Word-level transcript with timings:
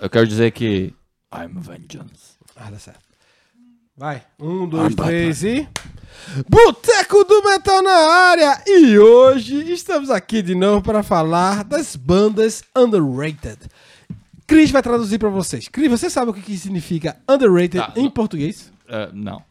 Eu 0.00 0.10
quero 0.10 0.26
dizer 0.26 0.50
que. 0.52 0.94
I'm 1.34 1.54
vengeance. 1.60 2.36
Ah, 2.56 2.70
dá 2.70 2.78
certo. 2.78 3.00
Vai. 3.96 4.22
Um, 4.38 4.68
dois, 4.68 4.94
três 4.94 5.42
e. 5.44 5.68
Boteco 6.48 7.24
do 7.24 7.42
Metal 7.42 7.82
na 7.82 7.90
área! 7.90 8.62
E 8.66 8.98
hoje 8.98 9.70
estamos 9.72 10.10
aqui 10.10 10.42
de 10.42 10.54
novo 10.54 10.82
para 10.82 11.02
falar 11.02 11.64
das 11.64 11.96
bandas 11.96 12.62
underrated. 12.76 13.58
Cris 14.46 14.70
vai 14.70 14.82
traduzir 14.82 15.18
para 15.18 15.28
vocês. 15.30 15.68
Cris, 15.68 15.90
você 15.90 16.10
sabe 16.10 16.30
o 16.30 16.34
que, 16.34 16.42
que 16.42 16.56
significa 16.58 17.16
underrated 17.28 17.78
Tá. 17.80 17.92
em 17.96 18.10
português? 18.10 18.70
Ah, 18.88 19.08
não. 19.12 19.42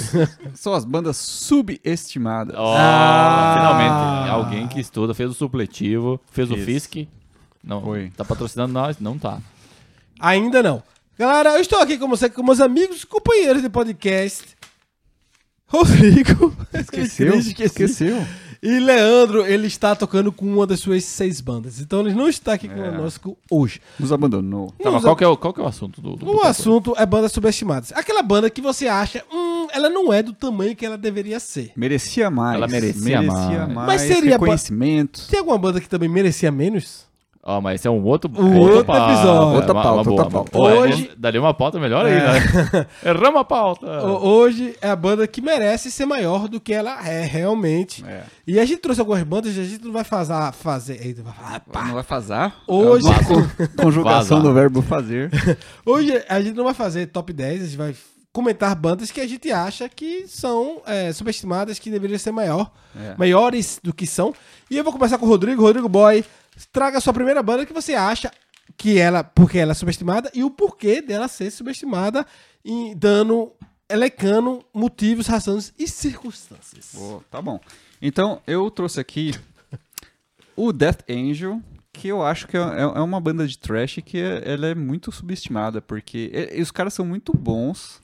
São 0.54 0.74
as 0.74 0.84
bandas 0.84 1.16
subestimadas. 1.16 2.54
Oh, 2.58 2.74
Ah. 2.76 3.54
Finalmente. 3.56 4.30
Alguém 4.30 4.68
que 4.68 4.80
estuda, 4.80 5.14
fez 5.14 5.30
o 5.30 5.34
supletivo, 5.34 6.20
fez 6.30 6.50
o 6.50 6.54
Isso. 6.54 6.64
FISC. 6.66 7.08
Não, 7.64 7.80
Foi. 7.80 8.10
tá 8.16 8.24
patrocinando 8.24 8.72
nós? 8.72 8.98
Não 8.98 9.18
tá. 9.18 9.38
Ainda 10.22 10.62
não. 10.62 10.82
Galera, 11.18 11.50
eu 11.54 11.60
estou 11.60 11.80
aqui 11.80 11.98
com 11.98 12.08
você, 12.08 12.30
com 12.30 12.42
meus 12.42 12.60
amigos 12.60 13.02
e 13.02 13.06
companheiros 13.06 13.60
de 13.60 13.68
podcast. 13.68 14.44
Rodrigo. 15.66 16.54
Esqueceu? 16.72 17.34
Esqueceu? 17.38 18.26
E 18.62 18.78
Leandro, 18.78 19.44
ele 19.44 19.66
está 19.66 19.96
tocando 19.96 20.30
com 20.30 20.46
uma 20.46 20.64
das 20.66 20.78
suas 20.78 21.04
seis 21.04 21.40
bandas. 21.40 21.80
Então 21.80 22.00
ele 22.02 22.14
não 22.14 22.28
está 22.28 22.52
aqui 22.52 22.68
É. 22.68 22.70
conosco 22.70 23.36
hoje. 23.50 23.80
Nos 23.98 24.12
abandonou. 24.12 24.68
Tá, 24.78 24.84
mas 24.84 24.94
Nos 24.94 25.02
qual 25.02 25.16
que, 25.16 25.24
é 25.24 25.26
o, 25.26 25.36
qual 25.36 25.52
que 25.52 25.60
é 25.60 25.64
o 25.64 25.66
assunto 25.66 26.00
do, 26.00 26.14
do 26.14 26.30
O 26.36 26.42
assunto 26.42 26.94
é 26.96 27.04
bandas 27.04 27.32
subestimadas. 27.32 27.90
Aquela 27.92 28.22
banda 28.22 28.48
que 28.48 28.60
você 28.60 28.86
acha, 28.86 29.24
hum, 29.32 29.66
ela 29.72 29.88
não 29.90 30.12
é 30.12 30.22
do 30.22 30.32
tamanho 30.32 30.76
que 30.76 30.86
ela 30.86 30.96
deveria 30.96 31.40
ser. 31.40 31.72
Merecia 31.74 32.30
mais. 32.30 32.56
Ela 32.56 32.68
merecia 32.68 33.20
mais. 33.22 33.68
mais. 33.68 33.86
Mas 33.86 34.00
seria 34.02 34.38
ba- 34.38 34.44
reconhecimento. 34.44 35.26
Tem 35.28 35.40
alguma 35.40 35.58
banda 35.58 35.80
que 35.80 35.88
também 35.88 36.08
merecia 36.08 36.52
menos? 36.52 37.10
Ó, 37.44 37.60
mas 37.60 37.74
esse 37.80 37.88
é 37.88 37.90
um 37.90 38.04
outro, 38.04 38.30
Um 38.40 38.56
outro 38.56 38.84
pauta, 38.84 39.12
episódio. 39.14 39.56
Outra 39.56 39.72
uma- 39.72 39.82
pauta, 39.82 40.02
uma 40.02 40.10
outra 40.12 40.30
pauta. 40.30 40.50
Pô, 40.52 40.62
Hoje- 40.62 41.10
Daria 41.18 41.40
uma 41.40 41.52
pauta 41.52 41.80
melhor 41.80 42.06
aí, 42.06 42.12
É. 42.12 42.18
né? 42.20 42.86
Erramos 43.04 43.40
a 43.40 43.44
pauta. 43.44 43.86
Ho- 44.06 44.24
Hoje 44.28 44.76
é 44.80 44.88
a 44.88 44.94
banda 44.94 45.26
que 45.26 45.40
merece 45.40 45.90
ser 45.90 46.06
maior 46.06 46.46
do 46.46 46.60
que 46.60 46.72
ela 46.72 47.04
é 47.04 47.24
realmente. 47.24 48.04
É. 48.06 48.22
E 48.46 48.60
a 48.60 48.64
gente 48.64 48.78
trouxe 48.80 49.00
algumas 49.00 49.24
bandas, 49.24 49.58
a 49.58 49.64
gente 49.64 49.84
não 49.84 49.92
vai 49.92 50.04
fazer. 50.04 50.52
fazer 50.52 51.20
pá. 51.72 51.84
Não 51.84 51.94
vai 51.94 52.02
fazer? 52.04 52.52
Hoje- 52.68 53.06
É 53.08 53.66
Conjugação 53.82 54.36
Vazar. 54.38 54.42
do 54.42 54.54
verbo 54.54 54.80
fazer. 54.80 55.28
Hoje 55.84 56.22
a 56.28 56.40
gente 56.40 56.54
não 56.56 56.64
vai 56.64 56.74
fazer 56.74 57.06
top 57.06 57.32
10, 57.32 57.60
a 57.60 57.64
gente 57.64 57.76
vai 57.76 57.94
comentar 58.32 58.74
bandas 58.74 59.10
que 59.10 59.20
a 59.20 59.26
gente 59.26 59.50
acha 59.50 59.88
que 59.88 60.26
são 60.28 60.80
é, 60.86 61.12
subestimadas, 61.12 61.78
que 61.78 61.90
deveriam 61.90 62.18
ser 62.18 62.30
maior, 62.32 62.70
É. 62.96 63.14
maiores 63.18 63.80
do 63.82 63.92
que 63.92 64.06
são. 64.06 64.32
E 64.70 64.76
eu 64.78 64.84
vou 64.84 64.92
começar 64.92 65.18
com 65.18 65.26
o 65.26 65.28
Rodrigo. 65.28 65.60
Rodrigo 65.60 65.88
Boy, 65.88 66.24
traga 66.72 66.98
a 66.98 67.00
sua 67.00 67.12
primeira 67.12 67.42
banda 67.42 67.66
que 67.66 67.72
você 67.72 67.94
acha 67.94 68.30
que 68.76 68.98
ela, 68.98 69.22
porque 69.22 69.58
ela 69.58 69.72
é 69.72 69.74
subestimada 69.74 70.30
e 70.34 70.42
o 70.44 70.50
porquê 70.50 71.00
dela 71.02 71.28
ser 71.28 71.50
subestimada, 71.50 72.26
e 72.64 72.94
dando, 72.94 73.52
elecando 73.88 74.64
motivos, 74.72 75.26
razões 75.26 75.72
e 75.78 75.86
circunstâncias. 75.86 76.90
Boa, 76.94 77.22
tá 77.30 77.40
bom. 77.42 77.60
Então, 78.00 78.40
eu 78.46 78.70
trouxe 78.70 78.98
aqui 79.00 79.34
o 80.56 80.72
Death 80.72 81.04
Angel, 81.08 81.60
que 81.92 82.08
eu 82.08 82.22
acho 82.22 82.48
que 82.48 82.56
é, 82.56 82.60
é- 82.60 82.80
é 82.80 83.00
uma 83.00 83.20
banda 83.20 83.46
de 83.46 83.58
trash 83.58 84.00
que 84.04 84.18
é- 84.18 84.42
ela 84.52 84.66
é 84.66 84.74
muito 84.74 85.12
subestimada, 85.12 85.80
porque 85.80 86.50
e 86.52 86.60
os 86.60 86.70
caras 86.70 86.94
são 86.94 87.04
muito 87.04 87.32
bons. 87.36 88.00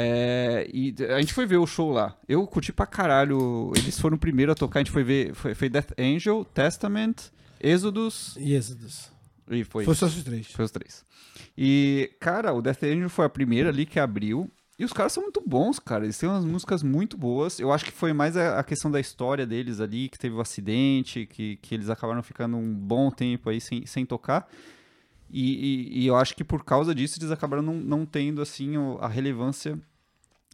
É, 0.00 0.70
e 0.72 0.94
a 1.12 1.18
gente 1.18 1.34
foi 1.34 1.44
ver 1.44 1.56
o 1.56 1.66
show 1.66 1.90
lá. 1.90 2.16
Eu 2.28 2.46
curti 2.46 2.72
pra 2.72 2.86
caralho. 2.86 3.72
Eles 3.76 3.98
foram 3.98 4.16
o 4.16 4.20
primeiro 4.20 4.52
a 4.52 4.54
tocar. 4.54 4.78
A 4.78 4.82
gente 4.84 4.92
foi 4.92 5.02
ver. 5.02 5.34
Foi, 5.34 5.54
foi 5.56 5.68
Death 5.68 5.90
Angel, 5.98 6.44
Testament, 6.44 7.14
Exodus. 7.60 8.36
E 8.38 8.54
Exodus. 8.54 9.10
E 9.50 9.64
foi, 9.64 9.84
Foi 9.84 9.94
só 9.96 10.06
os 10.06 10.22
três. 10.22 10.46
foi 10.52 10.64
os 10.64 10.70
três. 10.70 11.04
E, 11.56 12.12
cara, 12.20 12.52
o 12.52 12.62
Death 12.62 12.82
Angel 12.84 13.10
foi 13.10 13.24
a 13.24 13.28
primeira 13.28 13.70
ali 13.70 13.84
que 13.86 13.98
abriu. 13.98 14.48
E 14.78 14.84
os 14.84 14.92
caras 14.92 15.12
são 15.12 15.24
muito 15.24 15.42
bons, 15.44 15.80
cara. 15.80 16.04
Eles 16.04 16.16
têm 16.16 16.28
umas 16.28 16.44
músicas 16.44 16.84
muito 16.84 17.16
boas. 17.16 17.58
Eu 17.58 17.72
acho 17.72 17.84
que 17.84 17.90
foi 17.90 18.12
mais 18.12 18.36
a, 18.36 18.60
a 18.60 18.62
questão 18.62 18.88
da 18.92 19.00
história 19.00 19.44
deles 19.44 19.80
ali, 19.80 20.08
que 20.08 20.16
teve 20.18 20.36
o 20.36 20.40
acidente, 20.40 21.26
que, 21.26 21.56
que 21.56 21.74
eles 21.74 21.90
acabaram 21.90 22.22
ficando 22.22 22.56
um 22.56 22.72
bom 22.72 23.10
tempo 23.10 23.50
aí 23.50 23.60
sem, 23.60 23.84
sem 23.86 24.06
tocar. 24.06 24.48
E, 25.30 25.42
e- 25.52 26.02
e 26.02 26.06
eu 26.06 26.14
acho 26.14 26.34
que 26.36 26.44
por 26.44 26.64
causa 26.64 26.94
disso 26.94 27.18
eles 27.18 27.30
acabaram 27.32 27.62
não, 27.62 27.74
não 27.74 28.06
tendo, 28.06 28.40
assim, 28.40 28.74
a 29.00 29.08
relevância 29.08 29.78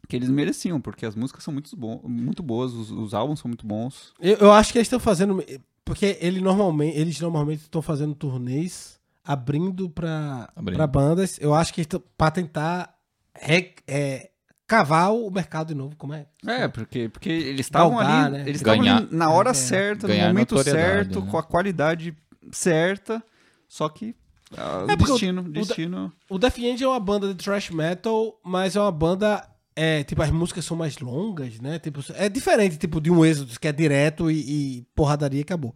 que 0.07 0.15
eles 0.15 0.29
mereciam, 0.29 0.79
porque 0.81 1.05
as 1.05 1.15
músicas 1.15 1.43
são 1.43 1.53
muito, 1.53 1.75
bom, 1.75 2.01
muito 2.03 2.41
boas, 2.43 2.73
os, 2.73 2.91
os 2.91 3.13
álbuns 3.13 3.39
são 3.39 3.49
muito 3.49 3.65
bons. 3.65 4.13
Eu, 4.19 4.35
eu 4.37 4.51
acho 4.51 4.71
que 4.71 4.77
eles 4.77 4.87
estão 4.87 4.99
fazendo. 4.99 5.43
Porque 5.83 6.17
ele 6.19 6.41
normalmente, 6.41 6.97
eles 6.97 7.19
normalmente 7.19 7.61
estão 7.61 7.81
fazendo 7.81 8.15
turnês 8.15 8.99
abrindo 9.23 9.89
pra 9.89 10.49
bandas. 10.89 11.37
Eu 11.39 11.53
acho 11.53 11.73
que 11.73 11.85
pra 12.17 12.31
tentar 12.31 12.95
re- 13.35 13.73
é, 13.87 14.31
cavar 14.67 15.13
o 15.13 15.29
mercado 15.29 15.67
de 15.67 15.75
novo. 15.75 15.95
Como 15.95 16.13
é? 16.13 16.25
É, 16.45 16.67
porque, 16.67 17.09
porque 17.09 17.29
eles 17.29 17.67
estavam 17.67 17.99
ali, 17.99 18.31
né? 18.31 18.41
eles 18.41 18.57
estavam 18.61 18.81
Ganhar. 18.81 18.97
ali 18.97 19.07
na 19.11 19.29
hora 19.29 19.51
É. 19.51 19.53
certa, 19.53 20.07
no 20.07 20.15
momento 20.15 20.57
certo, 20.63 21.21
né? 21.21 21.27
com 21.31 21.37
a 21.37 21.43
qualidade 21.43 22.15
certa, 22.51 23.23
só 23.67 23.87
que 23.89 24.15
ah, 24.57 24.85
É, 24.89 24.95
porque 24.95 25.11
o- 25.11 25.15
destino, 25.15 25.41
o 25.41 25.49
destino. 25.49 26.13
O 26.29 26.37
Death 26.37 26.57
Angel 26.59 26.89
é 26.89 26.93
uma 26.93 26.99
banda 26.99 27.27
de 27.33 27.35
thrash 27.43 27.69
metal, 27.71 28.39
mas 28.43 28.75
é 28.75 28.79
uma 28.81 28.91
banda. 28.91 29.47
É, 29.75 30.03
tipo, 30.03 30.21
as 30.21 30.31
músicas 30.31 30.63
são 30.63 30.77
mais 30.77 30.97
longas, 30.99 31.59
né? 31.59 31.77
Tipo, 31.79 31.99
é 32.13 32.29
diferente, 32.29 32.77
tipo, 32.77 33.01
de 33.01 33.11
um 33.11 33.25
Exodus, 33.25 33.57
que 33.57 33.67
é 33.67 33.71
direto 33.73 34.31
e, 34.31 34.37
e 34.79 34.87
porradaria 34.95 35.39
e 35.39 35.43
acabou. 35.43 35.75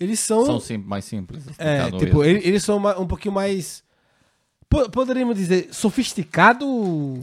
Eles 0.00 0.18
são. 0.20 0.46
São 0.46 0.60
sim- 0.60 0.78
mais 0.78 1.04
simples. 1.04 1.44
é, 1.58 1.84
tipo, 1.90 1.96
Exodus. 1.96 2.26
ele- 2.26 2.48
eles, 2.48 2.62
são 2.64 2.78
um 2.98 3.06
pouquinho 3.06 3.34
mais. 3.34 3.84
po- 4.68 4.88
Poderíamos 4.90 5.36
dizer, 5.36 5.68
sofisticado. 5.72 6.64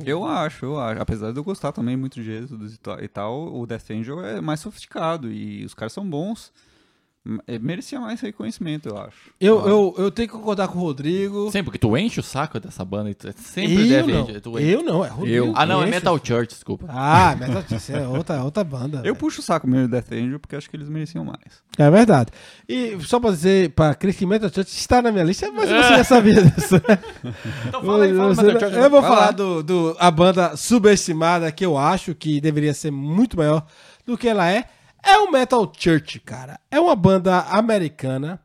Eu 0.05 0.23
acho, 0.23 0.65
eu 0.65 0.79
acho. 0.79 1.01
Apesar 1.01 1.31
de 1.31 1.39
eu 1.39 1.43
gostar 1.43 1.71
também 1.71 1.97
muito 1.97 2.21
de 2.21 2.31
Exodus 2.31 2.75
e 2.75 2.77
ta- 2.77 2.99
e 3.01 3.07
tal, 3.07 3.53
o 3.55 3.65
Death 3.65 3.89
Angel 3.91 4.23
é 4.25 4.39
mais 4.41 4.59
sofisticado 4.59 5.31
e 5.31 5.65
os 5.65 5.73
caras 5.73 5.91
são 5.93 6.07
bons. 6.07 6.51
É, 7.47 7.59
Merecia 7.59 7.99
mais 7.99 8.19
reconhecimento, 8.19 8.89
eu 8.89 8.97
acho. 8.97 9.15
Eu, 9.39 9.63
Ah. 9.63 9.69
eu, 9.69 9.95
eu 9.99 10.09
tenho 10.11 10.27
que 10.27 10.33
concordar 10.33 10.67
com 10.69 10.79
o 10.79 10.81
Rodrigo. 10.81 11.51
Sempre, 11.51 11.65
porque 11.65 11.77
tu 11.77 11.95
enche 11.95 12.19
o 12.19 12.23
saco 12.23 12.59
dessa 12.59 12.83
banda 12.83 13.11
e 13.11 13.13
tu- 13.13 13.31
sempre 13.37 13.75
eu 13.83 13.87
deve 13.87 14.11
não. 14.11 14.25
tu 14.41 14.57
enche. 14.59 14.69
Eu 14.71 14.81
não, 14.83 15.05
é 15.05 15.07
Rodrigo. 15.09 15.35
Eu. 15.35 15.53
Ah, 15.55 15.63
não, 15.67 15.83
é. 15.83 15.85
Metal 15.85 16.19
Church, 16.23 16.55
desculpa. 16.55 16.87
Ah, 16.89 17.35
Metal 17.39 17.63
Church 17.69 17.93
é 17.93 18.07
outra, 18.07 18.43
outra 18.43 18.63
banda. 18.63 18.97
Eu 18.97 19.03
velho. 19.03 19.15
puxo 19.17 19.39
o 19.39 19.43
saco 19.43 19.67
mesmo 19.67 19.87
do 19.87 19.91
Death 19.91 20.11
Angel 20.11 20.39
porque 20.39 20.55
acho 20.55 20.67
que 20.67 20.75
eles 20.75 20.89
mereciam 20.89 21.23
mais. 21.23 21.61
É 21.77 21.91
verdade. 21.91 22.31
E 22.67 22.97
só 23.01 23.19
pra 23.19 23.29
dizer 23.29 23.69
pra 23.69 23.93
Cris 23.93 24.15
que 24.17 24.25
Metal 24.25 24.49
Church 24.51 24.71
está 24.75 24.99
na 24.99 25.11
minha 25.11 25.23
lista, 25.23 25.51
mas 25.51 25.69
você 25.69 25.77
já 25.97 26.03
sabia 26.03 26.41
disso. 26.43 26.75
Então 27.67 27.83
fala 27.83 28.03
aí, 28.05 28.15
fala 28.15 28.33
Você- 28.33 28.41
Metal 28.43 28.59
Church. 28.61 28.75
eu 28.77 28.89
vou 28.89 29.01
falar 29.03 29.25
lá. 29.27 29.31
do, 29.31 29.61
do 29.61 29.95
a 29.99 30.09
banda 30.09 30.57
subestimada 30.57 31.51
que 31.51 31.63
eu 31.63 31.77
acho 31.77 32.15
que 32.15 32.41
deveria 32.41 32.73
ser 32.73 32.89
muito 32.89 33.37
maior 33.37 33.63
do 34.07 34.17
que 34.17 34.27
ela 34.27 34.49
é. 34.51 34.65
É 35.03 35.17
o 35.17 35.31
Metal 35.31 35.71
Church, 35.77 36.19
cara. 36.19 36.59
É 36.69 36.79
uma 36.79 36.95
banda 36.95 37.39
americana 37.41 38.39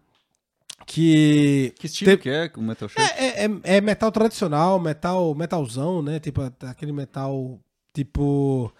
que. 0.86 1.74
Que 1.78 1.86
estilo 1.86 2.16
que 2.18 2.28
é 2.30 2.50
o 2.56 2.62
Metal 2.62 2.88
Church? 2.88 3.12
É, 3.16 3.44
é- 3.44 3.60
é 3.64 3.80
metal 3.80 4.10
tradicional, 4.12 4.78
metal 4.78 5.34
metalzão, 5.34 6.02
né? 6.02 6.18
Tipo, 6.20 6.42
aquele 6.68 6.92
metal 6.92 7.58
tipo 7.92 8.72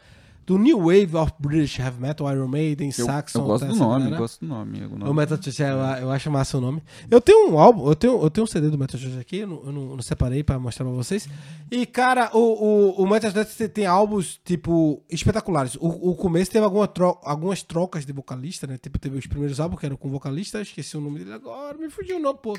do 0.46 0.56
New 0.58 0.78
Wave 0.78 1.16
of 1.16 1.32
British 1.40 1.78
Heavy 1.80 2.00
Metal, 2.00 2.30
Iron 2.32 2.46
Maiden, 2.46 2.90
eu, 2.96 3.04
Saxon. 3.04 3.40
eu 3.40 3.44
gosto 3.46 3.66
tá 3.66 3.72
do 3.72 3.76
nome, 3.78 4.04
galera. 4.04 4.16
gosto 4.18 4.40
do 4.40 4.46
nome. 4.46 4.84
o 4.84 4.88
nome. 4.90 5.10
O 5.10 5.14
Metal 5.14 5.36
Church, 5.42 5.60
eu, 5.60 5.68
eu 5.68 6.10
acho 6.12 6.30
massa 6.30 6.56
o 6.56 6.60
nome. 6.60 6.82
Eu 7.10 7.20
tenho 7.20 7.50
um 7.50 7.58
álbum, 7.58 7.86
eu 7.88 7.96
tenho, 7.96 8.22
eu 8.22 8.30
tenho 8.30 8.44
um 8.44 8.46
CD 8.46 8.70
do 8.70 8.78
Metal 8.78 8.98
Church 8.98 9.18
aqui, 9.18 9.38
eu 9.38 9.46
não, 9.48 9.62
eu 9.66 9.72
não- 9.72 9.96
não 9.96 10.02
separei 10.02 10.44
pra 10.44 10.58
mostrar 10.58 10.84
pra 10.86 10.94
vocês. 10.94 11.28
E, 11.70 11.84
cara, 11.84 12.30
o, 12.32 12.38
o, 12.38 13.02
o 13.02 13.10
Metal 13.10 13.30
Church 13.30 13.56
tem, 13.56 13.68
tem 13.68 13.86
álbuns, 13.86 14.40
tipo, 14.44 15.02
espetaculares. 15.10 15.74
O, 15.76 16.10
o 16.10 16.14
começo 16.14 16.50
teve 16.50 16.64
alguma 16.64 16.86
tro- 16.86 17.18
algumas 17.24 17.62
trocas 17.64 18.06
de 18.06 18.12
vocalista, 18.12 18.66
né? 18.68 18.78
Tipo, 18.78 18.98
teve 19.00 19.18
os 19.18 19.26
primeiros 19.26 19.58
álbuns 19.58 19.80
que 19.80 19.86
eram 19.86 19.96
com 19.96 20.08
vocalista, 20.08 20.60
esqueci 20.60 20.96
o 20.96 21.00
nome 21.00 21.18
dele 21.18 21.32
agora, 21.32 21.76
me 21.76 21.90
fugiu 21.90 22.18
o 22.18 22.20
nome, 22.20 22.38
pô. 22.40 22.56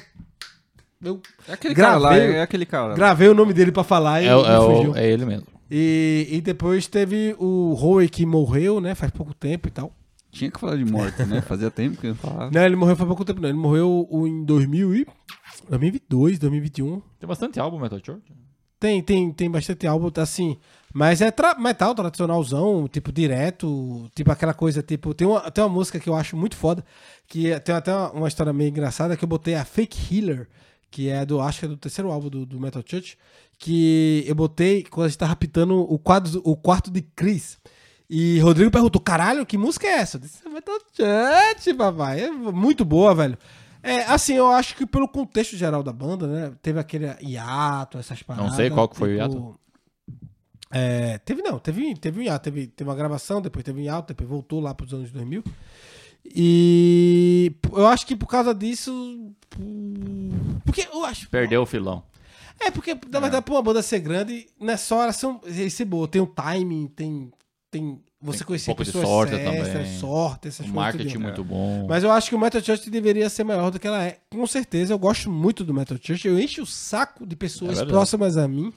Eu 1.03 1.22
É 1.47 1.53
aquele 1.53 1.75
cara 1.75 1.97
lá, 1.97 2.16
Gravei- 2.16 2.35
é 2.35 2.42
aquele 2.42 2.66
cara 2.66 2.88
lá. 2.88 2.95
gravei 2.95 3.27
o 3.30 3.33
nome 3.33 3.54
dele 3.54 3.72
pra 3.72 3.83
falar 3.83 4.22
e 4.22 4.27
É, 4.27 4.30
é, 4.31 4.60
fugiu. 4.60 4.95
é 4.95 5.07
ele 5.10 5.25
mesmo. 5.25 5.45
E, 5.69 6.27
e 6.31 6.42
depois 6.42 6.88
teve 6.88 7.36
o 7.38 7.74
Howe 7.80 8.07
que 8.10 8.25
morreu, 8.25 8.80
né? 8.81 8.95
Faz 8.95 9.12
pouco 9.12 9.33
tempo 9.33 9.68
e 9.68 9.72
tal. 9.72 9.94
Tinha 10.31 10.50
que 10.51 10.60
falar 10.60 10.75
de 10.77 10.86
morte, 10.86 11.24
né? 11.25 11.42
Fazia 11.48 11.69
tempo 11.69 11.98
que 11.98 12.07
eu 12.07 12.12
não 12.12 12.18
falava. 12.18 12.51
Não, 12.51 12.63
ele 12.63 12.75
morreu 12.75 12.95
faz 12.95 13.07
pouco 13.07 13.25
tempo, 13.25 13.42
não. 13.42 13.50
Ele 13.50 13.57
morreu 13.57 14.07
em 14.27 14.44
2000 14.45 14.95
e... 14.95 15.07
2022, 15.69 16.39
2021. 16.39 17.01
Tem 17.19 17.27
bastante 17.27 17.60
álbum 17.60 17.80
Metal 17.80 18.00
Church. 18.04 18.22
Tem, 18.80 19.01
tem, 19.01 19.31
tem 19.31 19.50
bastante 19.50 19.88
álbum, 19.88 20.10
assim. 20.22 20.57
Mas 20.94 21.19
é 21.22 21.31
tra- 21.31 21.57
metal 21.60 21.94
tradicionalzão, 21.95 22.88
tipo, 22.88 23.12
direto. 23.12 24.07
Tipo, 24.16 24.31
aquela 24.31 24.54
coisa, 24.54 24.81
tipo. 24.83 25.13
Tem 25.13 25.27
uma, 25.27 25.42
tem 25.51 25.63
uma 25.63 25.69
música 25.69 26.00
que 26.00 26.07
eu 26.07 26.16
acho 26.16 26.38
muito 26.38 26.56
foda. 26.56 26.86
Que 27.27 27.51
é- 27.51 27.60
tem 27.60 27.74
até 27.75 27.94
uma, 27.94 28.12
uma 28.12 28.27
história 28.27 28.54
meio 28.54 28.69
engraçada. 28.69 29.18
Que 29.18 29.24
eu 29.24 29.27
botei 29.30 29.56
a 29.56 29.66
Fake 29.66 29.98
Healer. 30.16 30.48
Que 30.89 31.10
é 31.10 31.25
do, 31.25 31.42
acho 31.42 31.60
que 31.60 31.66
é 31.66 31.69
do 31.69 31.78
terceiro 31.78 32.12
álbum 32.12 32.30
do, 32.30 32.45
do 32.45 32.60
Metal 32.60 32.84
Church. 32.86 33.18
Que 33.57 34.24
eu 34.28 34.36
botei 34.36 34.84
quando 34.84 35.06
a 35.06 35.10
gente 35.10 35.18
tava 35.18 35.30
raptando 35.30 35.75
o, 35.75 35.98
quadro, 35.98 36.42
o 36.44 36.56
quarto 36.56 36.89
de 36.92 37.01
Chris. 37.01 37.57
E 38.10 38.39
Rodrigo 38.39 38.72
perguntou: 38.72 39.01
caralho, 39.01 39.45
que 39.45 39.57
música 39.57 39.88
é 39.88 40.00
essa? 40.00 40.18
Eu 40.18 40.22
disse: 40.22 40.45
"É 40.45 40.50
Metal 40.50 40.78
Church, 40.94 41.74
papai. 41.74 42.22
É 42.22 42.31
muito 42.31 42.86
boa, 42.86 43.13
velho. 43.13 43.38
É, 43.84 44.01
assim, 44.04 44.34
eu 44.34 44.48
acho 44.48 44.75
que 44.75 44.86
pelo 44.86 45.07
contexto 45.07 45.56
geral 45.56 45.84
da 45.84 45.94
banda, 45.94 46.28
né? 46.28 46.54
Teve 46.62 46.80
aquele 46.80 47.07
hiato, 47.22 47.98
essas 47.98 48.22
paradas. 48.24 48.56
sei 48.56 48.69
qual 48.69 48.89
que 48.89 48.98
foi 48.98 49.13
o 49.13 49.16
hiato. 49.16 49.60
É, 50.69 51.18
teve 51.19 51.42
não, 51.42 51.60
teve, 51.60 51.95
teve 51.95 52.19
um 52.19 52.24
hiato. 52.24 52.44
Teve, 52.44 52.68
teve 52.68 52.89
uma 52.89 52.95
gravação, 52.95 53.42
depois 53.42 53.63
teve 53.63 53.80
um 53.80 53.84
hiato, 53.84 54.10
depois 54.10 54.30
voltou 54.30 54.60
lá 54.60 54.74
pros 54.74 54.94
anos 54.94 55.12
2000. 55.12 55.44
E 56.35 57.51
eu 57.74 57.88
acho 57.88 58.06
que 58.06 58.15
por 58.15 58.27
causa 58.27 58.53
disso. 58.53 59.31
Porque 60.65 60.88
eu 60.91 61.03
acho. 61.06 61.29
Perdeu 61.29 61.62
o 61.62 61.65
filão. 61.65 62.03
É, 62.59 62.71
porque, 62.71 62.97
na 63.09 63.19
verdade, 63.19 63.44
pra 63.45 63.53
uma 63.53 63.62
banda 63.62 63.81
ser 63.83 64.00
grande, 64.00 64.47
não 64.59 64.74
é 64.74 64.77
só 64.77 65.03
ela 65.03 65.13
ser, 65.13 65.69
ser 65.69 65.85
boa. 65.85 66.07
Tem 66.07 66.21
o 66.21 66.27
timing, 66.27 66.88
tem. 66.88 67.31
tem 67.69 68.01
você 68.19 68.39
Tem 68.39 68.45
um 68.45 68.47
conhecer 68.47 68.71
de 68.71 68.77
pessoas 68.77 69.07
sorte 69.07 69.35
certas, 69.35 69.68
também. 69.68 70.00
sorte, 70.00 70.47
essas 70.47 70.65
Um 70.65 70.74
coisas. 70.74 70.75
marketing 70.95 71.18
muito 71.19 71.44
bom. 71.44 71.85
Mas 71.88 72.03
eu 72.03 72.12
acho 72.12 72.29
que 72.29 72.35
o 72.35 72.39
Metal 72.39 72.59
Church 72.63 72.89
deveria 72.89 73.29
ser 73.29 73.44
maior 73.44 73.69
do 73.69 73.79
que 73.79 73.85
ela 73.85 74.03
é. 74.03 74.18
Com 74.31 74.47
certeza, 74.47 74.91
eu 74.91 74.97
gosto 74.97 75.29
muito 75.29 75.63
do 75.63 75.71
Metal 75.71 75.95
Church. 76.01 76.27
Eu 76.27 76.39
encho 76.39 76.63
o 76.63 76.65
saco 76.65 77.27
de 77.27 77.35
É 77.35 77.38
pessoas 77.38 77.69
verdade. 77.77 77.91
próximas 77.91 78.35
a 78.35 78.47
mim 78.47 78.74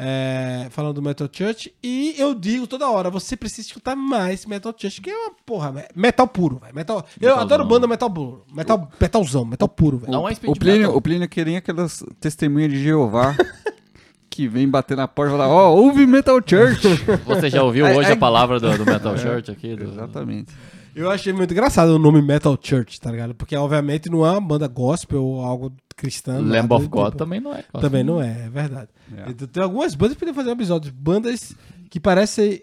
é, 0.00 0.68
falando 0.70 0.94
do 0.94 1.02
Metal 1.02 1.28
Church. 1.30 1.74
E 1.82 2.14
eu 2.16 2.32
digo 2.34 2.66
toda 2.68 2.88
hora: 2.88 3.10
você 3.10 3.36
precisa 3.36 3.66
escutar 3.66 3.96
mais 3.96 4.46
Metal 4.46 4.72
Church, 4.78 5.00
que 5.00 5.10
é 5.10 5.16
uma 5.16 5.32
porra, 5.44 5.72
me- 5.72 5.84
metal 5.96 6.28
puro, 6.28 6.58
velho. 6.62 6.74
Metal, 6.74 6.98
eu 7.20 7.28
Metalzão. 7.30 7.42
adoro 7.44 7.64
banda 7.64 7.86
metal 7.88 8.08
puro. 8.10 8.44
Metal, 8.54 8.88
metalzão, 9.00 9.44
metal 9.44 9.68
puro, 9.68 9.98
velho. 9.98 10.12
Não 10.12 10.28
é 10.28 10.34
speed 10.34 10.50
O 10.50 10.58
Plínio, 10.58 10.80
metal. 10.82 10.96
o 10.96 11.00
Plínio 11.02 11.24
é 11.24 11.28
que 11.28 11.44
nem 11.44 11.56
aquelas 11.56 12.04
testemunhas 12.20 12.70
de 12.70 12.80
Jeová 12.82 13.34
que 14.30 14.46
vem 14.46 14.68
bater 14.68 14.96
na 14.96 15.08
porta 15.08 15.32
e 15.34 15.36
falar, 15.36 15.48
ó, 15.48 15.74
ouve 15.74 16.06
Metal 16.06 16.38
Church. 16.46 16.86
Você 17.26 17.50
já 17.50 17.62
ouviu 17.64 17.84
É- 17.88 17.96
hoje 17.96 18.10
é- 18.10 18.12
a 18.12 18.16
palavra 18.16 18.60
do, 18.60 18.78
do 18.78 18.86
Metal 18.86 19.16
Church 19.18 19.50
aqui? 19.50 19.74
Do- 19.74 19.84
Exatamente. 19.84 20.52
Eu 20.98 21.10
achei 21.10 21.32
muito 21.32 21.52
engraçado 21.52 21.90
o 21.90 21.98
nome 21.98 22.20
Metal 22.20 22.58
Church, 22.60 23.00
tá 23.00 23.10
ligado? 23.10 23.34
Porque, 23.34 23.54
obviamente, 23.56 24.10
não 24.10 24.26
é 24.26 24.30
uma 24.32 24.40
banda 24.40 24.66
gospel 24.66 25.22
ou 25.24 25.44
algo 25.44 25.72
cristã. 25.96 26.40
Lamb 26.40 26.72
of 26.74 26.86
God 26.88 27.06
tipo. 27.06 27.18
também 27.18 27.40
não 27.40 27.54
é. 27.54 27.64
Também 27.80 28.02
não 28.04 28.20
é, 28.22 28.46
é 28.46 28.48
verdade. 28.50 28.88
É. 29.16 29.30
Então, 29.30 29.46
tem 29.48 29.62
algumas 29.62 29.94
bandas 29.94 30.14
que 30.14 30.20
podem 30.20 30.34
fazer 30.34 30.48
um 30.50 30.54
episódio. 30.54 30.92
Bandas 30.92 31.54
que 31.90 32.00
parecem. 32.00 32.60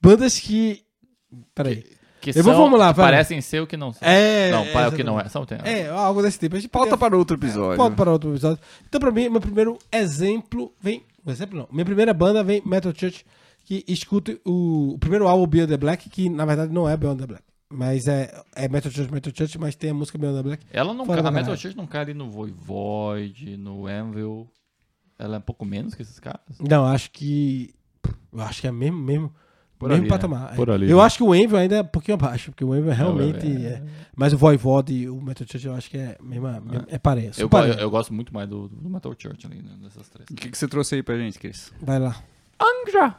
Bandas 0.00 0.38
que. 0.38 0.82
Peraí. 1.54 1.84
Que 2.20 2.30
Eu 2.30 2.44
vou 2.44 2.52
são- 2.52 2.62
formular, 2.62 2.94
que 2.94 3.00
parecem 3.00 3.40
ser 3.40 3.60
o 3.62 3.66
que 3.66 3.76
não 3.76 3.92
são. 3.92 4.06
É. 4.08 4.48
não, 4.52 4.64
pai, 4.72 4.88
o 4.88 4.92
que 4.92 5.02
não 5.02 5.18
é. 5.18 5.28
São, 5.28 5.44
tem, 5.44 5.58
É, 5.64 5.88
algo 5.88 6.22
desse 6.22 6.38
tipo. 6.38 6.54
A 6.54 6.60
gente 6.60 6.70
Pauta 6.70 6.90
podia- 6.90 6.98
para 7.08 7.16
outro 7.18 7.36
episódio. 7.36 7.76
Pauta 7.76 7.96
para 7.96 8.12
outro 8.12 8.30
episódio. 8.30 8.62
Então, 8.88 9.00
pra 9.00 9.10
mim, 9.10 9.28
meu 9.28 9.40
primeiro 9.40 9.76
exemplo 9.90 10.72
vem. 10.80 11.02
Exemplo 11.26 11.58
não. 11.58 11.68
Minha 11.72 11.84
primeira 11.84 12.14
banda 12.14 12.44
vem 12.44 12.62
Metal 12.64 12.92
Church, 12.96 13.26
que 13.80 13.84
escuta 13.92 14.36
o, 14.44 14.94
o 14.94 14.98
primeiro 14.98 15.26
álbum 15.26 15.46
Beyond 15.46 15.70
the 15.72 15.76
Black, 15.78 16.10
que 16.10 16.28
na 16.28 16.44
verdade 16.44 16.72
não 16.72 16.88
é 16.88 16.96
Beyond 16.96 17.20
the 17.20 17.26
Black. 17.26 17.44
Mas 17.74 18.06
é, 18.06 18.30
é 18.54 18.68
Metal 18.68 18.92
Church, 18.92 19.10
Metal 19.10 19.32
Church, 19.34 19.58
mas 19.58 19.74
tem 19.74 19.90
a 19.90 19.94
música 19.94 20.18
Beyond 20.18 20.36
the 20.38 20.42
Black. 20.42 20.66
Ela 20.70 20.92
não 20.92 21.06
cai, 21.06 21.18
a 21.20 21.30
Metal. 21.30 21.56
Church 21.56 21.76
não 21.76 21.86
cai 21.86 22.02
ali 22.02 22.14
no 22.14 22.28
Void, 22.30 23.56
no 23.56 23.86
Anvil. 23.86 24.46
Ela 25.18 25.36
é 25.36 25.38
um 25.38 25.42
pouco 25.42 25.64
menos 25.64 25.94
que 25.94 26.02
esses 26.02 26.18
caras. 26.20 26.40
Não, 26.60 26.84
acho 26.84 27.10
que. 27.10 27.74
Eu 28.32 28.40
acho 28.42 28.60
que 28.60 28.66
é 28.66 28.72
mesmo, 28.72 28.98
mesmo, 28.98 29.32
Por 29.78 29.88
mesmo 29.88 30.02
ali, 30.02 30.10
né? 30.10 30.16
patamar. 30.16 30.54
Por 30.56 30.70
ali, 30.70 30.90
Eu 30.90 30.98
né? 30.98 31.02
acho 31.04 31.16
que 31.18 31.22
o 31.22 31.34
Envil 31.34 31.56
ainda 31.56 31.76
é 31.76 31.80
um 31.82 31.86
pouquinho 31.86 32.14
abaixo, 32.16 32.50
porque 32.50 32.64
o 32.64 32.74
Envil 32.76 32.92
realmente 32.92 33.46
é- 33.46 33.66
é. 33.68 33.82
Mas 34.16 34.32
o 34.32 34.38
Voivod 34.38 34.92
e 34.92 35.08
o 35.08 35.20
Metal 35.22 35.46
Church 35.48 35.66
eu 35.66 35.74
acho 35.74 35.88
que 35.88 35.96
é 35.96 36.16
mesma, 36.20 36.60
mesma- 36.60 36.86
é 36.88 36.98
parelho. 36.98 37.32
Eu, 37.38 37.48
eu, 37.50 37.74
eu 37.74 37.90
gosto 37.90 38.12
muito 38.12 38.34
mais 38.34 38.48
do, 38.48 38.68
do 38.68 38.90
Metal 38.90 39.14
Church 39.16 39.46
ali, 39.46 39.62
né, 39.62 39.76
dessas 39.82 40.08
três. 40.08 40.28
O 40.30 40.34
que, 40.34 40.50
que 40.50 40.58
você 40.58 40.66
trouxe 40.68 40.96
aí 40.96 41.02
pra 41.02 41.16
gente, 41.16 41.38
Cris? 41.38 41.72
Vai 41.80 41.98
lá. 41.98 42.16
Angra! 42.60 43.16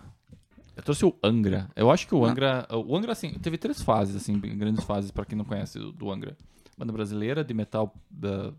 Eu 0.75 0.81
trouxe 0.83 1.05
o 1.05 1.15
Angra. 1.23 1.69
Eu 1.75 1.91
acho 1.91 2.05
Ah. 2.05 2.07
que 2.09 2.15
o 2.15 2.25
Angra. 2.25 2.67
O 2.71 2.95
Angra, 2.95 3.11
assim, 3.11 3.31
teve 3.39 3.57
três 3.57 3.81
fases, 3.81 4.15
assim, 4.15 4.39
grandes 4.39 4.83
fases, 4.83 5.11
pra 5.11 5.25
quem 5.25 5.37
não 5.37 5.45
conhece 5.45 5.77
do, 5.77 5.91
do 5.91 6.11
Angra. 6.11 6.35
Banda 6.77 6.91
brasileira 6.91 7.43
de 7.43 7.53
metal. 7.53 7.93
Da, 8.09 8.51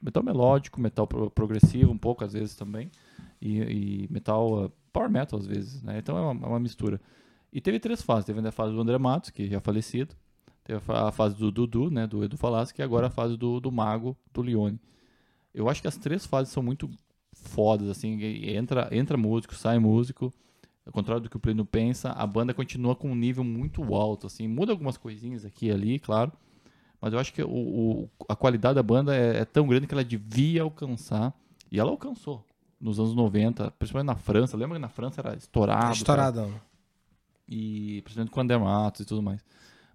metal 0.00 0.22
melódico, 0.22 0.80
metal 0.80 1.06
pro- 1.06 1.30
progressivo, 1.30 1.90
um 1.90 1.98
pouco 1.98 2.24
às 2.24 2.32
vezes 2.32 2.54
também. 2.54 2.90
E, 3.40 3.58
e 4.04 4.08
metal. 4.10 4.64
uh, 4.66 4.72
power 4.92 5.10
metal 5.10 5.38
às 5.38 5.46
vezes, 5.46 5.82
né? 5.82 5.98
Então 5.98 6.16
é 6.16 6.20
uma, 6.20 6.46
é 6.46 6.48
uma 6.50 6.60
mistura. 6.60 7.00
E 7.52 7.60
teve 7.60 7.78
três 7.80 8.00
fases. 8.02 8.24
Teve 8.26 8.46
a 8.46 8.52
fase 8.52 8.72
do 8.74 8.80
André 8.80 8.96
Matos, 8.98 9.30
que 9.30 9.48
já 9.48 9.56
é 9.56 9.60
falecido. 9.60 10.14
Teve 10.64 10.78
a 10.78 10.80
fa- 10.80 11.08
a 11.08 11.12
fase 11.12 11.34
do 11.36 11.50
Dudu, 11.50 11.90
né? 11.90 12.06
Do 12.06 12.22
Edu 12.22 12.36
Falaschi, 12.36 12.74
e 12.78 12.82
agora 12.82 13.08
a 13.08 13.10
fase 13.10 13.36
do, 13.36 13.58
do 13.58 13.72
Mago, 13.72 14.16
do 14.32 14.42
Leone. 14.42 14.78
Eu 15.54 15.68
acho 15.68 15.80
que 15.82 15.88
as 15.88 15.96
três 15.96 16.24
fases 16.26 16.52
são 16.52 16.62
muito 16.62 16.88
fodas, 17.32 17.88
assim. 17.88 18.22
Entra, 18.22 18.88
entra 18.92 19.16
músico, 19.16 19.54
sai 19.54 19.78
músico. 19.78 20.32
Ao 20.88 20.92
contrário 20.92 21.22
do 21.22 21.30
que 21.30 21.36
o 21.36 21.40
Plínio 21.40 21.64
pensa, 21.64 22.10
a 22.12 22.26
banda 22.26 22.52
continua 22.52 22.96
com 22.96 23.10
um 23.10 23.14
nível 23.14 23.44
muito 23.44 23.94
alto, 23.94 24.26
assim. 24.26 24.48
Muda 24.48 24.72
algumas 24.72 24.96
coisinhas 24.96 25.44
aqui 25.44 25.66
e 25.66 25.70
ali, 25.70 25.98
claro. 26.00 26.32
Mas 27.00 27.12
eu 27.12 27.18
acho 27.20 27.32
que 27.32 27.42
o, 27.42 27.48
o- 27.48 28.08
a 28.28 28.34
qualidade 28.34 28.74
da 28.74 28.82
banda 28.82 29.14
é, 29.14 29.38
é 29.38 29.44
tão 29.44 29.66
grande 29.68 29.86
que 29.86 29.94
ela 29.94 30.02
devia 30.04 30.62
alcançar. 30.62 31.32
E 31.70 31.78
ela 31.78 31.90
alcançou. 31.90 32.44
Nos 32.80 32.98
anos 32.98 33.14
90, 33.14 33.70
principalmente 33.72 34.06
na 34.08 34.16
França. 34.16 34.56
Lembra 34.56 34.76
que 34.76 34.82
na 34.82 34.88
França 34.88 35.20
era 35.20 35.36
estourado? 35.36 35.80
cara? 35.80 35.92
Estouradão. 35.94 36.60
e 37.48 38.02
principalmente 38.02 38.30
com 38.32 38.40
Andermatos 38.40 39.00
e 39.02 39.04
tudo 39.04 39.22
mais. 39.22 39.44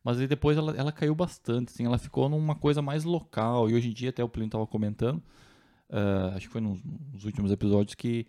Mas 0.03 0.19
aí 0.19 0.27
depois 0.27 0.57
ela, 0.57 0.75
ela 0.75 0.91
caiu 0.91 1.15
bastante, 1.15 1.69
assim, 1.73 1.85
ela 1.85 1.97
ficou 1.97 2.27
numa 2.29 2.55
coisa 2.55 2.81
mais 2.81 3.03
local. 3.03 3.69
E 3.69 3.73
hoje 3.73 3.89
em 3.89 3.93
dia, 3.93 4.09
até 4.09 4.23
o 4.23 4.27
Plínio 4.29 4.49
tava 4.51 4.67
comentando, 4.67 5.21
ah, 5.89 6.33
acho 6.35 6.47
que 6.47 6.51
foi 6.51 6.61
nos, 6.61 6.79
nos 7.13 7.23
últimos 7.25 7.51
episódios, 7.51 7.95
que 7.95 8.27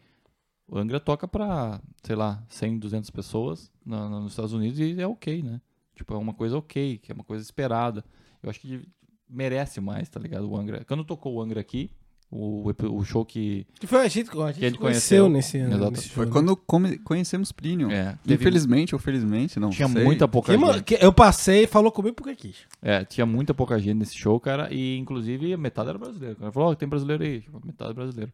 o 0.69 0.78
Angra 0.78 0.99
toca 1.00 1.26
pra, 1.28 1.81
sei 2.02 2.16
lá, 2.16 2.43
100, 2.49 2.78
200 2.78 3.11
pessoas 3.11 3.70
na- 3.84 4.08
na- 4.08 4.20
nos 4.20 4.32
Estados 4.32 4.52
Unidos 4.52 4.78
e 4.78 5.00
é 5.00 5.06
ok, 5.06 5.43
né? 5.43 5.61
Tipo, 5.94 6.14
é 6.14 6.19
uma 6.19 6.34
coisa 6.34 6.56
ok, 6.58 6.99
que 6.99 7.12
é 7.12 7.14
uma 7.14 7.25
coisa 7.25 7.43
esperada. 7.44 8.05
Eu 8.43 8.50
acho 8.50 8.61
que 8.61 8.82
merece 9.28 9.81
mais, 9.81 10.08
tá 10.08 10.19
ligado? 10.20 10.50
O 10.50 10.56
Angra. 10.56 10.84
Quando 10.84 11.05
tocou 11.05 11.34
o 11.34 11.40
Angra 11.43 11.61
aqui, 11.61 11.90
o, 12.31 12.69
o 12.90 13.05
show 13.05 13.25
que. 13.25 13.64
Que 13.78 13.87
foi 13.87 14.00
a 14.00 14.08
gente, 14.08 14.28
a 14.31 14.46
gente, 14.49 14.58
Que 14.58 14.64
a 14.66 14.69
gente 14.70 14.78
conheceu 14.78 15.26
conheceu. 15.26 15.28
nesse 15.28 15.58
ano. 15.58 15.76
Exato. 15.76 15.90
nesse 15.93 16.08
show, 16.08 16.14
Foi 16.16 16.26
né? 16.26 16.32
quando 16.32 16.56
come- 16.56 16.99
conhecemos 16.99 17.52
Plínio. 17.52 17.90
É, 17.93 18.19
teve- 18.25 18.34
Infelizmente 18.43 18.93
ou 18.94 18.99
felizmente, 18.99 19.60
não 19.60 19.70
tinha 19.70 19.88
sei. 19.88 20.02
muita 20.02 20.26
pouca 20.26 20.52
Que, 20.56 20.58
gente. 20.96 21.05
eu 21.05 21.12
passei 21.12 21.62
e 21.64 21.67
falou 21.69 21.93
comigo 21.93 22.17
porque 22.17 22.34
quis. 22.34 22.56
É, 22.82 23.05
tinha 23.05 23.25
muita 23.25 23.55
pouca 23.55 23.78
gente 23.78 23.99
nesse 23.99 24.17
show, 24.17 24.40
cara, 24.40 24.69
e 24.75 24.99
inclusive 24.99 25.56
metade 25.56 25.90
era 25.90 25.99
brasileiro. 25.99 26.34
O 26.34 26.38
cara 26.40 26.50
falou, 26.52 26.70
ó, 26.70 26.75
tem 26.75 26.88
brasileiro 26.88 27.22
aí, 27.22 27.40
tipo, 27.40 27.64
metade 27.64 27.90
é 27.93 27.94
brasileiro. 27.94 28.32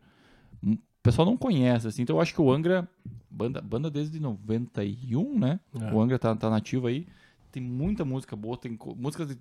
O 1.00 1.02
pessoal 1.02 1.24
não 1.26 1.36
conhece, 1.36 1.88
assim, 1.88 2.02
então 2.02 2.16
eu 2.16 2.20
acho 2.20 2.34
que 2.34 2.42
o 2.42 2.52
Angra, 2.52 2.86
banda, 3.30 3.60
banda 3.62 3.90
desde 3.90 4.20
91, 4.20 5.38
né? 5.38 5.58
É. 5.80 5.92
O 5.92 6.00
Angra 6.00 6.18
tá, 6.18 6.34
tá 6.36 6.50
nativo 6.50 6.86
aí, 6.86 7.06
tem 7.50 7.62
muita 7.62 8.04
música 8.04 8.36
boa, 8.36 8.56
tem 8.56 8.78
músicas 8.96 9.34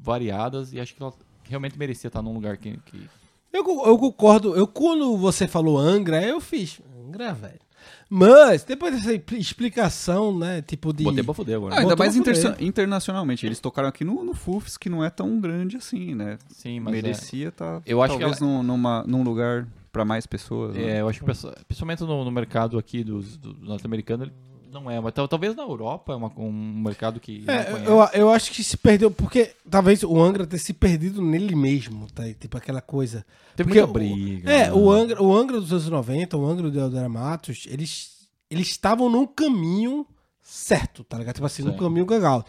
variadas, 0.00 0.72
e 0.72 0.80
acho 0.80 0.94
que 0.94 1.02
ela 1.02 1.12
realmente 1.44 1.78
merecia 1.78 2.08
estar 2.08 2.22
num 2.22 2.32
lugar 2.32 2.56
que... 2.56 2.78
que- 2.86 3.08
Eu, 3.52 3.62
eu 3.86 3.98
concordo. 3.98 4.56
Eu, 4.56 4.66
quando 4.66 5.16
você 5.18 5.46
falou 5.46 5.78
Angra, 5.78 6.22
eu 6.24 6.40
fiz. 6.40 6.80
Angra, 7.06 7.34
velho. 7.34 7.60
Mas, 8.08 8.64
depois 8.64 8.94
dessa 8.94 9.12
explicação, 9.36 10.38
né? 10.38 10.62
Tipo 10.62 10.92
de. 10.92 11.02
Botei 11.04 11.22
pra 11.22 11.34
fuder 11.34 11.56
agora. 11.56 11.74
Ah, 11.74 11.80
ainda 11.80 11.96
mais 11.96 12.14
interna- 12.16 12.56
internacionalmente. 12.60 13.44
Eles 13.44 13.58
tocaram 13.60 13.88
aqui 13.88 14.04
no, 14.04 14.24
no 14.24 14.34
Fufs, 14.34 14.76
que 14.78 14.88
não 14.88 15.04
é 15.04 15.10
tão 15.10 15.40
grande 15.40 15.76
assim, 15.76 16.14
né? 16.14 16.38
Sim, 16.48 16.80
mas 16.80 16.94
é- 16.94 17.02
Merecia 17.02 17.48
estar 17.48 17.82
Eu 17.84 18.00
acho 18.02 18.14
que 18.14 18.20
talvez 18.20 18.40
num, 18.40 18.62
numa, 18.62 19.02
num 19.04 19.22
lugar 19.22 19.66
pra 19.92 20.04
mais 20.04 20.26
pessoas. 20.26 20.74
né? 20.74 20.96
É, 20.96 21.00
eu 21.02 21.08
acho 21.08 21.20
que 21.20 21.26
principalmente 21.66 22.00
no, 22.02 22.24
no 22.24 22.30
mercado 22.30 22.78
aqui 22.78 23.04
dos, 23.04 23.36
do 23.36 23.52
norte-americano, 23.54 24.24
ele 24.24 24.32
não 24.72 24.90
é, 24.90 24.98
mas 24.98 25.12
tal- 25.12 25.28
talvez 25.28 25.54
na 25.54 25.62
Europa 25.64 26.14
é 26.14 26.16
uma- 26.16 26.32
um 26.38 26.50
mercado 26.82 27.20
que 27.20 27.44
É, 27.46 27.86
eu, 27.86 27.98
eu 28.22 28.30
acho 28.30 28.50
que 28.50 28.64
se 28.64 28.74
perdeu, 28.76 29.10
porque 29.10 29.52
talvez 29.68 30.02
o 30.02 30.18
Angra 30.20 30.46
tenha 30.46 30.58
se 30.58 30.72
perdido 30.72 31.20
nele 31.20 31.54
mesmo, 31.54 32.06
tá? 32.10 32.22
Tipo 32.32 32.56
aquela 32.56 32.80
coisa. 32.80 33.24
Tem 33.54 33.66
porque 33.66 33.78
muita 33.80 33.90
o- 33.90 33.92
briga. 33.92 34.50
É, 34.50 34.66
né? 34.68 34.72
o 34.72 34.90
Angra, 34.90 35.22
o 35.22 35.36
Angra 35.36 35.60
dos 35.60 35.70
anos 35.72 35.88
90, 35.90 36.38
o 36.38 36.46
Angra 36.46 36.70
do 36.70 36.80
Eldora 36.80 37.08
Matos, 37.08 37.66
eles 37.68 38.10
eles 38.50 38.68
estavam 38.68 39.08
num 39.10 39.26
caminho 39.26 40.06
certo, 40.42 41.04
tá 41.04 41.16
ligado? 41.18 41.34
Tipo 41.34 41.46
assim, 41.46 41.62
num 41.62 41.76
caminho 41.76 42.04
galgado. 42.06 42.44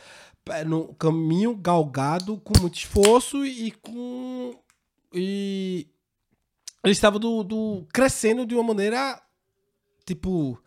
É, 0.49 0.63
Num 0.65 0.93
caminho 0.93 1.55
galgado 1.55 2.37
com 2.37 2.53
muito 2.61 2.77
esforço 2.77 3.45
e 3.45 3.71
com. 3.71 4.53
E. 5.13 5.87
Eles 6.83 6.97
estavam 6.97 7.19
do, 7.19 7.43
do- 7.43 7.87
crescendo 7.93 8.45
de 8.45 8.53
uma 8.55 8.63
maneira. 8.63 9.19
Tipo. 10.05 10.61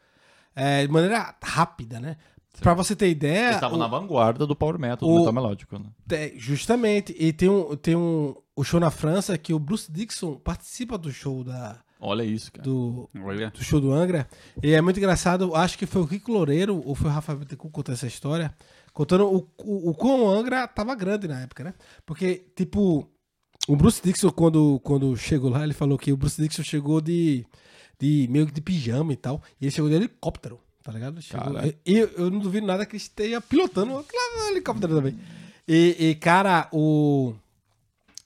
é, 0.54 0.86
de 0.86 0.92
maneira 0.92 1.34
rápida, 1.42 2.00
né? 2.00 2.16
Pra 2.60 2.72
você 2.72 2.96
ter 2.96 3.10
ideia. 3.10 3.44
Eles 3.46 3.56
estavam 3.56 3.76
o- 3.76 3.80
na 3.80 3.86
vanguarda 3.86 4.46
do 4.46 4.56
power 4.56 4.78
metal, 4.78 5.06
o- 5.08 5.12
do 5.12 5.18
metal 5.20 5.32
melódico, 5.34 5.78
né? 5.78 5.86
é, 6.10 6.32
justamente. 6.36 7.14
E 7.18 7.32
tem 7.32 7.48
um, 7.50 7.76
tem 7.76 7.94
um 7.94 8.34
o 8.54 8.64
show 8.64 8.80
na 8.80 8.90
França 8.90 9.36
que 9.36 9.52
o 9.52 9.58
Bruce 9.58 9.92
Dixon 9.92 10.36
participa 10.36 10.96
do 10.96 11.12
show 11.12 11.44
da, 11.44 11.78
Olha 12.00 12.22
isso, 12.24 12.50
cara. 12.50 12.64
do, 12.64 13.10
Olha. 13.22 13.50
do 13.50 13.62
show 13.62 13.78
do 13.78 13.92
Angra. 13.92 14.26
E 14.62 14.72
é 14.72 14.80
muito 14.80 14.96
engraçado, 14.98 15.54
acho 15.54 15.76
que 15.76 15.84
foi 15.84 16.00
o 16.00 16.08
Kiko 16.08 16.32
Loureiro 16.32 16.80
ou 16.82 16.94
foi 16.94 17.10
o 17.10 17.12
Rafael 17.12 17.38
Bittencourt 17.38 17.74
contando 17.74 17.92
essa 17.96 18.06
história, 18.06 18.54
contando 18.94 19.26
o, 19.26 19.46
o, 19.62 19.90
o 19.90 19.94
quão 19.94 20.22
o 20.24 20.30
Angra 20.30 20.66
tava 20.66 20.94
grande 20.94 21.28
na 21.28 21.42
época, 21.42 21.62
né? 21.64 21.74
Porque, 22.06 22.46
tipo, 22.56 23.06
o 23.68 23.76
Bruce 23.76 24.00
Dixon, 24.02 24.30
quando, 24.30 24.80
quando 24.82 25.16
chegou 25.16 25.50
lá, 25.50 25.64
ele 25.64 25.74
falou 25.74 25.98
que 25.98 26.12
o 26.12 26.16
Bruce 26.16 26.40
Dixon 26.40 26.62
chegou 26.62 27.00
de, 27.00 27.44
de 27.98 28.26
meio 28.30 28.46
que 28.46 28.52
de 28.52 28.60
pijama 28.60 29.12
e 29.12 29.16
tal, 29.16 29.42
e 29.60 29.64
ele 29.64 29.70
chegou 29.72 29.90
de 29.90 29.96
helicóptero, 29.96 30.60
tá 30.82 30.92
ligado? 30.92 31.20
Chegou- 31.20 31.54
e 31.84 31.98
eu, 31.98 32.08
eu 32.16 32.30
não 32.30 32.38
duvido 32.38 32.66
nada 32.66 32.84
que 32.86 32.92
ele 32.96 33.02
esteja 33.02 33.40
pilotando 33.40 33.92
um 33.92 34.48
helicóptero 34.50 34.94
também. 34.94 35.18
E, 35.66 35.96
e, 35.98 36.14
cara, 36.14 36.68
o. 36.72 37.34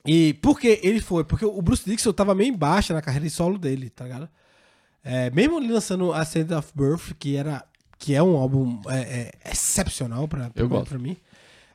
E 0.07 0.35
por 0.35 0.59
que 0.59 0.81
ele 0.83 1.01
foi? 1.01 1.25
Porque 1.25 1.45
o 1.45 1.61
Bruce 1.63 1.89
Dixon 1.89 2.13
tava 2.13 2.35
meio 2.35 2.53
embaixo 2.53 2.93
na 2.93 3.03
carreira 3.03 3.27
de 3.27 3.31
solo 3.33 3.59
dele, 3.59 3.91
tá 3.91 4.05
ligado? 4.05 4.29
É, 5.05 5.31
mesmo 5.31 5.59
ele 5.59 5.73
lançando 5.73 6.13
a 6.13 6.21
Ascend 6.21 6.53
of 6.55 6.71
Birth, 6.75 7.15
que, 7.19 7.37
era, 7.37 7.65
que 7.99 8.15
é 8.15 8.23
um 8.23 8.37
álbum 8.37 8.81
é, 8.89 8.99
é, 9.01 9.51
excepcional 9.51 10.27
pra, 10.29 10.51
pra, 10.51 10.63
Eu 10.63 10.69
gosto. 10.69 10.89
pra 10.91 10.99
mim. 10.99 11.17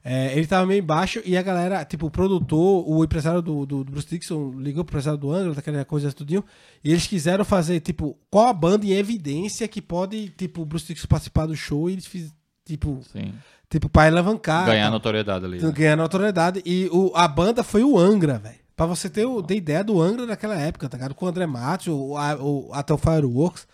É, 0.08 0.38
ele 0.38 0.46
tava 0.46 0.68
meio 0.68 0.80
embaixo 0.84 1.20
e 1.26 1.36
a 1.36 1.42
galera, 1.42 1.84
tipo, 1.84 2.06
o 2.06 2.12
produtor, 2.12 2.88
o 2.88 3.04
empresário 3.04 3.42
do, 3.42 3.66
do, 3.66 3.84
do 3.84 3.92
Bruce 3.92 4.08
Dixon 4.08 4.54
ligou 4.60 4.86
pro 4.86 4.92
empresário 4.94 5.20
do 5.20 5.32
Angra, 5.32 5.56
daquela 5.56 5.84
coisa 5.84 6.14
tudinho, 6.14 6.46
e 6.84 6.92
eles 6.92 7.08
quiseram 7.08 7.44
fazer, 7.44 7.80
tipo, 7.80 8.16
qual 8.30 8.48
a 8.48 8.54
banda 8.54 8.86
em 8.86 8.92
evidência 8.92 9.68
que 9.68 9.82
pode, 9.82 10.30
tipo, 10.30 10.62
o 10.62 10.66
Bruce 10.66 10.86
Dixon 10.86 11.08
participar 11.08 11.48
do 11.48 11.56
show 11.56 11.90
e 11.90 11.94
eles 11.94 12.06
fizeram, 12.06 12.36
tipo, 12.64 13.00
Sim. 13.12 13.34
tipo, 13.68 13.90
pra 13.90 14.06
alavancar. 14.06 14.68
Ganhar 14.68 14.84
tal. 14.84 14.92
notoriedade 14.92 15.44
ali. 15.46 15.58
Então, 15.58 15.70
né? 15.70 15.76
ganhar 15.76 15.96
notoriedade. 15.98 16.62
E 16.64 16.88
o, 16.92 17.12
a 17.16 17.28
banda 17.28 17.64
foi 17.64 17.84
o 17.84 17.98
Angra, 17.98 18.38
velho. 18.38 18.60
Pra 18.76 18.86
você 18.86 19.10
ter, 19.10 19.26
o- 19.26 19.42
ter 19.42 19.56
ideia 19.56 19.84
do 19.84 20.00
Angra 20.02 20.26
naquela 20.28 20.56
época, 20.56 20.88
tá 20.88 20.98
ligado? 20.98 21.16
Com 21.16 21.26
o 21.26 21.30
André 21.30 21.48
Matos, 21.48 21.88
o, 21.88 22.16
a- 22.16 22.36
o 22.36 22.70
Até 22.74 22.96
Fireworks. 22.98 23.66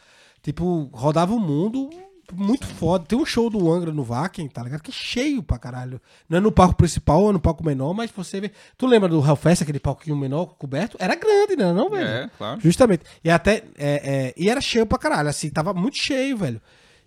Tipo, 0.44 0.90
rodava 0.94 1.34
o 1.34 1.40
mundo 1.40 1.90
muito 2.34 2.66
foda. 2.68 3.06
Tem 3.06 3.18
um 3.18 3.26
show 3.26 3.50
do 3.50 3.72
Angra 3.72 3.92
no 3.92 4.04
Vaken, 4.04 4.48
tá 4.48 4.64
ligado? 4.64 4.82
Que 4.82 4.92
é 4.92 4.94
cheio 4.94 5.42
pra 5.44 5.58
caralho. 5.58 6.02
Não 6.30 6.38
é 6.38 6.42
no 6.42 6.52
palco 6.52 6.76
principal, 6.76 7.30
é 7.30 7.34
no 7.34 7.40
palco 7.40 7.64
menor, 7.66 7.94
mas 7.94 8.12
você 8.12 8.40
vê. 8.42 8.52
Tu 8.78 8.86
lembra 8.88 9.10
do 9.10 9.20
Hellfest, 9.26 9.64
aquele 9.64 9.80
palquinho 9.80 10.16
menor 10.16 10.56
coberto? 10.58 10.98
Era 11.00 11.16
grande, 11.16 11.56
né? 11.56 11.72
Não, 11.74 11.90
velho? 11.90 12.08
É, 12.08 12.30
claro. 12.38 12.60
Justamente. 12.62 13.04
E 13.24 13.30
até. 13.30 13.64
é, 13.78 14.02
é, 14.28 14.34
e 14.38 14.50
era 14.50 14.62
cheio 14.62 14.86
pra 14.86 14.98
caralho, 14.98 15.30
assim, 15.30 15.50
tava 15.50 15.74
muito 15.74 15.98
cheio, 15.98 16.38
velho. 16.38 16.62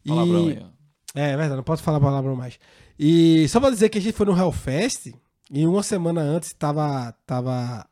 E, 0.05 0.09
Palavrão 0.09 0.47
aí, 0.49 0.63
é, 1.15 1.31
é 1.31 1.37
verdade, 1.37 1.57
não 1.57 1.63
posso 1.63 1.83
falar 1.83 2.01
palavrão 2.01 2.37
mais. 2.37 2.59
E 2.99 3.47
só 3.49 3.59
pra 3.61 3.71
dizer 3.71 3.89
que 3.89 3.99
a 3.99 4.01
gente 4.01 4.15
foi 4.17 4.27
no 4.27 4.37
Hellfest 4.39 5.13
e 5.51 5.67
uma 5.67 5.83
semana 5.83 6.21
antes 6.21 6.53
tava. 6.53 7.15
tava 7.27 7.87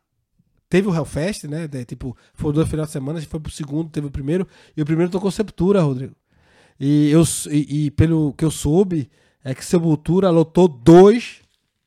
teve 0.69 0.89
o 0.89 0.95
Hellfest, 0.95 1.45
né? 1.45 1.69
de- 1.69 1.85
tipo, 1.85 2.17
foi 2.33 2.51
dois 2.53 2.67
final 2.69 2.87
de 2.87 2.93
semana, 2.93 3.19
a 3.19 3.21
gente 3.21 3.29
foi 3.31 3.39
pro 3.41 3.53
segundo, 3.53 3.91
teve 3.91 4.07
o 4.07 4.11
primeiro, 4.11 4.49
e 4.75 4.81
o 4.81 4.87
primeiro 4.87 5.11
tocou 5.12 5.31
Sepultura, 5.31 5.83
Rodrigo. 5.83 6.15
E, 6.85 7.11
eu, 7.11 7.23
e, 7.49 7.85
e 7.87 7.91
pelo 7.93 8.33
que 8.33 8.45
eu 8.45 8.51
soube, 8.51 9.09
é 9.45 9.55
que 9.55 9.65
Sepultura 9.65 10.31
lotou 10.31 10.67
dois 10.67 11.41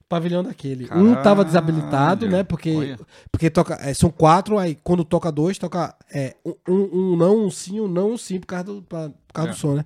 pavilhão 0.07 0.41
daquele. 0.41 0.85
um 0.85 1.13
tava 1.15 1.23
Caralho, 1.43 1.45
desabilitado, 1.45 2.29
né? 2.29 2.43
Porque, 2.43 2.73
olha. 2.73 2.99
porque 3.29 3.49
toca, 3.49 3.73
é, 3.81 3.93
são 3.93 4.09
quatro, 4.09 4.57
aí 4.57 4.75
quando 4.83 5.03
toca 5.03 5.29
dois, 5.31 5.57
toca 5.57 5.93
é, 6.13 6.35
um, 6.45 6.55
um- 7.13 7.17
não, 7.17 7.45
um 7.45 7.51
sim, 7.51 7.81
um 7.81 7.87
não, 7.89 8.11
um 8.13 8.17
sim, 8.17 8.39
por 8.39 8.45
causa 8.47 8.63
do, 8.65 8.81
pra- 8.83 9.09
por 9.09 9.33
causa 9.33 9.49
É. 9.49 9.53
do 9.53 9.57
som, 9.57 9.73
né? 9.75 9.85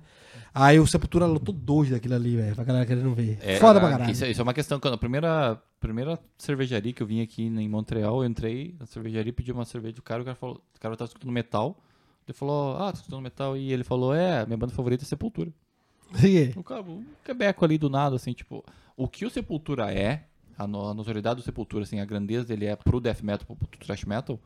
Aí 0.54 0.78
o 0.78 0.86
Sepultura 0.86 1.26
lotou 1.26 1.52
dois 1.54 1.90
daquilo 1.90 2.14
ali, 2.14 2.36
velho, 2.36 2.54
pra 2.54 2.62
galera 2.64 2.86
querendo 2.86 3.12
ver. 3.14 3.38
É, 3.40 3.56
Foda 3.56 3.80
pra 3.80 3.90
caralho. 3.90 4.12
Isso, 4.12 4.24
isso 4.26 4.40
é 4.40 4.44
uma 4.44 4.54
questão. 4.54 4.78
Quando 4.78 4.94
a 4.94 4.98
primeira, 4.98 5.60
primeira 5.80 6.18
cervejaria 6.38 6.92
que 6.92 7.02
eu 7.02 7.06
vim 7.06 7.20
aqui 7.22 7.42
em 7.44 7.68
Montreal, 7.68 8.22
eu 8.22 8.28
entrei 8.28 8.74
na 8.78 8.84
cervejaria, 8.86 9.32
pedi 9.32 9.50
uma 9.52 9.64
cerveja 9.64 9.94
do 9.94 10.02
cara, 10.02 10.22
o 10.22 10.24
cara 10.24 10.36
falou, 10.36 10.56
o 10.76 10.80
cara 10.80 10.96
tava 10.96 11.08
escutando 11.08 11.32
metal. 11.32 11.76
Ele 12.26 12.36
falou, 12.36 12.76
ah, 12.76 12.92
tô 12.92 12.98
escutando 12.98 13.20
metal. 13.22 13.56
E 13.56 13.72
ele 13.72 13.82
falou, 13.84 14.14
é, 14.14 14.44
minha 14.46 14.56
banda 14.56 14.72
favorita 14.72 15.04
é 15.04 15.06
Sepultura. 15.06 15.50
O 16.56 16.62
cara, 16.64 16.82
um 16.82 17.04
quebeco 17.24 17.64
ali 17.64 17.78
do 17.78 17.88
nada, 17.90 18.16
assim, 18.16 18.32
tipo, 18.32 18.64
o 18.96 19.06
que 19.08 19.24
o 19.24 19.30
Sepultura 19.30 19.92
é, 19.92 20.24
a, 20.58 20.66
no- 20.66 20.88
a 20.88 20.94
notoriedade 20.94 21.36
do 21.40 21.44
Sepultura, 21.44 21.84
assim, 21.84 22.00
a 22.00 22.04
grandeza 22.04 22.44
dele 22.46 22.66
é 22.66 22.74
pro 22.76 23.00
death 23.00 23.22
metal, 23.22 23.46
pro, 23.46 23.54
pro 23.56 23.78
thrash 23.78 24.04
metal, 24.04 24.38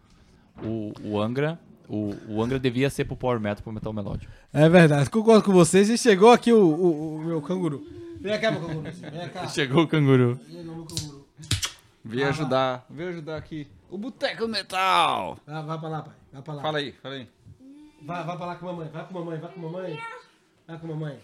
o, 0.63 0.93
o 1.03 1.21
Angra, 1.21 1.59
o, 1.89 2.15
o 2.29 2.43
Angra 2.43 2.59
devia 2.59 2.89
ser 2.91 3.05
pro 3.07 3.17
power 3.17 3.41
metal, 3.41 3.63
pro 3.63 3.73
metal 3.73 3.93
melódico. 3.93 4.31
É 4.53 4.69
verdade, 4.69 5.09
concordo 5.11 5.43
com 5.43 5.53
vocês. 5.53 5.89
E 5.89 5.97
chegou 5.99 6.31
aqui 6.33 6.53
o, 6.53 6.59
o- 6.63 7.15
o 7.17 7.19
meu 7.25 7.41
canguru. 7.43 7.83
Vem 8.21 8.39
cá, 8.41 8.51
meu 8.51 8.61
canguru. 8.61 8.83
Vem 8.93 9.29
cá. 9.31 9.49
Chegou 9.49 9.83
o 9.85 9.89
canguru. 9.89 10.41
Vem, 10.49 10.65
meu 10.65 10.85
canguru. 10.85 11.27
Veio 12.05 12.29
ajudar. 12.29 12.87
Veio 12.91 13.09
ajudar 13.11 13.37
aqui. 13.37 13.67
O 13.91 13.97
Boteco 13.99 14.47
Metal. 14.49 15.39
Vai, 15.47 15.63
vai 15.63 15.79
pra 15.79 15.89
lá, 15.89 16.03
pai. 16.03 16.15
Vai 16.33 16.43
pra 16.43 16.55
lá. 16.55 16.63
Fala 16.63 16.79
aí, 16.79 16.93
fala 16.93 17.15
aí. 17.17 17.29
Vai, 18.05 18.23
vai 18.23 18.37
pra 18.37 18.47
lá 18.47 18.55
com 18.57 18.69
a 18.69 18.73
mamãe. 18.73 18.89
Vai 18.93 19.07
com 19.07 19.17
a 19.17 19.21
mamãe, 19.21 19.41
vai 19.41 19.51
com 19.51 19.61
a 19.61 19.63
mamãe. 19.63 19.99
Vai 20.67 20.79
com 20.79 20.87
a 20.87 20.91
mamãe. 20.91 21.19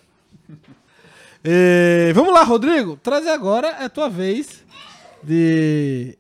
Eh, 1.45 2.13
vamos 2.17 2.33
lá, 2.33 2.43
Rodrigo. 2.43 2.97
Trazer 2.97 3.31
agora 3.31 3.69
é 3.69 3.85
a 3.85 3.89
tua 3.91 4.09
vez 4.09 4.65
de. 5.23 6.17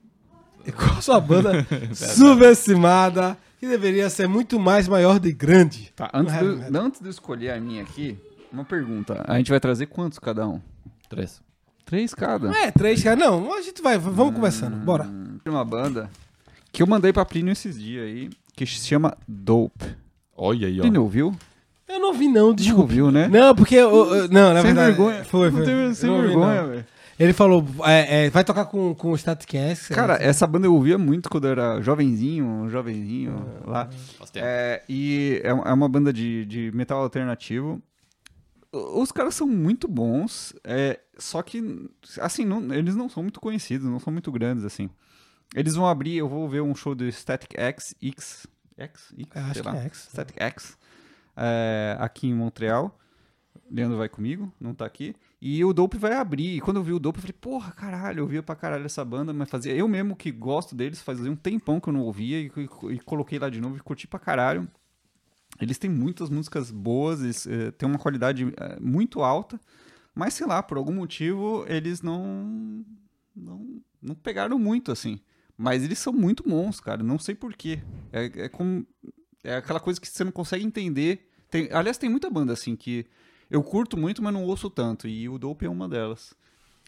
Qual 0.76 0.98
a 0.98 1.00
sua 1.00 1.18
banda 1.18 1.66
subestimada 1.96 3.38
que 3.58 3.66
deveria 3.66 4.10
ser 4.10 4.28
muito 4.28 4.60
mais 4.60 4.86
maior 4.86 5.18
de 5.18 5.32
grande? 5.32 5.92
Tá, 5.96 6.10
antes, 6.12 6.34
metal. 6.34 6.82
antes 6.82 7.00
de 7.00 7.06
eu 7.06 7.10
escolher 7.10 7.52
a 7.52 7.60
minha 7.60 7.82
aqui, 7.82 8.18
uma 8.52 8.64
pergunta. 8.64 9.24
A 9.26 9.38
gente 9.38 9.50
vai 9.50 9.58
trazer 9.58 9.86
quantos 9.86 10.18
cada 10.18 10.46
um? 10.46 10.60
Três. 11.08 11.42
Três 11.86 12.14
cada. 12.14 12.54
É, 12.54 12.70
três, 12.70 13.02
cara. 13.02 13.16
Não, 13.16 13.52
a 13.54 13.62
gente 13.62 13.80
vai, 13.80 13.96
vamos 13.96 14.34
conversando. 14.34 14.76
Bora. 14.76 15.04
Tem 15.42 15.50
uma 15.50 15.64
banda 15.64 16.10
que 16.70 16.82
eu 16.82 16.86
mandei 16.86 17.12
pra 17.12 17.24
Plínio 17.24 17.50
esses 17.50 17.78
dias 17.78 18.04
aí, 18.04 18.30
que 18.54 18.66
se 18.66 18.86
chama 18.86 19.16
Dope. 19.26 19.96
Olha 20.42 20.66
aí, 20.68 20.78
ó. 20.78 20.82
Plínio 20.82 21.02
ouviu? 21.02 21.34
Eu 21.88 21.98
não 22.00 22.12
vi, 22.14 22.28
não, 22.28 22.48
Não 22.48 22.54
desculpa. 22.54 22.82
ouviu, 22.82 23.10
né? 23.10 23.28
Não, 23.28 23.54
porque. 23.54 23.74
eu- 23.74 23.90
eu- 24.14 24.28
não, 24.28 24.54
na 24.54 24.62
sem 24.62 24.72
verdade. 24.72 24.96
vergonha. 24.96 25.24
Foi, 25.24 25.50
Não 25.50 25.56
foi. 25.58 25.66
tem- 25.66 25.94
sem 25.94 26.08
não 26.08 26.22
vergonha, 26.22 26.62
não. 26.62 26.68
velho. 26.68 26.86
Ele 27.18 27.32
falou, 27.34 27.66
é, 27.84 28.26
é, 28.26 28.30
vai 28.30 28.42
tocar 28.42 28.64
com, 28.64 28.94
com 28.94 29.10
o 29.12 29.18
Static 29.18 29.52
X. 29.54 29.88
Cara, 29.88 30.14
essa 30.22 30.46
banda 30.46 30.66
eu 30.66 30.72
ouvia 30.74 30.96
muito 30.96 31.28
quando 31.28 31.44
eu 31.46 31.50
era 31.50 31.82
jovenzinho, 31.82 32.66
jovenzinho 32.70 33.44
lá. 33.66 33.90
Faz 34.16 34.30
tempo. 34.30 34.46
É, 34.48 34.82
e 34.88 35.38
é 35.44 35.48
é 35.48 35.52
uma 35.52 35.86
banda 35.88 36.12
de, 36.14 36.46
de 36.46 36.70
metal 36.72 37.02
alternativo. 37.02 37.82
Os 38.72 39.10
caras 39.12 39.34
são 39.34 39.46
muito 39.48 39.86
bons, 39.88 40.54
é, 40.64 40.98
só 41.18 41.42
que, 41.42 41.62
assim, 42.20 42.44
não- 42.44 42.72
eles 42.72 42.94
não 42.94 43.08
são 43.08 43.22
muito 43.22 43.40
conhecidos, 43.40 43.86
não 43.86 43.98
são 43.98 44.12
muito 44.12 44.30
grandes, 44.32 44.64
assim. 44.64 44.88
Eles 45.54 45.74
vão 45.74 45.86
abrir, 45.86 46.16
eu 46.16 46.28
vou 46.28 46.48
ver 46.48 46.62
um 46.62 46.74
show 46.74 46.94
do 46.94 47.10
Static 47.10 47.50
X, 47.58 47.94
X, 48.00 48.46
X, 48.82 49.12
X 49.16 49.26
acho 49.34 49.52
sei 49.54 49.62
que 49.62 49.68
lá, 49.68 49.76
é 49.76 49.84
X. 49.86 50.08
Static 50.10 50.40
X, 50.42 50.78
é, 51.36 51.96
aqui 52.00 52.28
em 52.28 52.34
Montreal. 52.34 52.96
Leandro 53.70 53.98
vai 53.98 54.08
comigo, 54.08 54.52
não 54.60 54.74
tá 54.74 54.84
aqui. 54.84 55.14
E 55.40 55.64
o 55.64 55.72
Dope 55.72 55.96
vai 55.96 56.12
abrir. 56.14 56.56
E 56.56 56.60
quando 56.60 56.78
eu 56.78 56.82
vi 56.82 56.92
o 56.92 56.98
Dope, 56.98 57.18
eu 57.18 57.22
falei, 57.22 57.36
porra, 57.40 57.70
caralho, 57.72 58.20
eu 58.20 58.26
via 58.26 58.42
pra 58.42 58.56
caralho 58.56 58.84
essa 58.84 59.04
banda, 59.04 59.32
mas 59.32 59.48
fazia. 59.48 59.72
Eu 59.74 59.86
mesmo 59.88 60.16
que 60.16 60.30
gosto 60.32 60.74
deles, 60.74 61.00
fazia 61.00 61.30
um 61.30 61.36
tempão 61.36 61.78
que 61.80 61.88
eu 61.88 61.92
não 61.92 62.00
ouvia 62.00 62.40
e, 62.40 62.46
e- 62.56 62.94
e 62.94 62.98
coloquei 63.00 63.38
lá 63.38 63.48
de 63.48 63.60
novo 63.60 63.76
e 63.76 63.80
curti 63.80 64.06
pra 64.08 64.18
caralho. 64.18 64.68
Eles 65.60 65.78
têm 65.78 65.90
muitas 65.90 66.30
músicas 66.30 66.70
boas, 66.70 67.22
eles 67.22 67.46
eh, 67.46 67.70
têm 67.72 67.88
uma 67.88 67.98
qualidade 67.98 68.52
eh, 68.56 68.78
muito 68.80 69.22
alta, 69.22 69.60
mas 70.14 70.34
sei 70.34 70.46
lá, 70.46 70.62
por 70.62 70.76
algum 70.76 70.92
motivo 70.94 71.64
eles 71.68 72.02
não, 72.02 72.84
não, 73.34 73.80
não 74.02 74.14
pegaram 74.14 74.58
muito 74.58 74.90
assim. 74.90 75.20
Mas 75.60 75.84
eles 75.84 75.98
são 75.98 76.10
muito 76.10 76.42
bons, 76.42 76.80
cara, 76.80 77.02
não 77.02 77.18
sei 77.18 77.34
porquê. 77.34 77.80
É, 78.10 78.44
é 78.44 78.48
como. 78.48 78.86
É 79.44 79.56
aquela 79.56 79.78
coisa 79.78 80.00
que 80.00 80.08
você 80.08 80.24
não 80.24 80.32
consegue 80.32 80.64
entender. 80.64 81.28
Tem, 81.50 81.68
aliás, 81.70 81.98
tem 81.98 82.08
muita 82.08 82.30
banda 82.30 82.54
assim 82.54 82.74
que 82.74 83.04
eu 83.50 83.62
curto 83.62 83.94
muito, 83.94 84.22
mas 84.22 84.32
não 84.32 84.44
ouço 84.44 84.70
tanto. 84.70 85.06
E 85.06 85.28
o 85.28 85.36
Dope 85.38 85.66
é 85.66 85.68
uma 85.68 85.86
delas. 85.86 86.32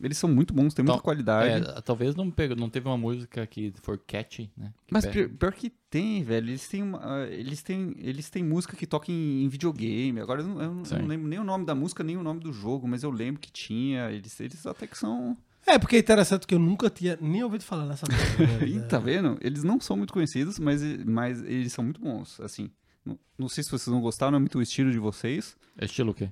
Eles 0.03 0.17
são 0.17 0.29
muito 0.29 0.55
bons, 0.55 0.73
têm 0.73 0.83
muita 0.83 0.95
Então, 0.95 1.05
qualidade. 1.05 1.69
É, 1.69 1.81
talvez 1.83 2.15
não, 2.15 2.31
pegou, 2.31 2.57
não 2.57 2.71
teve 2.71 2.89
uma 2.89 2.97
música 2.97 3.47
que 3.47 3.75
for 3.83 3.99
catchy, 3.99 4.51
né? 4.57 4.73
Que 4.87 4.95
Mas 4.95 5.05
pior, 5.05 5.29
pior 5.29 5.53
que 5.53 5.69
tem, 5.91 6.23
velho. 6.23 6.49
Eles 6.49 6.67
têm, 6.67 6.83
uma, 6.83 6.99
ah, 7.05 7.27
eles 7.27 7.63
têm, 7.63 7.95
eles 7.99 8.31
têm 8.31 8.43
música 8.43 8.75
que 8.75 8.87
toca 8.87 9.13
em, 9.13 9.45
em 9.45 9.49
videogame. 9.49 10.19
Agora 10.19 10.41
eu, 10.41 10.49
não, 10.49 10.63
eu 10.63 10.99
não 10.99 11.07
lembro 11.07 11.29
nem 11.29 11.39
o 11.39 11.45
nome 11.45 11.67
da 11.67 11.75
música, 11.75 12.03
nem 12.03 12.17
o 12.17 12.23
nome 12.23 12.41
do 12.41 12.55
jogo, 12.55 12.89
mas 12.89 13.03
eu 13.03 13.11
lembro 13.11 13.39
que 13.39 13.53
tinha. 13.53 14.11
Eles, 14.11 14.41
eles 14.41 14.67
até 14.67 14.87
que 14.87 14.97
são. 14.97 15.37
É, 15.67 15.79
porque 15.79 15.97
é 15.97 15.99
interessante 16.01 16.47
que 16.47 16.55
eu 16.55 16.59
nunca 16.59 16.91
tinha 16.91 17.17
nem 17.21 17.43
ouvido 17.45 17.63
falar 17.65 17.87
nessa 17.87 18.05
banda. 18.39 18.65
Ih, 18.67 18.81
tá 18.89 18.99
vendo? 18.99 19.39
Eles 19.41 19.63
não 19.63 19.81
são 19.81 19.97
muito 19.97 20.13
conhecidos, 20.13 20.59
mas, 20.59 20.83
mas 21.05 21.43
eles 21.43 21.73
são 21.73 21.85
muito 21.85 22.01
bons. 22.01 22.41
Assim, 22.41 22.71
não, 23.05 23.19
não 23.39 23.49
sei 23.49 23.63
se 23.63 23.71
vocês 23.71 23.87
vão 23.87 24.01
gostar, 24.01 24.31
não 24.31 24.37
é 24.37 24.41
muito 24.41 24.59
o 24.59 24.63
estilo 24.63 24.91
de 24.91 24.99
vocês. 24.99 25.57
É 25.79 25.85
estilo 25.85 26.11
o 26.11 26.15
quê? 26.15 26.31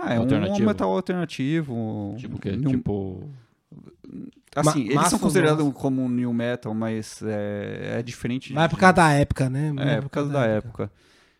Ah, 0.00 0.14
é 0.14 0.20
um 0.20 0.64
metal 0.66 0.92
alternativo. 0.92 2.14
Tipo 2.18 2.36
o 2.36 2.40
quê? 2.40 2.52
Num- 2.52 2.70
Tipo. 2.70 3.28
Assim, 4.56 4.78
Ma- 4.80 4.84
eles 4.86 4.94
massa 4.94 5.10
são 5.10 5.18
considerados 5.18 5.64
massa? 5.64 5.78
como 5.78 6.08
new 6.08 6.32
metal, 6.32 6.72
mas 6.74 7.20
é, 7.22 7.98
é 7.98 8.02
diferente. 8.02 8.52
Mas 8.52 8.64
é 8.64 8.68
por 8.68 8.78
causa 8.78 8.94
da 8.94 9.10
época, 9.12 9.50
né? 9.50 9.72
É, 9.78 10.00
por 10.00 10.08
causa 10.08 10.30
da 10.32 10.44
época. 10.46 10.90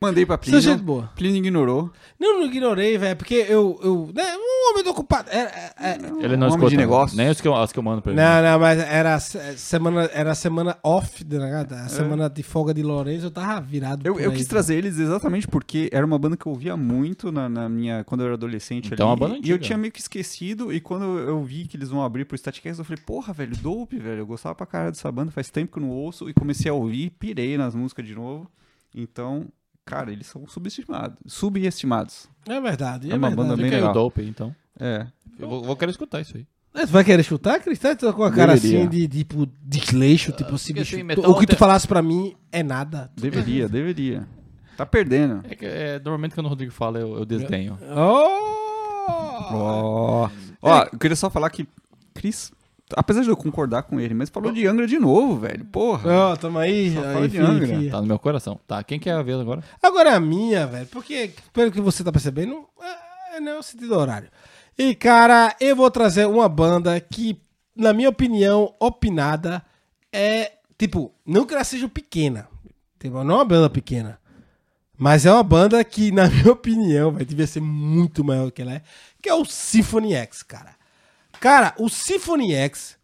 Mandei 0.00 0.24
pra 0.24 0.36
Você 0.40 0.50
é 0.50 0.60
gente 0.60 0.64
Plínio. 0.78 0.84
boa. 0.84 1.10
Plínio 1.16 1.38
ignorou. 1.38 1.90
Não, 2.20 2.38
não 2.38 2.46
ignorei, 2.46 2.96
velho, 2.96 3.16
porque 3.16 3.34
eu. 3.48 3.80
eu 3.82 4.10
né, 4.14 4.22
um 4.36 4.70
homem 4.70 4.84
do 4.84 4.90
ocupado. 4.90 5.28
É, 5.28 5.38
é, 5.40 5.72
é, 5.76 5.94
Ele 6.24 6.36
não 6.36 6.46
homem 6.46 6.56
escuta. 6.56 6.70
de 6.70 6.76
negócio. 6.76 7.16
Nem 7.16 7.26
as 7.26 7.40
que, 7.40 7.48
eu, 7.48 7.56
as 7.56 7.72
que 7.72 7.78
eu 7.80 7.82
mando 7.82 8.00
pra 8.00 8.12
ele. 8.12 8.20
Não, 8.20 8.40
não, 8.42 8.60
mas 8.60 8.78
era 8.78 9.18
se- 9.18 9.58
semana, 9.58 10.08
era 10.12 10.36
semana 10.36 10.78
off, 10.84 11.24
né, 11.24 11.66
a 11.68 11.88
semana 11.88 12.30
de 12.30 12.44
folga 12.44 12.72
de 12.72 12.80
Lourenço, 12.80 13.26
eu 13.26 13.30
tava 13.32 13.60
virado. 13.60 14.06
Eu, 14.06 14.14
por 14.14 14.22
eu 14.22 14.30
aí, 14.30 14.36
quis 14.36 14.46
tá? 14.46 14.50
trazer 14.50 14.76
eles 14.76 15.00
exatamente 15.00 15.48
porque 15.48 15.90
era 15.92 16.06
uma 16.06 16.16
banda 16.18 16.36
que 16.36 16.46
eu 16.46 16.52
ouvia 16.52 16.76
muito 16.76 17.32
na, 17.32 17.48
na 17.48 17.68
minha 17.68 18.04
quando 18.04 18.20
eu 18.20 18.26
era 18.26 18.34
adolescente 18.34 18.92
Então 18.92 19.08
é 19.08 19.10
ali. 19.12 19.20
uma 19.20 19.28
banda 19.28 19.40
e 19.44 19.50
eu 19.50 19.58
tinha 19.58 19.76
meio 19.76 19.92
que 19.92 19.98
esquecido 20.00 20.72
e 20.72 20.80
quando 20.80 21.18
eu 21.18 21.42
vi 21.42 21.66
que 21.66 21.76
eles 21.76 21.88
vão 21.88 22.04
abrir 22.04 22.24
pro 22.24 22.38
Static 22.38 22.62
X, 22.64 22.78
eu 22.78 22.84
falei, 22.84 23.02
porra, 23.04 23.32
velho, 23.32 23.56
Dope, 23.56 23.98
velho, 23.98 24.20
eu 24.20 24.26
gostava 24.26 24.54
pra 24.54 24.64
caralho 24.64 24.92
dessa 24.92 25.10
banda, 25.10 25.32
faz 25.32 25.50
tempo 25.50 25.72
que 25.72 25.78
eu 25.78 25.82
não 25.82 25.90
ouço 25.90 26.30
e 26.30 26.32
comecei 26.34 26.70
a 26.70 26.74
ouvir, 26.74 27.10
pirei 27.18 27.58
nas 27.58 27.74
músicas 27.74 28.06
de 28.06 28.14
novo. 28.14 28.48
Então, 28.94 29.46
cara, 29.88 30.12
eles 30.12 30.26
são 30.26 30.46
subestimados, 30.46 31.16
subestimados. 31.26 32.28
É 32.46 32.60
verdade. 32.60 33.08
É, 33.10 33.14
É 33.14 33.16
uma 33.16 33.28
verdade. 33.28 33.48
banda 33.48 33.56
bem 33.56 33.64
Fica 33.66 33.76
legal. 33.76 33.92
dope, 33.94 34.22
então. 34.22 34.54
É. 34.78 35.06
Eu 35.38 35.48
vou, 35.48 35.62
vou 35.64 35.76
querer 35.76 35.90
escutar 35.90 36.20
isso 36.20 36.36
aí. 36.36 36.46
É, 36.74 36.84
Tu 36.86 36.92
vai 36.92 37.02
querer 37.02 37.22
chutar, 37.22 37.58
Cris? 37.60 37.78
Tá 37.78 37.96
com 38.12 38.22
a 38.22 38.30
cara 38.30 38.54
Deveria. 38.54 38.80
assim 38.80 38.88
de, 38.88 39.08
tipo, 39.08 39.48
desleixo, 39.62 40.30
tipo 40.32 40.54
assim, 40.54 40.74
bicho, 40.74 40.94
assim, 40.94 41.02
metal 41.02 41.30
o 41.30 41.38
que 41.38 41.46
tu 41.46 41.56
falasse 41.56 41.88
pra 41.88 42.02
mim 42.02 42.36
é 42.52 42.62
nada. 42.62 43.10
Deveria, 43.16 43.68
deveria. 43.68 44.28
Tá 44.76 44.84
perdendo. 44.86 45.40
É 45.48 45.54
que 45.56 45.64
é, 45.66 45.98
normalmente 45.98 46.34
quando 46.34 46.46
o 46.46 46.50
Rodrigo 46.50 46.70
fala, 46.70 46.98
eu, 47.00 47.16
eu 47.16 47.24
desdenho. 47.24 47.78
Oh! 47.90 49.08
Ó, 49.50 50.30
ó, 50.62 50.82
eu 50.92 50.98
queria 50.98 51.16
só 51.16 51.30
falar 51.30 51.50
que 51.50 51.66
Cris, 52.14 52.52
apesar 52.96 53.22
de 53.22 53.28
eu 53.28 53.36
concordar 53.36 53.82
com 53.82 54.00
ele, 54.00 54.14
mas 54.14 54.30
falou 54.30 54.52
de 54.52 54.66
Angra 54.66 54.86
de 54.86 54.98
novo, 54.98 55.38
velho. 55.38 55.64
Porra. 55.66 56.10
Ó, 56.10 56.36
tamo 56.36 56.58
aí. 56.58 56.94
Só 56.94 57.00
aí, 57.00 57.12
fala 57.12 57.28
de 57.28 57.38
Angra. 57.38 57.90
Tá 57.90 58.00
no 58.00 58.06
meu 58.06 58.18
coração. 58.18 58.60
Tá, 58.66 58.82
quem 58.82 58.98
quer 58.98 59.12
a 59.12 59.22
vez 59.22 59.38
agora? 59.38 59.62
Agora 59.82 60.10
é 60.10 60.14
a 60.14 60.20
minha, 60.20 60.66
velho, 60.66 60.86
porque, 60.86 61.32
pelo 61.52 61.70
que 61.70 61.80
você 61.80 62.02
tá 62.02 62.12
percebendo, 62.12 62.64
é, 63.34 63.40
não 63.40 63.52
é 63.52 63.58
o 63.58 63.62
sentido 63.62 63.96
horário. 63.96 64.28
E, 64.76 64.94
cara, 64.94 65.56
eu 65.60 65.74
vou 65.74 65.90
trazer 65.90 66.26
uma 66.26 66.48
banda 66.48 66.98
que, 67.00 67.40
na 67.74 67.92
minha 67.92 68.08
opinião, 68.08 68.74
opinada, 68.78 69.62
é, 70.12 70.52
tipo, 70.78 71.12
não 71.26 71.44
que 71.44 71.54
ela 71.54 71.64
seja 71.64 71.88
pequena. 71.88 72.48
Tipo, 72.98 73.22
não 73.24 73.34
é 73.34 73.38
uma 73.38 73.44
banda 73.44 73.70
pequena. 73.70 74.18
Mas 74.96 75.24
é 75.24 75.32
uma 75.32 75.44
banda 75.44 75.82
que, 75.84 76.10
na 76.10 76.26
minha 76.30 76.52
opinião, 76.52 77.12
vai 77.12 77.24
devia 77.24 77.46
ser 77.46 77.60
muito 77.60 78.24
maior 78.24 78.46
do 78.46 78.52
que 78.52 78.62
ela 78.62 78.74
é, 78.74 78.82
que 79.22 79.28
é 79.28 79.34
o 79.34 79.44
Symphony 79.44 80.14
X, 80.14 80.42
cara. 80.42 80.77
Cara, 81.40 81.74
o 81.78 81.88
Symphony 81.88 82.52
X, 82.54 82.96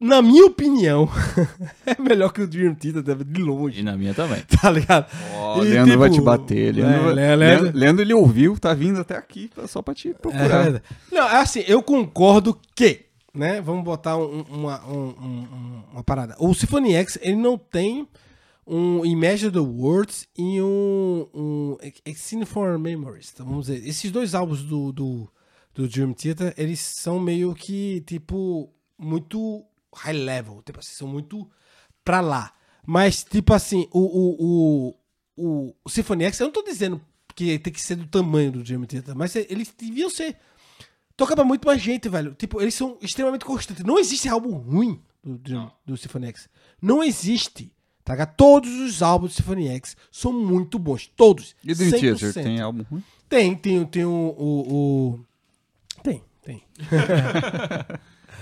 na 0.00 0.20
minha 0.22 0.46
opinião, 0.46 1.08
é 1.86 2.00
melhor 2.00 2.32
que 2.32 2.42
o 2.42 2.46
Dream 2.46 2.74
Theater, 2.74 3.02
de 3.24 3.42
longe, 3.42 3.80
E 3.80 3.82
na 3.82 3.96
minha 3.96 4.14
também. 4.14 4.42
tá 4.60 4.70
ligado? 4.70 5.06
Ó, 5.34 5.62
E, 5.62 5.68
Leandro 5.68 5.98
vai 5.98 6.08
te 6.10 6.14
tipo, 6.14 6.24
bater. 6.24 6.74
Leandro, 6.74 6.94
é, 6.94 7.02
vai- 7.04 7.14
Le- 7.14 7.14
Leandro, 7.14 7.38
Leandro- 7.64 7.78
Leandro, 7.78 8.02
ele 8.02 8.14
ouviu, 8.14 8.58
tá 8.58 8.72
vindo 8.74 9.00
até 9.00 9.16
aqui 9.16 9.50
só 9.66 9.80
pra 9.82 9.94
te 9.94 10.10
É 10.10 10.14
procurar. 10.14 10.62
verdade. 10.62 10.84
Não, 11.10 11.28
é 11.28 11.36
assim, 11.40 11.64
eu 11.66 11.82
concordo 11.82 12.58
que, 12.74 13.06
né? 13.34 13.60
Vamos 13.60 13.84
botar 13.84 14.16
um- 14.16 14.42
uma, 14.50 14.84
um- 14.86 15.14
um- 15.20 15.48
um- 15.52 15.82
uma 15.92 16.04
parada. 16.04 16.36
O 16.38 16.52
Symphony 16.54 16.94
X, 16.94 17.18
ele 17.22 17.36
não 17.36 17.56
tem 17.58 18.08
um 18.66 19.04
Imagine 19.04 19.50
the 19.50 19.58
Words 19.58 20.28
e 20.38 20.60
um, 20.62 21.26
um 21.34 21.76
Scene 22.14 22.44
for 22.46 22.78
Memories. 22.78 23.30
Então, 23.34 23.44
vamos 23.46 23.66
dizer, 23.66 23.86
esses 23.88 24.10
dois 24.12 24.34
álbuns 24.34 24.62
do, 24.62 24.92
do, 24.92 25.28
do 25.74 25.88
Dream 25.88 26.12
Theater, 26.12 26.54
eles 26.56 26.80
são 26.80 27.18
meio 27.18 27.54
que, 27.54 28.00
tipo, 28.06 28.70
muito 28.98 29.64
high 29.94 30.12
level. 30.12 30.62
Tipo 30.64 30.80
assim, 30.80 30.94
são 30.94 31.08
muito 31.08 31.48
pra 32.04 32.20
lá. 32.20 32.52
Mas, 32.86 33.22
tipo 33.24 33.54
assim, 33.54 33.86
o, 33.92 34.00
o, 34.00 34.94
o, 35.36 35.74
o, 35.84 35.88
Symphony 35.88 36.24
X, 36.24 36.40
eu 36.40 36.46
não 36.46 36.52
tô 36.52 36.62
dizendo 36.62 37.00
que 37.34 37.58
tem 37.58 37.72
que 37.72 37.80
ser 37.80 37.94
do 37.96 38.06
tamanho 38.06 38.52
do 38.52 38.62
Dream 38.62 38.84
Theater, 38.84 39.14
mas 39.16 39.34
eles 39.36 39.72
deviam 39.76 40.10
ser. 40.10 40.36
Toca 41.16 41.34
pra 41.34 41.44
muito 41.44 41.64
mais 41.66 41.80
gente, 41.80 42.08
velho. 42.08 42.34
Tipo, 42.34 42.60
eles 42.60 42.74
são 42.74 42.98
extremamente 43.00 43.44
constantes. 43.44 43.84
Não 43.84 43.98
existe 43.98 44.28
álbum 44.28 44.52
ruim 44.56 45.00
do, 45.22 45.38
Dream- 45.38 45.70
do 45.86 45.96
Symphony 45.96 46.26
X. 46.28 46.48
Não 46.80 47.02
existe. 47.02 47.72
Tá? 48.04 48.26
Todos 48.26 48.70
os 48.80 49.00
álbuns 49.02 49.32
do 49.32 49.36
Symphony 49.36 49.68
X 49.68 49.96
são 50.10 50.32
muito 50.32 50.78
bons. 50.78 51.06
Todos. 51.14 51.54
E 51.62 51.72
o 51.72 51.76
Dream 51.76 51.90
100%. 51.92 52.00
Theater, 52.18 52.34
tem 52.44 52.60
álbum 52.60 52.82
ruim? 52.82 53.02
Tem, 53.28 53.54
tem, 53.54 53.86
tem 53.86 54.04
o, 54.04 54.10
o, 54.10 54.74
o- 54.74 55.26
Tem, 56.44 56.62
tem. 56.62 56.62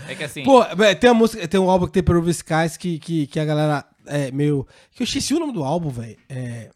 É 0.09 0.15
que 0.15 0.25
assim. 0.25 0.43
Pô, 0.43 0.65
velho, 0.75 0.99
tem 0.99 1.11
uma 1.11 1.19
música, 1.19 1.47
tem 1.47 1.61
um 1.61 1.71
álbum 1.71 1.87
que 1.87 1.93
tem 1.93 2.03
Peruvian 2.03 2.31
Skies 2.33 2.77
que, 2.77 2.99
que, 2.99 3.27
que 3.27 3.39
a 3.39 3.45
galera 3.45 3.85
é 4.07 4.31
meio. 4.31 4.67
Que 4.93 5.03
eu 5.03 5.05
esqueci 5.05 5.35
o 5.35 5.39
nome 5.39 5.53
do 5.53 5.63
álbum, 5.63 5.89
velho. 5.91 6.17
É. 6.29 6.71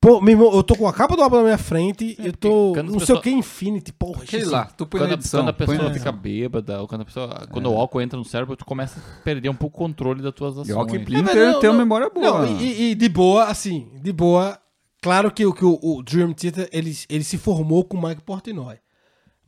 Pô, 0.00 0.20
meu 0.20 0.30
irmão, 0.32 0.52
eu 0.54 0.62
tô 0.62 0.76
com 0.76 0.86
a 0.86 0.92
capa 0.92 1.16
do 1.16 1.22
álbum 1.22 1.38
na 1.38 1.42
minha 1.44 1.58
frente, 1.58 2.16
eu 2.22 2.32
tô. 2.32 2.72
Não 2.76 2.90
sei 2.90 2.98
pessoas- 3.00 3.18
o 3.18 3.22
que, 3.22 3.30
Infinity, 3.30 3.92
porra. 3.92 4.22
Esqueci. 4.22 4.44
lá, 4.46 4.66
tu 4.66 4.86
põe 4.86 5.00
quando, 5.00 5.08
na 5.08 5.14
a, 5.14 5.18
edição. 5.18 5.40
quando 5.40 5.48
a 5.48 5.52
põe 5.52 5.66
pessoa 5.66 5.88
na 5.88 5.94
fica 5.94 6.12
bêbada, 6.12 6.80
ou 6.80 6.86
quando, 6.86 7.00
a 7.00 7.04
pessoa, 7.04 7.46
quando 7.50 7.66
o 7.72 7.76
álcool 7.76 8.00
entra 8.00 8.16
no 8.18 8.24
cérebro, 8.24 8.54
tu 8.56 8.64
começa 8.64 9.00
a 9.00 9.22
perder 9.24 9.48
um 9.48 9.54
pouco 9.56 9.76
o 9.76 9.86
controle 9.86 10.22
das 10.22 10.32
tuas 10.32 10.56
E 10.56 10.60
ações. 10.72 10.76
ó 10.76 10.84
que 10.84 10.96
É, 10.96 11.00
Splinter 11.00 11.34
velho, 11.34 11.52
não, 11.52 11.60
tem 11.60 11.70
uma 11.70 11.78
memória 11.78 12.08
boa. 12.10 12.46
Não, 12.46 12.60
e, 12.60 12.90
e 12.90 12.94
de 12.94 13.08
boa, 13.08 13.44
assim, 13.46 13.88
de 14.00 14.12
boa. 14.12 14.56
Claro 15.02 15.32
que, 15.32 15.44
o- 15.46 15.52
que 15.52 15.64
o, 15.64 15.78
o 15.82 16.02
Dream 16.02 16.32
Theater 16.32 16.68
ele, 16.72 16.96
ele 17.08 17.24
se 17.24 17.36
formou 17.38 17.82
com 17.84 17.96
o 17.96 18.02
Mike 18.08 18.22
Portnoy. 18.22 18.76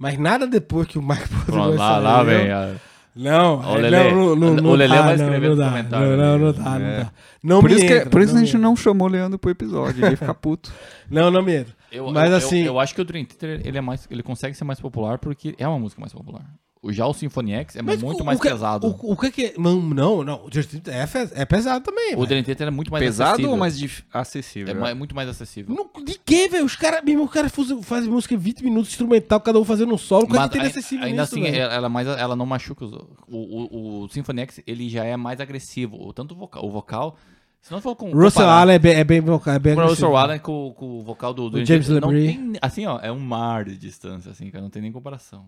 Mas 0.00 0.18
nada 0.18 0.46
depois 0.46 0.88
que 0.88 0.98
o 0.98 1.02
Mike 1.02 1.28
Pronto, 1.44 1.76
lá, 1.76 1.88
saiu. 1.92 2.02
lá, 2.02 2.22
velho. 2.24 2.80
Não, 3.14 3.60
o 3.60 3.74
Lelê. 3.74 4.10
não, 4.12 4.34
não, 4.36 4.54
não, 4.54 4.70
O 4.70 4.74
Lelê 4.74 4.94
dá, 4.96 5.02
vai 5.02 5.16
não, 5.16 5.24
escrever 5.24 5.48
não 5.48 5.56
no 5.56 5.60
dá, 5.62 5.68
comentário 5.68 6.06
Não, 6.08 6.16
não, 6.16 6.38
não 6.38 6.52
dá, 6.52 6.78
não 6.78 6.86
É. 6.86 7.00
dá. 7.04 7.12
Não 7.42 7.60
Por 7.60 7.70
isso, 7.72 7.86
que, 7.86 8.00
por 8.08 8.20
isso 8.22 8.32
não 8.34 8.40
a 8.40 8.44
gente 8.44 8.56
não 8.58 8.76
chamou 8.76 9.08
o 9.08 9.10
Leandro 9.10 9.38
pro 9.38 9.50
episódio, 9.50 10.02
ele 10.02 10.12
ia 10.12 10.16
ficar 10.16 10.32
puto. 10.34 10.72
Não, 11.10 11.28
não 11.28 11.42
me 11.42 11.56
entra. 11.56 11.74
Eu, 11.90 12.08
Mas 12.12 12.30
eu- 12.30 12.36
assim- 12.36 12.60
Eu, 12.60 12.66
eu 12.66 12.78
acho 12.80 12.94
que 12.94 13.00
o 13.00 13.04
Dream 13.04 13.24
Theater 13.24 13.60
ele, 13.64 13.76
é 13.76 13.80
mais, 13.80 14.06
ele 14.08 14.22
consegue 14.22 14.54
ser 14.56 14.62
mais 14.62 14.78
popular 14.80 15.18
porque 15.18 15.56
é 15.58 15.66
uma 15.66 15.78
música 15.78 16.00
mais 16.00 16.12
popular. 16.12 16.44
O, 16.82 16.90
já 16.90 17.06
o 17.06 17.12
Symphony 17.12 17.52
X 17.52 17.76
é 17.76 17.82
Mas 17.82 18.02
muito 18.02 18.22
o- 18.22 18.24
mais 18.24 18.38
o 18.38 18.42
que- 18.42 18.48
pesado. 18.48 18.86
O, 18.86 19.12
o 19.12 19.16
que 19.16 19.30
que. 19.30 19.54
Não, 19.58 19.78
não, 19.82 20.24
não. 20.24 20.46
O 20.46 20.48
Dream 20.48 20.64
Theater 20.64 20.94
é, 21.36 21.42
é 21.42 21.44
pesado 21.44 21.84
também. 21.84 22.14
O. 22.16 22.24
Dream 22.24 22.42
Theater 22.42 22.68
é 22.68 22.70
muito 22.70 22.90
mais 22.90 23.04
Pesado 23.04 23.30
acessível. 23.32 23.50
ou 23.50 23.56
mais 23.58 23.78
dif- 23.78 24.02
acessível? 24.10 24.86
É 24.86 24.94
muito 24.94 25.14
mais 25.14 25.28
acessível. 25.28 25.74
Não, 25.76 26.04
de 26.04 26.18
que, 26.24 26.48
velho? 26.48 26.64
Os 26.64 26.76
caras, 26.76 27.04
mesmo, 27.04 27.24
os 27.24 27.30
caras 27.30 27.52
fazem, 27.82 28.10
música 28.10 28.32
em 28.32 28.38
20 28.38 28.64
minutos 28.64 28.88
instrumental, 28.92 29.38
cada 29.42 29.60
um 29.60 29.64
fazendo 29.64 29.92
um 29.92 29.98
solo. 29.98 30.24
É 30.24 30.28
Mas 30.30 30.44
que 30.46 30.52
tem 30.52 30.62
ai- 30.62 30.68
acessível 30.68 31.04
ainda 31.04 31.20
nisso, 31.20 31.34
assim, 31.34 31.42
velho? 31.42 31.56
ela, 31.58 31.74
ela 31.74 31.88
mais, 31.90 32.08
ela 32.08 32.34
não 32.34 32.46
machuca 32.46 32.82
os, 32.86 32.92
o, 32.92 33.04
o, 33.28 34.02
o 34.04 34.08
Symphony 34.08 34.40
X, 34.40 34.60
ele 34.66 34.88
já 34.88 35.04
é 35.04 35.18
mais 35.18 35.38
agressivo. 35.38 35.96
O- 36.02 36.14
Tanto 36.14 36.32
o 36.34 36.38
vocal, 36.38 36.64
o 36.64 36.70
vocal 36.70 37.16
se 37.62 37.70
não 37.72 37.80
for 37.80 37.94
com 37.94 38.10
Russell 38.10 38.48
Allen 38.48 38.76
é 38.76 38.78
bem, 38.78 38.92
é 38.94 39.04
bem 39.04 39.20
vocal, 39.20 39.54
é 39.54 39.58
bem 39.58 39.74
com 39.74 39.82
o. 39.82 39.86
Russell 39.88 40.16
Allen 40.16 40.38
com, 40.38 40.72
com 40.76 40.86
o 40.98 41.02
vocal 41.02 41.34
do, 41.34 41.50
do 41.50 41.58
O 41.58 41.64
James 41.64 41.88
não 41.88 42.08
tem- 42.08 42.54
assim, 42.62 42.86
ó, 42.86 42.98
é 43.02 43.12
um 43.12 43.20
mar 43.20 43.64
de 43.66 43.76
distância, 43.76 44.30
assim, 44.30 44.50
cara, 44.50 44.62
não 44.62 44.70
tem 44.70 44.80
nem 44.80 44.90
comparação. 44.90 45.44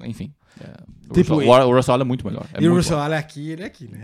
É, 0.00 0.08
Enfim, 0.08 0.32
é, 0.60 0.66
o, 1.08 1.12
Tipo, 1.12 1.34
Russell, 1.34 1.68
o 1.68 1.74
Russell 1.76 1.94
Allen 1.94 2.04
é 2.04 2.08
muito 2.08 2.26
melhor. 2.26 2.46
É 2.54 2.56
E 2.62 2.66
o 2.66 2.70
muito 2.70 2.76
Russell 2.76 2.96
bom. 2.96 3.02
Allen 3.02 3.16
é 3.16 3.18
aqui, 3.20 3.50
ele 3.50 3.62
é 3.62 3.66
aqui, 3.66 3.86
né? 3.88 4.00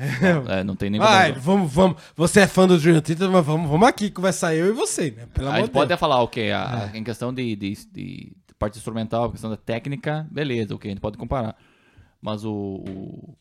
É, 0.49 0.65
não 0.65 0.77
tem 0.77 0.91
nem 0.91 1.01
Vai, 1.01 1.29
comparação. 1.33 1.43
vamos, 1.57 1.73
vamos. 1.73 2.03
Você 2.15 2.41
é 2.41 2.47
fã 2.47 2.67
do 2.69 2.79
Dream 2.79 3.01
Theater, 3.01 3.31
mas 3.31 3.45
vamos, 3.47 3.71
vamos 3.71 3.89
aqui 3.89 4.11
conversar 4.11 4.55
eu 4.55 4.67
e 4.69 4.73
você, 4.73 5.11
né? 5.11 5.27
Pelo 5.33 5.47
A 5.47 5.51
amor 5.51 5.59
gente 5.61 5.67
de 5.69 5.73
pode 5.73 5.93
até 5.93 5.97
falar, 5.99 6.23
ok, 6.23 6.53
a- 6.53 6.91
em 6.95 7.03
questão 7.03 7.33
de, 7.33 7.57
de, 7.57 7.75
de 7.93 8.33
parte 8.59 8.77
instrumental, 8.79 9.31
questão 9.31 9.49
da 9.51 9.57
técnica, 9.57 10.27
beleza, 10.31 10.75
ok, 10.75 10.91
a 10.91 10.93
gente 10.95 11.01
pode 11.01 11.17
comparar. 11.17 11.57
Mas 12.21 12.45
o. 12.45 12.53
o 12.87 13.35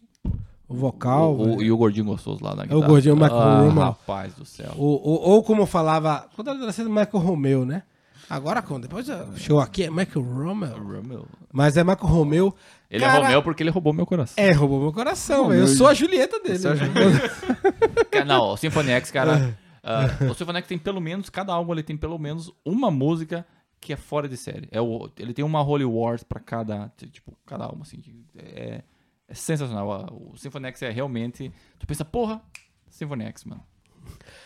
O 0.68 0.74
vocal. 0.76 1.34
o, 1.36 1.58
o- 1.58 1.62
e 1.62 1.72
o 1.72 1.78
gordinho 1.78 2.06
gostoso 2.06 2.44
lá 2.44 2.56
na 2.56 2.64
É 2.64 2.66
o 2.66 2.70
guitarra. 2.70 2.88
gordinho, 2.88 3.14
o 3.16 3.18
Michael 3.18 3.40
ah, 3.42 3.62
Roman. 3.62 3.84
Rapaz 3.86 4.34
do 4.34 4.46
céu. 4.46 4.72
O- 4.78 4.84
o- 4.96 5.30
ou 5.32 5.44
como 5.44 5.62
eu 5.62 5.66
falava, 5.68 6.28
quando 6.36 6.48
era 6.50 6.58
adolescente, 6.58 6.88
Michael 6.88 7.10
Romeo, 7.24 7.66
né? 7.66 7.84
Agora, 8.28 8.62
quando 8.64 8.84
depois 8.84 9.08
o 9.08 9.38
show 9.38 9.60
aqui 9.60 9.84
é 9.84 9.90
Michael 9.92 10.26
Romeo. 10.26 10.74
Romeo. 10.74 11.28
Mas 11.54 11.78
é 11.78 11.84
Michael 11.84 12.08
Romeo. 12.08 12.56
Ele 12.90 13.04
Cara, 13.04 13.20
é 13.20 13.22
Romeu 13.24 13.44
porque 13.44 13.62
ele 13.62 13.70
roubou 13.70 13.94
meu 13.94 14.06
coração. 14.06 14.44
É, 14.44 14.52
roubou 14.52 14.82
meu 14.82 14.92
coração, 14.92 15.44
Romeu. 15.44 15.60
Eu 15.60 15.68
sou 15.68 15.88
a 15.88 15.94
Julieta 15.94 16.40
dele. 16.40 16.60
É 16.66 16.72
a? 16.72 18.06
Cara, 18.10 18.26
Não, 18.26 18.50
o 18.54 18.58
Symphony 18.58 18.90
X, 18.92 19.12
cara. 19.12 19.56
ah, 19.84 20.08
o 20.30 20.34
Symphony 20.34 20.58
X 20.60 20.68
tem 20.68 20.78
pelo 20.80 21.00
menos, 21.00 21.30
cada 21.30 21.54
álbum 21.54 21.72
ele 21.74 21.84
tem 21.84 21.96
pelo 21.96 22.18
menos 22.18 22.52
uma 22.66 22.90
música 22.90 23.46
que 23.80 23.94
é 23.94 23.96
fora 23.96 24.28
de 24.28 24.38
série. 24.38 24.68
É 24.72 24.82
o, 24.82 25.08
ele 25.20 25.34
tem 25.34 25.46
uma 25.46 25.62
Holy 25.62 25.86
Wars 25.86 26.24
pra 26.24 26.40
cada, 26.40 26.92
tipo, 27.12 27.38
cada 27.46 27.66
álbum, 27.66 27.84
assim. 27.84 28.02
É, 28.36 28.82
é 29.28 29.34
sensacional. 29.34 30.08
O 30.12 30.38
Symphony 30.38 30.68
X 30.68 30.82
é 30.84 30.90
realmente. 30.90 31.52
Tu 31.80 31.88
pensa, 31.88 32.06
porra, 32.06 32.42
Symphony 32.90 33.26
X, 33.26 33.46
mano. 33.46 33.64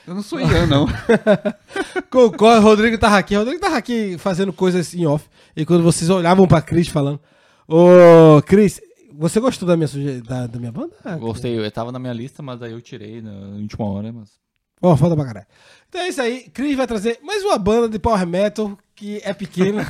Eu 0.07 0.15
não 0.15 0.23
sou 0.23 0.39
Ian, 0.39 0.65
não. 0.65 0.87
Concordo, 2.09 2.61
Rodrigo 2.61 2.97
tava 2.97 3.17
aqui. 3.17 3.35
Rodrigo 3.35 3.59
tava 3.59 3.77
aqui 3.77 4.17
fazendo 4.17 4.51
coisas 4.51 4.93
em 4.93 5.05
off. 5.05 5.27
E 5.55 5.65
quando 5.65 5.83
vocês 5.83 6.09
olhavam 6.09 6.47
pra 6.47 6.61
Cris 6.61 6.87
falando. 6.87 7.19
Ô, 7.67 8.41
Cris, 8.43 8.81
você 9.13 9.39
gostou 9.39 9.67
da 9.67 9.75
minha, 9.75 9.87
suge... 9.87 10.21
da, 10.21 10.47
da 10.47 10.57
minha 10.57 10.71
banda? 10.71 10.93
Ah, 11.03 11.15
Gostei, 11.15 11.57
eu 11.57 11.71
tava 11.71 11.91
na 11.91 11.99
minha 11.99 12.13
lista, 12.13 12.41
mas 12.41 12.61
aí 12.61 12.71
eu 12.71 12.81
tirei 12.81 13.21
na 13.21 13.31
última 13.31 13.85
hora, 13.85 14.11
mas. 14.11 14.39
Ó, 14.81 14.95
foda 14.95 15.15
pra 15.15 15.25
caralho. 15.25 15.47
Então 15.89 16.01
é 16.01 16.07
isso 16.07 16.21
aí. 16.21 16.49
Cris 16.49 16.75
vai 16.75 16.87
trazer 16.87 17.19
mais 17.21 17.43
uma 17.43 17.57
banda 17.57 17.89
de 17.89 17.99
power 17.99 18.25
metal 18.25 18.77
que 18.95 19.21
é 19.23 19.33
pequena. 19.33 19.85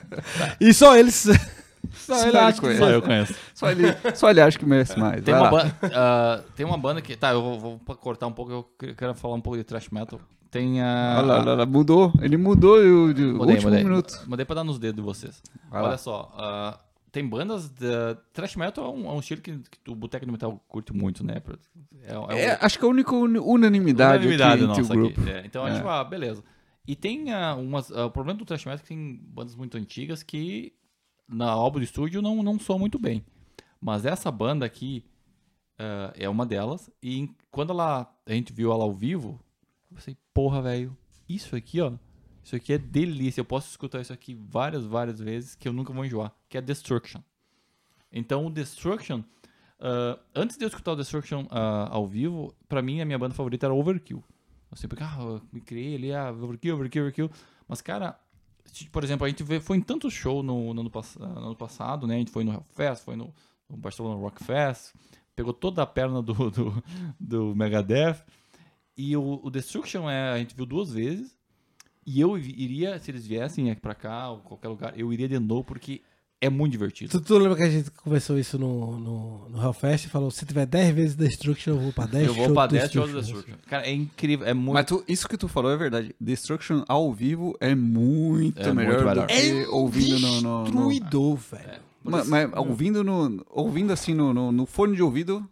e 0.60 0.72
só 0.72 0.96
eles. 0.96 1.26
Só, 2.02 2.14
Só 2.16 2.28
ele 2.28 2.38
acha 2.38 2.54
que 2.54 2.60
conhece. 2.60 2.78
Só 2.80 2.90
eu 2.90 3.02
conheço. 3.02 3.34
Só 3.54 3.70
ele, 3.70 3.82
só 4.14 4.30
ele 4.30 4.40
acha 4.40 4.58
que 4.58 4.66
merece 4.66 4.98
mais. 4.98 5.22
Tem 5.22 5.34
uma, 5.34 5.50
banda, 5.50 5.76
ah, 5.94 6.42
tem 6.56 6.66
uma 6.66 6.76
banda 6.78 7.00
que. 7.00 7.16
Tá, 7.16 7.32
eu 7.32 7.42
vou, 7.42 7.58
vou 7.60 7.96
cortar 7.96 8.26
um 8.26 8.32
pouco, 8.32 8.52
eu 8.52 8.62
que- 8.78 8.94
quero 8.94 9.14
falar 9.14 9.34
um 9.34 9.40
pouco 9.40 9.56
de 9.56 9.64
thrash 9.64 9.88
metal. 9.90 10.20
Tem 10.50 10.82
a. 10.82 11.16
Olha 11.18 11.26
lá, 11.26 11.40
olha 11.40 11.54
lá, 11.54 11.66
mudou. 11.66 12.12
Ele 12.20 12.36
mudou 12.36 12.76
o, 12.76 13.04
o 13.04 13.06
Mudei, 13.08 13.24
último 13.54 13.70
mudei. 13.70 13.84
minuto. 13.84 14.14
Mudei 14.26 14.44
pra 14.44 14.56
dar 14.56 14.64
nos 14.64 14.78
dedos 14.78 14.96
de 14.96 15.02
vocês. 15.02 15.42
Vai 15.70 15.80
Olha 15.80 15.90
lá. 15.92 15.96
só, 15.98 16.30
ah, 16.36 16.78
tem 17.10 17.26
bandas. 17.26 17.70
De, 17.70 17.86
thrash 18.34 18.56
metal 18.56 18.84
é 18.84 18.88
um, 18.90 19.06
é 19.06 19.12
um 19.12 19.20
estilo 19.20 19.40
que, 19.40 19.58
que 19.82 19.90
o 19.90 19.94
Boteco 19.94 20.26
do 20.26 20.32
Metal 20.32 20.62
curte 20.68 20.92
muito, 20.92 21.24
né? 21.24 21.40
É, 22.04 22.14
é, 22.34 22.44
É, 22.46 22.58
acho 22.60 22.78
que 22.78 22.84
é 22.84 22.88
a 22.88 22.90
única 22.90 23.14
unanimidade, 23.14 24.26
unanimidade 24.26 24.64
aqui 24.64 24.80
nossa 24.80 24.92
aqui. 24.92 25.30
É, 25.30 25.42
então, 25.46 25.64
a 25.64 25.70
gente 25.70 25.82
fala, 25.82 26.04
beleza. 26.04 26.42
E 26.86 26.96
tem 26.96 27.32
ah, 27.32 27.54
umas. 27.54 27.90
ah, 27.92 28.06
o 28.06 28.10
problema 28.10 28.38
do 28.38 28.44
thrash 28.44 28.64
metal 28.64 28.74
é 28.78 28.82
que 28.82 28.88
tem 28.88 29.20
bandas 29.22 29.54
muito 29.54 29.76
antigas 29.78 30.22
que 30.22 30.72
na 31.32 31.50
álbum 31.50 31.78
de 31.78 31.86
estúdio 31.86 32.22
não, 32.22 32.42
não 32.42 32.58
soam 32.58 32.78
muito 32.78 32.98
bem. 32.98 33.24
Mas 33.80 34.04
essa 34.04 34.30
banda 34.30 34.64
aqui 34.64 35.04
ah, 35.78 36.12
é 36.16 36.28
uma 36.28 36.46
delas. 36.46 36.90
E 37.02 37.28
quando 37.50 37.70
ela, 37.70 38.12
a 38.26 38.32
gente 38.32 38.52
viu 38.52 38.72
ela 38.72 38.84
ao 38.84 38.92
vivo, 38.92 39.40
eu 39.90 39.96
pensei, 39.96 40.16
porra, 40.32 40.62
velho, 40.62 40.96
isso 41.28 41.56
aqui, 41.56 41.80
ó. 41.80 41.92
Isso 42.44 42.56
aqui 42.56 42.72
é 42.72 42.78
delícia. 42.78 43.40
Eu 43.40 43.44
posso 43.44 43.68
escutar 43.68 44.00
isso 44.00 44.12
aqui 44.12 44.34
várias, 44.34 44.84
várias 44.84 45.20
vezes 45.20 45.54
que 45.54 45.68
eu 45.68 45.72
nunca 45.72 45.92
vou 45.92 46.04
enjoar. 46.04 46.32
Que 46.48 46.58
é 46.58 46.60
Destruction. 46.60 47.20
Então 48.12 48.46
o 48.46 48.50
Destruction, 48.50 49.22
ah, 49.80 50.18
antes 50.34 50.56
de 50.56 50.64
eu 50.64 50.68
escutar 50.68 50.92
o 50.92 50.96
Destruction 50.96 51.46
ah, 51.50 51.88
ao 51.90 52.06
vivo, 52.06 52.54
pra 52.68 52.82
mim 52.82 53.00
a 53.00 53.04
minha 53.04 53.18
banda 53.18 53.34
favorita 53.34 53.66
era 53.66 53.74
Overkill. 53.74 54.22
Eu 54.70 54.76
sempre, 54.76 54.98
ah, 55.02 55.16
eu 55.18 55.42
me 55.52 55.60
criei 55.60 55.96
ali, 55.96 56.12
ah, 56.12 56.30
Overkill, 56.30 56.76
Overkill, 56.76 57.02
Overkill. 57.02 57.30
Mas, 57.68 57.80
cara, 57.80 58.18
por 58.90 59.04
exemplo, 59.04 59.26
a 59.26 59.28
gente 59.28 59.42
vê, 59.42 59.60
foi 59.60 59.76
em 59.76 59.80
tantos 59.80 60.12
shows 60.12 60.44
no, 60.44 60.72
no 60.72 60.80
ano, 60.80 60.90
ah, 60.94 61.26
no 61.26 61.46
ano 61.46 61.56
passado, 61.56 62.06
né? 62.06 62.16
A 62.16 62.18
gente 62.18 62.30
foi 62.30 62.44
no 62.44 62.52
Hellfest, 62.52 63.04
foi 63.04 63.16
no, 63.16 63.34
no 63.68 63.76
Barcelona 63.76 64.20
Rock 64.20 64.42
Fest, 64.44 64.94
pegou 65.34 65.52
toda 65.52 65.82
a 65.82 65.86
perna 65.86 66.22
do, 66.22 66.34
do, 66.50 66.84
do 67.18 67.56
Megadeth. 67.56 68.22
E 68.96 69.16
o, 69.16 69.40
o 69.42 69.50
Destruction 69.50 70.08
é, 70.08 70.32
a 70.32 70.38
gente 70.38 70.54
viu 70.54 70.66
duas 70.66 70.92
vezes. 70.92 71.36
E 72.04 72.20
eu 72.20 72.36
iria, 72.36 72.98
se 72.98 73.10
eles 73.10 73.26
viessem 73.26 73.70
aqui 73.70 73.80
pra 73.80 73.94
cá, 73.94 74.30
ou 74.30 74.38
qualquer 74.38 74.68
lugar, 74.68 74.98
eu 74.98 75.12
iria 75.12 75.28
de 75.28 75.38
novo, 75.38 75.64
porque 75.64 76.02
é 76.42 76.50
muito 76.50 76.72
divertido. 76.72 77.10
Tu, 77.10 77.20
tu 77.24 77.38
lembra 77.38 77.56
que 77.56 77.62
a 77.62 77.70
gente 77.70 77.90
conversou 77.92 78.38
isso 78.38 78.58
no, 78.58 78.98
no, 78.98 79.48
no 79.48 79.62
Hellfest 79.62 80.06
e 80.06 80.08
falou: 80.10 80.30
se 80.30 80.44
tiver 80.44 80.66
10 80.66 80.94
vezes 80.94 81.16
Destruction, 81.16 81.70
eu 81.74 81.78
vou 81.78 81.92
pra 81.92 82.04
10 82.04 82.26
Eu 82.26 82.34
vou 82.34 82.52
pra 82.52 82.66
do 82.66 82.74
10 82.74 82.90
shows 82.92 83.10
do 83.10 83.16
Destruction. 83.20 83.46
Destruction. 83.52 83.70
Cara, 83.70 83.86
é 83.86 83.92
incrível, 83.92 84.46
é 84.46 84.52
muito... 84.52 84.74
Mas 84.74 84.86
tu- 84.86 85.04
isso 85.08 85.28
que 85.28 85.38
tu 85.38 85.46
falou 85.48 85.70
é 85.70 85.76
verdade. 85.76 86.14
Destruction 86.20 86.82
ao 86.88 87.12
vivo 87.12 87.56
é 87.60 87.74
muito 87.74 88.60
É 88.60 88.64
muito 88.72 88.76
melhor 88.76 89.04
melhor. 89.04 89.26
do 89.26 89.32
que 89.32 89.66
ouvindo 89.70 90.18
no... 90.18 90.40
no, 90.42 90.58
no... 90.64 90.64
Destruidor, 90.64 91.36
velho. 91.36 91.80
Ma- 92.04 92.24
Mas, 92.24 92.50
ouvindo 92.56 93.04
no... 93.04 93.46
Ouvindo 93.48 93.92
assim 93.92 94.12
no, 94.12 94.34
no, 94.34 94.50
no 94.50 94.66
fone 94.66 94.96
de 94.96 95.02
ouvido, 95.02 95.48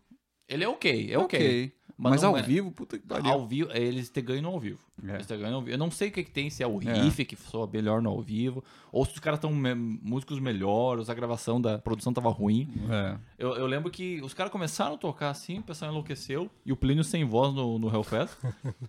Ele 0.48 0.64
é 0.64 0.68
ok, 0.68 1.08
é 1.12 1.16
ok. 1.18 1.72
Mas, 2.02 2.12
Mas 2.12 2.22
não 2.22 2.30
ao 2.30 2.38
é- 2.38 2.42
vivo, 2.42 2.70
puta 2.72 2.98
que 2.98 3.06
pariu. 3.06 3.30
Ao 3.30 3.46
vivo, 3.46 3.70
eles 3.72 4.08
te 4.08 4.22
ganham 4.22 4.42
no 4.44 4.48
ao 4.48 4.58
vivo. 4.58 4.78
É. 5.06 5.16
Eles 5.16 5.26
te 5.26 5.36
ganham 5.36 5.56
ao 5.56 5.60
vivo. 5.60 5.74
Eu 5.74 5.78
não 5.78 5.90
sei 5.90 6.08
o 6.08 6.12
que, 6.12 6.24
que 6.24 6.30
tem, 6.30 6.48
se 6.48 6.62
é 6.62 6.66
o 6.66 6.80
É. 6.80 7.02
riff 7.02 7.22
que 7.26 7.36
soa 7.36 7.68
melhor 7.70 8.00
no 8.00 8.08
ao 8.08 8.22
vivo, 8.22 8.64
ou 8.90 9.04
se 9.04 9.12
os 9.12 9.18
caras 9.18 9.36
estão 9.36 9.52
músicos 10.02 10.40
melhores, 10.40 11.10
a 11.10 11.14
gravação 11.14 11.60
da 11.60 11.78
produção 11.78 12.10
tava 12.12 12.30
ruim. 12.30 12.72
É. 12.90 13.18
Eu, 13.38 13.50
eu 13.54 13.66
lembro 13.66 13.90
que 13.90 14.18
os 14.22 14.32
caras 14.32 14.50
começaram 14.50 14.94
a 14.94 14.98
tocar 14.98 15.28
assim, 15.28 15.58
o 15.58 15.62
pessoal 15.62 15.90
enlouqueceu, 15.90 16.50
e 16.64 16.72
o 16.72 16.76
Plínio 16.76 17.04
sem 17.04 17.22
voz 17.22 17.54
no, 17.54 17.78
no 17.78 17.94
Hellfest. 17.94 18.32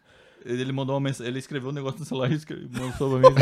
Ele 0.45 0.71
mandou 0.71 0.95
uma 0.95 1.01
mensagem, 1.01 1.31
ele 1.31 1.39
escreveu 1.39 1.69
um 1.69 1.73
negócio 1.73 1.99
no 1.99 2.05
celular 2.05 2.31
e 2.31 2.35
escreveu, 2.35 2.67
mandou 2.71 3.19
pra 3.21 3.29
mim. 3.29 3.35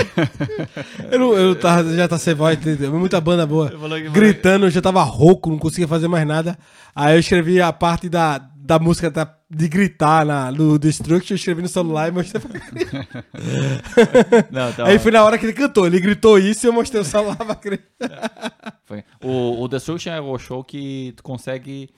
Eu, 1.12 1.19
não, 1.19 1.33
eu 1.33 1.55
tava, 1.55 1.95
já 1.95 2.07
tá 2.07 2.17
sem 2.17 2.33
voz, 2.33 2.57
muita 2.91 3.21
banda 3.21 3.45
boa. 3.47 3.69
Que- 3.69 4.09
Gritando, 4.09 4.65
eu 4.65 4.69
já 4.69 4.81
tava 4.81 5.01
rouco, 5.03 5.49
não 5.49 5.57
conseguia 5.57 5.88
fazer 5.88 6.07
mais 6.07 6.27
nada. 6.27 6.57
Aí 6.93 7.15
eu 7.15 7.19
escrevi 7.19 7.62
a 7.62 7.71
parte 7.71 8.09
da, 8.09 8.38
da 8.38 8.77
música 8.79 9.09
da- 9.09 9.33
de 9.49 9.67
gritar 9.67 10.25
na, 10.25 10.51
no 10.51 10.77
Destruction, 10.77 11.33
eu 11.33 11.38
escrevi 11.38 11.62
no 11.62 11.67
celular 11.69 12.09
e 12.09 12.12
mostrei 12.12 12.41
pra 12.41 12.51
Não, 14.51 14.73
tá, 14.73 14.85
Aí 14.85 14.99
foi 14.99 15.12
na 15.12 15.23
hora 15.23 15.38
que 15.38 15.45
ele 15.45 15.53
cantou, 15.53 15.88
ele 15.88 15.99
gritou 15.99 16.38
isso 16.38 16.65
e 16.65 16.67
eu 16.67 16.73
mostrei 16.73 17.01
o 17.01 17.05
celular 17.05 17.35
pra. 17.38 17.57
Foi. 18.85 19.03
O, 19.23 19.63
o 19.63 19.67
Destruction 19.67 20.12
é 20.12 20.21
o 20.21 20.38
show 20.38 20.63
que 20.63 21.13
tu 21.15 21.23
consegue. 21.23 21.89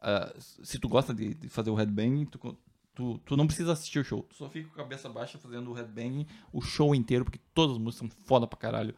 ah, 0.00 0.32
se 0.62 0.78
tu 0.78 0.88
gosta 0.88 1.12
de, 1.14 1.34
de 1.34 1.48
fazer 1.48 1.70
o 1.70 1.74
headbang, 1.74 2.26
tu, 2.26 2.56
tu, 2.94 3.18
tu 3.24 3.36
não 3.36 3.46
precisa 3.46 3.72
assistir 3.72 3.98
o 3.98 4.04
show. 4.04 4.22
Tu 4.28 4.36
só 4.36 4.48
fica 4.48 4.68
com 4.68 4.74
a 4.80 4.84
cabeça 4.84 5.08
baixa 5.08 5.38
fazendo 5.38 5.70
o 5.70 5.74
headbang 5.74 6.26
o 6.52 6.60
show 6.60 6.94
inteiro, 6.94 7.24
porque 7.24 7.40
todas 7.54 7.76
as 7.76 7.82
músicas 7.82 8.08
são 8.10 8.24
foda 8.26 8.46
pra 8.46 8.58
caralho. 8.58 8.94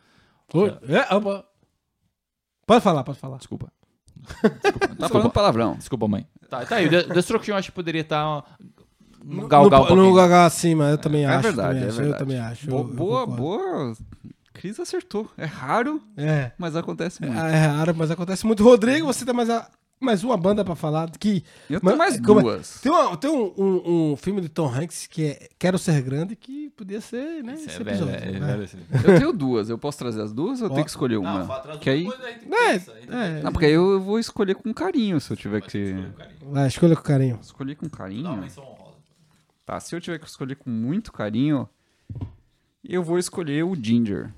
Oi? 0.52 0.68
É, 0.88 1.14
opa. 1.14 1.44
Pode 2.66 2.83
falar, 2.83 3.04
pode 3.04 3.18
falar. 3.18 3.37
Desculpa. 3.38 3.72
Tá 4.98 5.09
falando 5.09 5.30
palavrão. 5.30 5.74
Desculpa, 5.76 6.09
mãe. 6.09 6.26
Tá, 6.48 6.64
tá 6.64 6.76
aí. 6.76 6.87
O 6.87 6.90
De- 6.90 7.09
Destruction 7.12 7.52
eu 7.52 7.59
acho 7.59 7.68
que 7.70 7.74
poderia 7.74 8.00
estar. 8.00 8.44
No 9.22 9.42
No, 9.42 9.48
galgal 9.48 9.83
no 9.83 9.87
pouquinho. 9.88 10.14
Gaga 10.14 10.44
acima, 10.46 10.90
eu 10.90 10.98
também 10.98 11.24
É 11.24 11.28
acho. 11.28 11.42
verdade, 11.42 11.68
também 11.68 11.83
é 11.85 11.88
acho, 11.88 11.96
verdade. 11.96 12.14
Eu 12.14 12.18
também 12.26 12.38
acho. 12.38 12.66
Bo- 12.68 12.76
eu- 12.76 12.88
eu 12.88 12.94
boa, 12.94 13.20
concordo. 13.26 13.42
boa. 13.42 13.96
Cris 14.52 14.78
acertou. 14.78 15.30
É 15.37 15.44
raro, 15.46 16.00
É. 16.16 16.52
mas 16.59 16.76
acontece 16.76 17.20
muito. 17.22 17.37
É 17.37 17.66
raro, 17.66 17.94
mas 17.96 18.11
acontece 18.11 18.46
muito. 18.46 18.62
Rodrigo, 18.62 19.07
você 19.07 19.24
tem 19.24 19.35
mais, 19.35 19.50
a- 19.50 19.68
mais 20.00 20.22
uma 20.22 20.37
banda 20.37 20.64
pra 20.64 20.74
falar 20.74 21.11
que. 21.12 21.42
Eu 21.70 21.80
tenho 21.80 21.96
Mas- 21.96 21.96
mais 21.96 22.20
como 22.20 22.40
é- 22.40 22.42
duas. 22.42 22.80
Tem, 22.80 22.92
uma- 22.92 23.16
tem 23.16 23.30
um, 23.30 23.54
um- 23.57 24.12
um 24.12 24.16
filme 24.16 24.40
de 24.40 24.48
Tom 24.48 24.66
Hanks 24.68 25.07
que 25.07 25.24
é 25.24 25.48
Quero 25.59 25.78
Ser 25.78 26.02
Grande 26.02 26.37
que 26.37 26.68
podia 26.70 27.00
ser, 27.00 27.42
né? 27.42 27.54
Esse 27.54 27.66
Esse, 27.68 27.80
é 27.80 27.85
velho, 27.85 27.96
episódio. 28.09 28.14
é 28.28 28.33
né? 28.38 28.46
velho 28.46 28.62
esse. 28.64 28.76
Eu 28.76 29.18
tenho 29.18 29.33
duas. 29.33 29.70
Eu 29.70 29.78
posso 29.78 29.96
trazer 29.98 30.20
as 30.20 30.33
duas 30.33 30.61
ou 30.61 30.66
eu 30.68 30.70
tenho 30.72 30.85
que 30.85 30.90
escolher 30.90 31.16
uma? 31.16 31.44
Não, 31.44 31.78
que 31.78 31.88
aí... 31.88 32.07
É, 32.07 32.74
é. 32.76 33.42
Não, 33.42 33.50
porque 33.52 33.66
aí 33.66 33.72
eu 33.72 34.00
vou 34.00 34.18
escolher 34.18 34.54
com 34.54 34.72
carinho 34.74 35.18
se 35.20 35.33
eu 35.33 35.37
tiver 35.37 35.61
que... 35.62 35.94
Vai, 36.42 36.66
escolha 36.68 36.94
com 36.96 37.02
carinho. 37.02 37.38
Escolher 37.40 37.74
com 37.76 37.88
carinho? 37.88 38.44
Tá, 39.64 39.80
se 39.80 39.94
eu 39.96 40.00
tiver 40.00 40.18
que 40.18 40.26
escolher 40.26 40.57
com 40.57 40.68
muito 40.68 41.11
carinho, 41.11 41.66
eu 42.87 43.02
vou 43.02 43.18
escolher 43.18 43.64
o 43.64 43.74
Ginger. 43.74 44.30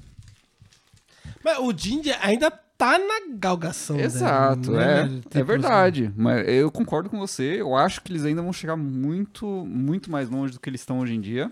Mas 1.45 1.59
o 1.59 1.77
Ginger 1.77 2.17
ainda 2.25 2.53
tá 2.77 2.99
na 2.99 3.37
galgação. 3.37 3.99
Exato, 3.99 4.73
dela, 4.73 4.83
é, 4.83 5.05
né? 5.09 5.19
é 5.19 5.29
Tipo 5.31 5.45
verdade. 5.45 6.13
Mas 6.17 6.47
eu 6.49 6.71
concordo 6.71 7.09
com 7.11 7.19
você. 7.19 7.61
Eu 7.61 7.75
acho 7.75 8.01
que 8.03 8.13
eles 8.13 8.25
ainda 8.25 8.43
vão 8.43 8.53
chegar 8.53 8.77
muito, 8.77 9.47
muito 9.67 10.11
mais 10.11 10.29
longe 10.29 10.53
do 10.53 10.61
que 10.61 10.69
eles 10.69 10.81
estão 10.81 11.01
hoje 11.01 11.15
em 11.15 11.21
dia. 11.21 11.51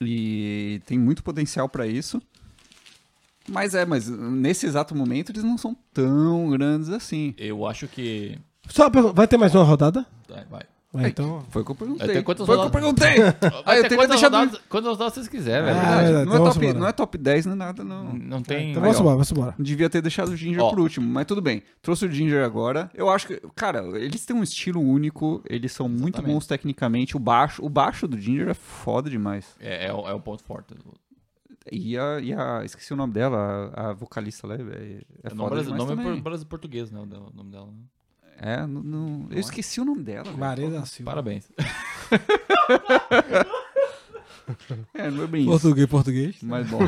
E 0.00 0.80
tem 0.86 0.98
muito 0.98 1.22
potencial 1.22 1.68
pra 1.68 1.86
isso. 1.86 2.20
Mas 3.48 3.74
é, 3.74 3.84
mas 3.84 4.08
nesse 4.08 4.66
exato 4.66 4.94
momento 4.94 5.30
eles 5.30 5.44
não 5.44 5.58
são 5.58 5.76
tão 5.92 6.48
grandes 6.50 6.88
assim. 6.88 7.34
Eu 7.36 7.66
acho 7.66 7.86
que. 7.86 8.38
Só 8.68 8.84
uma 8.84 8.90
pergunta, 8.90 9.14
vai 9.14 9.28
ter 9.28 9.36
mais 9.36 9.54
uma 9.54 9.64
rodada? 9.64 10.06
Vai, 10.28 10.44
vai. 10.46 10.62
Vai, 10.94 11.08
então. 11.08 11.44
Foi 11.50 11.62
o 11.62 11.64
que 11.64 11.70
eu 11.72 11.74
perguntei. 11.74 12.22
Quantas 12.22 12.46
Foi 12.46 12.56
o 12.56 12.60
que 12.60 12.66
eu 12.66 12.70
perguntei. 12.70 13.14
Vai 13.64 13.78
eu 13.78 13.82
teria 13.82 13.96
quantas 13.98 14.08
deixado- 14.20 14.32
rodadas, 14.36 14.60
quantas 14.68 14.90
rodadas 14.92 15.14
vocês 15.14 15.26
quiserem, 15.28 15.64
velho. 15.64 15.76
Ah, 15.78 16.02
é, 16.02 16.12
não, 16.12 16.22
então 16.22 16.34
é 16.34 16.38
vamos 16.38 16.54
top, 16.54 16.72
não 16.72 16.86
é 16.86 16.92
top 16.92 17.18
10, 17.18 17.46
não 17.46 17.52
é 17.52 17.56
nada, 17.56 17.82
não. 17.82 18.12
Não 18.14 18.42
tem. 18.42 18.70
Então 18.70 18.82
Aí, 18.82 18.86
vamos 18.88 19.00
embora, 19.00 19.14
vamos 19.16 19.32
embora. 19.32 19.54
Devia 19.58 19.90
ter 19.90 20.00
deixado 20.00 20.28
o 20.28 20.36
Ginger 20.36 20.62
Ó. 20.62 20.70
por 20.70 20.78
último, 20.78 21.06
mas 21.08 21.26
tudo 21.26 21.42
bem. 21.42 21.62
Trouxe 21.82 22.06
o 22.06 22.10
Ginger 22.10 22.44
agora. 22.44 22.90
Eu 22.94 23.10
acho 23.10 23.26
que, 23.26 23.40
cara, 23.56 23.80
eles 23.98 24.24
têm 24.24 24.36
um 24.36 24.42
estilo 24.42 24.80
único, 24.80 25.42
eles 25.50 25.72
são 25.72 25.88
muito 25.88 26.14
Exatamente. 26.18 26.32
bons 26.34 26.46
tecnicamente. 26.46 27.16
O 27.16 27.20
baixo, 27.20 27.64
o 27.64 27.68
baixo 27.68 28.06
do 28.06 28.16
Ginger 28.18 28.48
é 28.48 28.54
foda 28.54 29.10
demais. 29.10 29.56
É, 29.58 29.86
é, 29.88 29.92
o, 29.92 30.08
é 30.08 30.14
o 30.14 30.20
ponto 30.20 30.44
forte. 30.44 30.74
E 31.72 31.96
a, 31.98 32.20
e 32.20 32.32
a 32.32 32.62
esqueci 32.64 32.92
o 32.92 32.96
nome 32.96 33.14
dela, 33.14 33.72
a, 33.74 33.90
a 33.90 33.92
vocalista 33.94 34.46
lá, 34.46 34.54
é, 34.54 34.58
é 34.58 35.00
É 35.24 35.30
foda 35.30 35.56
nome, 35.56 35.78
nome 35.78 35.92
é 35.92 36.20
também. 36.22 36.44
português, 36.44 36.90
né? 36.90 37.00
O 37.00 37.06
nome 37.36 37.50
dela. 37.50 37.66
né? 37.66 37.72
É, 38.40 38.66
não, 38.66 38.82
não- 38.82 39.26
eu 39.30 39.38
esqueci 39.38 39.80
o 39.80 39.84
nome 39.84 40.02
dela. 40.02 40.24
da 40.70 40.84
Silva. 40.86 41.10
Parabéns. 41.10 41.48
É, 44.92 45.10
não 45.10 45.24
é 45.24 45.26
bem 45.26 45.40
isso. 45.42 45.50
Português, 45.50 45.86
português. 45.88 46.36
Mas 46.42 46.68
bom. 46.68 46.80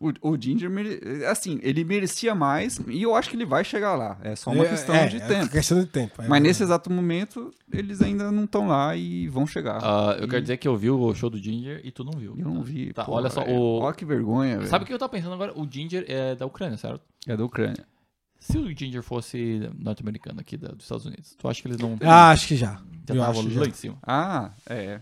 o, 0.00 0.30
o 0.30 0.40
Ginger, 0.40 0.70
mere- 0.70 1.22
assim, 1.26 1.60
ele 1.62 1.84
merecia 1.84 2.34
mais 2.34 2.80
e 2.88 3.02
eu 3.02 3.14
acho 3.14 3.28
que 3.28 3.36
ele 3.36 3.44
vai 3.44 3.62
chegar 3.62 3.94
lá. 3.94 4.16
É 4.22 4.34
só 4.34 4.50
uma 4.50 4.64
É, 4.64 4.68
questão 4.70 4.94
é, 4.94 5.06
de 5.06 5.16
é 5.18 5.20
tempo. 5.20 5.50
questão 5.52 5.78
de 5.80 5.86
tempo. 5.86 6.22
é 6.22 6.28
Mas 6.28 6.42
nesse 6.42 6.62
exato 6.62 6.90
momento, 6.90 7.52
eles 7.70 8.00
ainda 8.00 8.32
não 8.32 8.44
estão 8.44 8.68
lá 8.68 8.96
e 8.96 9.28
vão 9.28 9.46
chegar. 9.46 9.80
Ah, 9.82 10.16
eu 10.18 10.24
E 10.24 10.28
quero 10.28 10.40
dizer 10.42 10.56
que 10.56 10.66
eu 10.66 10.76
vi 10.78 10.88
o 10.88 11.14
show 11.14 11.28
do 11.28 11.36
Ginger 11.38 11.82
e 11.84 11.90
tu 11.90 12.04
não 12.04 12.18
viu. 12.18 12.34
Eu 12.38 12.44
não 12.48 12.62
vi. 12.62 12.94
Tá, 12.94 13.04
pô, 13.04 13.12
olha 13.12 13.28
só, 13.28 13.42
é- 13.42 13.52
o- 13.52 13.80
Olha 13.80 13.94
que 13.94 14.04
vergonha. 14.06 14.64
Sabe 14.66 14.84
o 14.84 14.86
que 14.86 14.94
eu 14.94 14.98
tava 14.98 15.12
pensando 15.12 15.34
agora? 15.34 15.52
O 15.54 15.68
Ginger 15.70 16.06
é 16.08 16.34
da 16.34 16.46
Ucrânia, 16.46 16.78
certo? 16.78 17.02
É 17.26 17.36
da 17.36 17.44
Ucrânia. 17.44 17.84
Se 18.46 18.58
o 18.58 18.68
Ginger 18.76 19.02
fosse 19.02 19.70
norte-americano 19.78 20.38
aqui 20.40 20.56
da- 20.58 20.68
dos 20.68 20.82
Estados 20.84 21.06
Unidos, 21.06 21.34
tu 21.38 21.48
acha 21.48 21.62
que 21.62 21.68
eles 21.68 21.78
não 21.78 21.96
Ah, 22.02 22.30
acho 22.30 22.46
que 22.46 22.56
já. 22.56 22.78
já 23.08 23.14
eu 23.14 23.20
lá 23.20 23.32
já. 23.32 23.64
em 23.66 23.72
cima? 23.72 23.96
Ah, 24.06 24.50
é. 24.68 25.00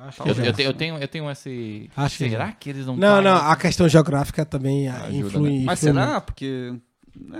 Acho 0.00 0.22
que 0.22 0.28
Eu, 0.30 0.34
já. 0.34 0.44
eu 0.44 0.52
tenho, 0.54 0.68
eu, 0.68 0.72
tenho, 0.74 0.98
eu 0.98 1.08
tenho 1.08 1.30
esse. 1.30 1.90
Acho 1.96 2.16
que 2.18 2.30
Será 2.30 2.46
já. 2.46 2.52
que 2.52 2.70
eles 2.70 2.86
não 2.86 2.96
Não, 2.96 3.20
não, 3.20 3.36
a 3.36 3.56
questão 3.56 3.86
geográfica 3.88 4.46
também 4.46 4.88
ah, 4.88 5.02
Ajuda, 5.02 5.16
influi. 5.26 5.58
né? 5.58 5.64
Mas 5.66 5.82
influi- 5.82 5.92
será? 6.02 6.20
Porque. 6.20 6.74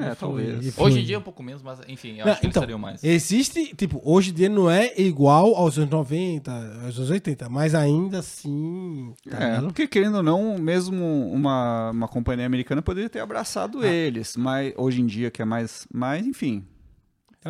É, 0.01 0.15
talvez. 0.15 0.79
Hoje 0.79 1.01
em 1.01 1.05
dia 1.05 1.17
é 1.17 1.19
um 1.19 1.23
pouco 1.23 1.43
menos, 1.43 1.63
mas 1.63 1.81
enfim, 1.89 2.17
eu 2.19 2.25
Não, 2.25 2.33
acho 2.33 2.41
que 2.41 2.47
eles 2.47 2.57
então, 2.57 2.79
mais. 2.79 3.03
Existe, 3.03 3.75
tipo, 3.77 4.01
hoje 4.05 4.31
em 4.31 4.35
dia 4.35 4.49
não 4.49 4.71
é 4.71 4.93
igual 5.01 5.55
aos 5.55 5.79
anos 5.79 5.91
90, 5.91 6.51
aos 6.85 6.97
anos 6.99 7.11
80, 7.11 7.49
mas 7.49 7.75
ainda 7.75 8.19
assim. 8.21 9.13
Tá 9.29 9.37
É, 9.37 9.45
ligado? 9.51 9.65
porque 9.67 9.87
querendo 9.87 10.17
ou 10.17 10.23
não, 10.23 10.59
mesmo 10.59 11.05
uma, 11.33 11.91
uma 11.91 12.09
companhia 12.09 12.47
americana 12.47 12.83
poderia 12.83 13.09
ter 13.11 13.21
abraçado 13.21 13.81
Ah. 13.81 13.87
eles, 13.87 14.37
mas 14.37 14.73
hoje 14.77 15.01
em 15.01 15.07
dia 15.07 15.31
que 15.31 15.43
é 15.43 15.45
mais, 15.45 15.87
mais 15.93 16.27
enfim. 16.27 16.65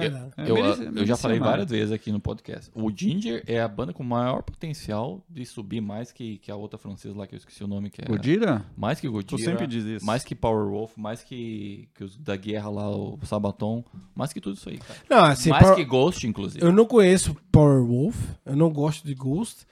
É 0.04 0.08
verdade. 0.10 0.32
é, 0.36 0.50
Eu, 0.50 0.54
merece- 0.54 0.90
eu 0.96 1.06
já 1.06 1.16
falei 1.16 1.38
mais. 1.38 1.50
várias 1.50 1.70
vezes 1.70 1.92
aqui 1.92 2.10
no 2.12 2.20
podcast. 2.20 2.70
O 2.74 2.90
Ginger 2.94 3.42
é 3.46 3.60
a 3.60 3.68
banda 3.68 3.92
com 3.92 4.02
maior 4.02 4.42
potencial 4.42 5.24
de 5.28 5.44
subir 5.44 5.80
mais 5.80 6.10
que, 6.12 6.38
que 6.38 6.50
a 6.50 6.56
outra 6.56 6.78
francesa 6.78 7.16
lá, 7.16 7.26
que 7.26 7.34
eu 7.34 7.38
esqueci 7.38 7.62
o 7.62 7.66
nome, 7.66 7.90
que 7.90 8.02
é. 8.02 8.04
Godira? 8.06 8.64
Mais 8.76 9.00
que 9.00 9.06
Tu 9.08 9.12
Godira. 9.12 9.38
sempre 9.42 9.66
diz 9.66 9.84
isso. 9.84 10.06
Mais 10.06 10.24
que 10.24 10.34
Powerwolf, 10.34 10.92
mais 10.96 11.22
que, 11.22 11.88
que 11.94 12.04
os 12.04 12.16
da 12.16 12.36
guerra 12.36 12.68
lá, 12.70 12.90
o 12.90 13.18
Sabaton. 13.24 13.84
Mais 14.14 14.32
que 14.32 14.40
tudo 14.40 14.56
isso 14.56 14.68
aí, 14.68 14.78
cara. 14.78 14.98
Não, 15.08 15.24
assim, 15.24 15.50
mais 15.50 15.62
Power- 15.62 15.76
que 15.76 15.84
Ghost, 15.84 16.26
inclusive. 16.26 16.64
eu 16.64 16.72
não 16.72 16.84
conheço 16.86 17.36
Powerwolf, 17.52 18.16
eu 18.46 18.56
não 18.56 18.70
gosto 18.70 19.06
de 19.06 19.14
Ghost. 19.14 19.66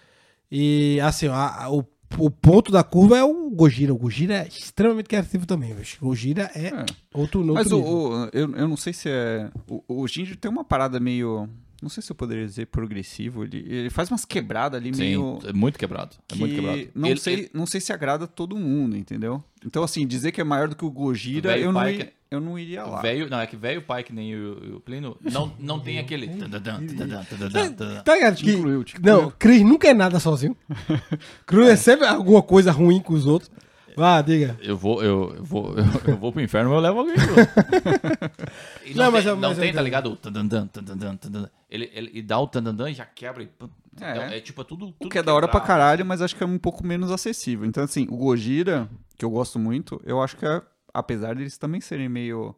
E, 0.51 1.01
assim, 1.03 1.27
a- 1.27 1.65
a- 1.65 1.71
o, 1.71 1.85
o 2.19 2.31
ponto 2.31 2.71
da 2.73 2.83
curva 2.85 3.17
é 3.19 3.25
o 3.25 3.51
Gojira. 3.51 3.93
O 3.93 3.99
Gojira 3.99 4.35
é 4.35 4.49
extremamente 4.49 5.07
criativo 5.09 5.47
também. 5.47 5.73
O 5.73 6.07
Gojira 6.07 6.51
é, 6.55 6.67
É. 6.69 6.87
outro, 7.13 7.41
outro 7.41 7.55
Mas 7.55 7.73
o, 7.73 7.81
o- 7.81 8.25
eu, 8.33 8.51
eu 8.55 8.69
não 8.69 8.77
sei 8.77 8.93
se 8.93 9.09
é. 9.09 9.51
O, 9.69 9.83
o 10.03 10.09
Ginger 10.09 10.37
tem 10.37 10.51
uma 10.51 10.65
parada 10.65 10.99
meio. 11.01 11.49
Não 11.83 11.91
sei 11.91 12.03
se 12.03 12.11
eu 12.11 12.17
poderia 12.17 12.47
dizer 12.47 12.67
progressivo. 12.67 13.45
Ele, 13.45 13.59
ele 13.69 13.91
faz 13.91 14.11
umas 14.11 14.25
quebradas 14.25 14.81
ali 14.81 14.95
Sim, 14.95 15.01
meio. 15.03 15.39
é 15.45 15.53
muito 15.53 15.79
quebrado. 15.79 16.17
É 16.31 16.33
que 16.33 16.39
muito 16.39 16.55
quebrado. 16.55 16.89
Não, 16.95 17.09
Ele- 17.11 17.21
sei, 17.21 17.33
ele- 17.35 17.51
não 17.53 17.67
sei 17.67 17.81
se 17.83 17.93
agrada 17.93 18.27
todo 18.27 18.57
mundo, 18.57 18.97
entendeu? 18.97 19.45
Então, 19.65 19.83
assim, 19.83 20.07
dizer 20.07 20.33
que 20.33 20.41
é 20.41 20.45
maior 20.45 20.69
do 20.69 20.75
que 20.77 20.85
o 20.87 20.91
Gojira, 20.91 21.59
eu 21.59 21.73
não 21.73 21.83
que- 21.85 22.09
eu 22.31 22.41
não 22.41 22.59
iria 22.59 22.85
lá. 22.85 23.01
Velho, 23.01 23.29
não, 23.31 23.39
é 23.41 23.47
que 23.47 23.57
velho 23.57 23.83
pai 23.83 24.03
que 24.03 24.13
nem 24.13 24.35
o, 24.35 24.77
o 24.77 24.81
Plínio 24.81 25.17
não, 25.23 25.53
não 25.59 25.81
tem 25.81 25.99
aquele. 26.01 26.29
tadadã. 26.29 26.81
Tá 28.05 28.15
ligado? 28.15 28.37
Que, 28.37 28.53
incluiu, 28.53 28.85
te 28.85 29.01
não. 29.03 29.31
Cris 29.39 29.63
nunca 29.63 29.89
é 29.89 29.95
nada 29.95 30.19
sozinho. 30.21 30.57
Cris 31.47 31.69
é 31.69 31.77
sempre 31.77 32.07
alguma 32.07 32.43
coisa 32.43 32.71
ruim 32.73 33.01
com 33.01 33.13
os 33.15 33.27
outros. 33.27 33.51
Vá, 33.97 34.21
diga. 34.21 34.59
Eu 34.61 34.77
vou, 34.77 35.03
eu, 35.03 35.35
eu 35.37 35.43
vou, 35.45 35.73
eu, 35.79 35.85
eu 36.13 36.17
vou 36.19 36.31
pro 36.31 36.43
inferno, 36.43 36.69
mas 36.71 36.77
eu 36.77 36.83
levo 36.83 36.99
alguém 37.01 37.17
junto. 37.17 37.37
Não, 38.95 39.05
Não, 39.07 39.11
mas 39.13 39.25
tem, 39.25 39.33
eu- 39.33 39.37
não 39.37 39.55
tem, 39.55 39.73
tá 39.73 39.81
ligado? 39.81 40.13
O. 40.13 40.19
Ele, 41.71 41.91
ele 41.95 42.11
e 42.15 42.23
dá 42.23 42.39
o 42.39 42.47
tadandã 42.47 42.91
e 42.91 42.95
já 42.95 43.05
quebra 43.05 43.43
e. 43.43 43.49
É. 44.01 44.11
Então, 44.13 44.23
é 44.25 44.41
tipo, 44.41 44.61
é 44.61 44.65
tudo, 44.65 44.89
O 44.89 44.93
tudo 44.93 45.11
que 45.11 45.19
é 45.19 45.23
da 45.23 45.33
hora 45.35 45.49
pra 45.49 45.61
caralho, 45.61 46.05
mas 46.05 46.21
acho 46.21 46.37
que 46.37 46.43
é 46.43 46.47
um 46.47 46.59
pouco 46.59 46.87
menos 46.87 47.11
acessível. 47.11 47.65
Então, 47.67 47.83
assim, 47.83 48.07
o 48.11 48.17
Gojira, 48.17 48.89
que 49.17 49.25
eu 49.25 49.31
gosto 49.31 49.59
muito, 49.59 49.99
eu 50.05 50.23
acho 50.23 50.37
que 50.37 50.45
é, 50.45 50.61
apesar 50.99 51.35
deles 51.35 51.57
também 51.59 51.81
serem 51.81 52.09
meio. 52.09 52.55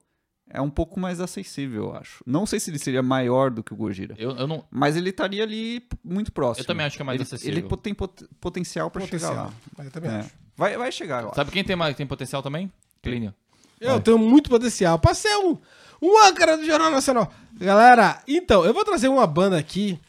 É 0.51 0.63
um 0.63 0.71
pouco 0.71 0.99
mais 0.99 1.21
acessível, 1.21 1.85
eu 1.89 1.95
acho. 1.97 2.25
Não 2.27 2.47
sei 2.47 2.59
se 2.59 2.71
ele 2.71 2.79
seria 2.79 3.03
maior 3.03 3.51
do 3.51 3.63
que 3.63 3.75
o 3.75 3.77
Gojira. 3.77 4.15
Eu, 4.19 4.31
eu 4.35 4.47
não. 4.47 4.65
Mas 4.71 4.97
ele 4.97 5.11
estaria 5.11 5.43
ali 5.43 5.87
muito 6.03 6.33
próximo. 6.33 6.63
Eu 6.63 6.67
também 6.67 6.87
acho 6.87 6.97
que 6.97 7.03
é 7.03 7.05
mais 7.05 7.17
ele, 7.17 7.23
acessível. 7.25 7.53
Ele 7.59 7.77
tem 7.83 7.93
pot- 7.93 8.27
potencial 8.41 8.91
pra 8.91 9.07
chegar 9.07 9.29
lá. 9.31 9.53
Mas 9.77 9.87
eu 9.87 9.93
também 9.93 10.11
É. 10.11 10.21
acho. 10.21 10.31
Vai, 10.57 10.77
vai 10.79 10.91
chegar, 10.91 11.21
eu 11.23 11.27
acho. 11.29 11.37
Sabe 11.37 11.51
quem 11.51 11.63
tem, 11.63 11.77
mais, 11.77 11.95
tem 11.95 12.07
potencial 12.07 12.43
também? 12.43 12.73
Plínio. 13.03 13.35
Eu 13.79 14.01
tenho 14.01 14.19
muito 14.19 14.49
potencial 14.49 14.99
pra 14.99 15.13
ser 15.13 15.37
um, 15.37 15.59
um 16.03 16.25
âncora 16.25 16.57
do 16.57 16.65
Jornal 16.65 16.91
Nacional. 16.91 17.31
Galera, 17.53 18.23
então, 18.27 18.65
eu 18.65 18.73
vou 18.73 18.85
trazer 18.87 19.09
uma 19.09 19.27
banda 19.27 19.59
aqui 19.59 20.01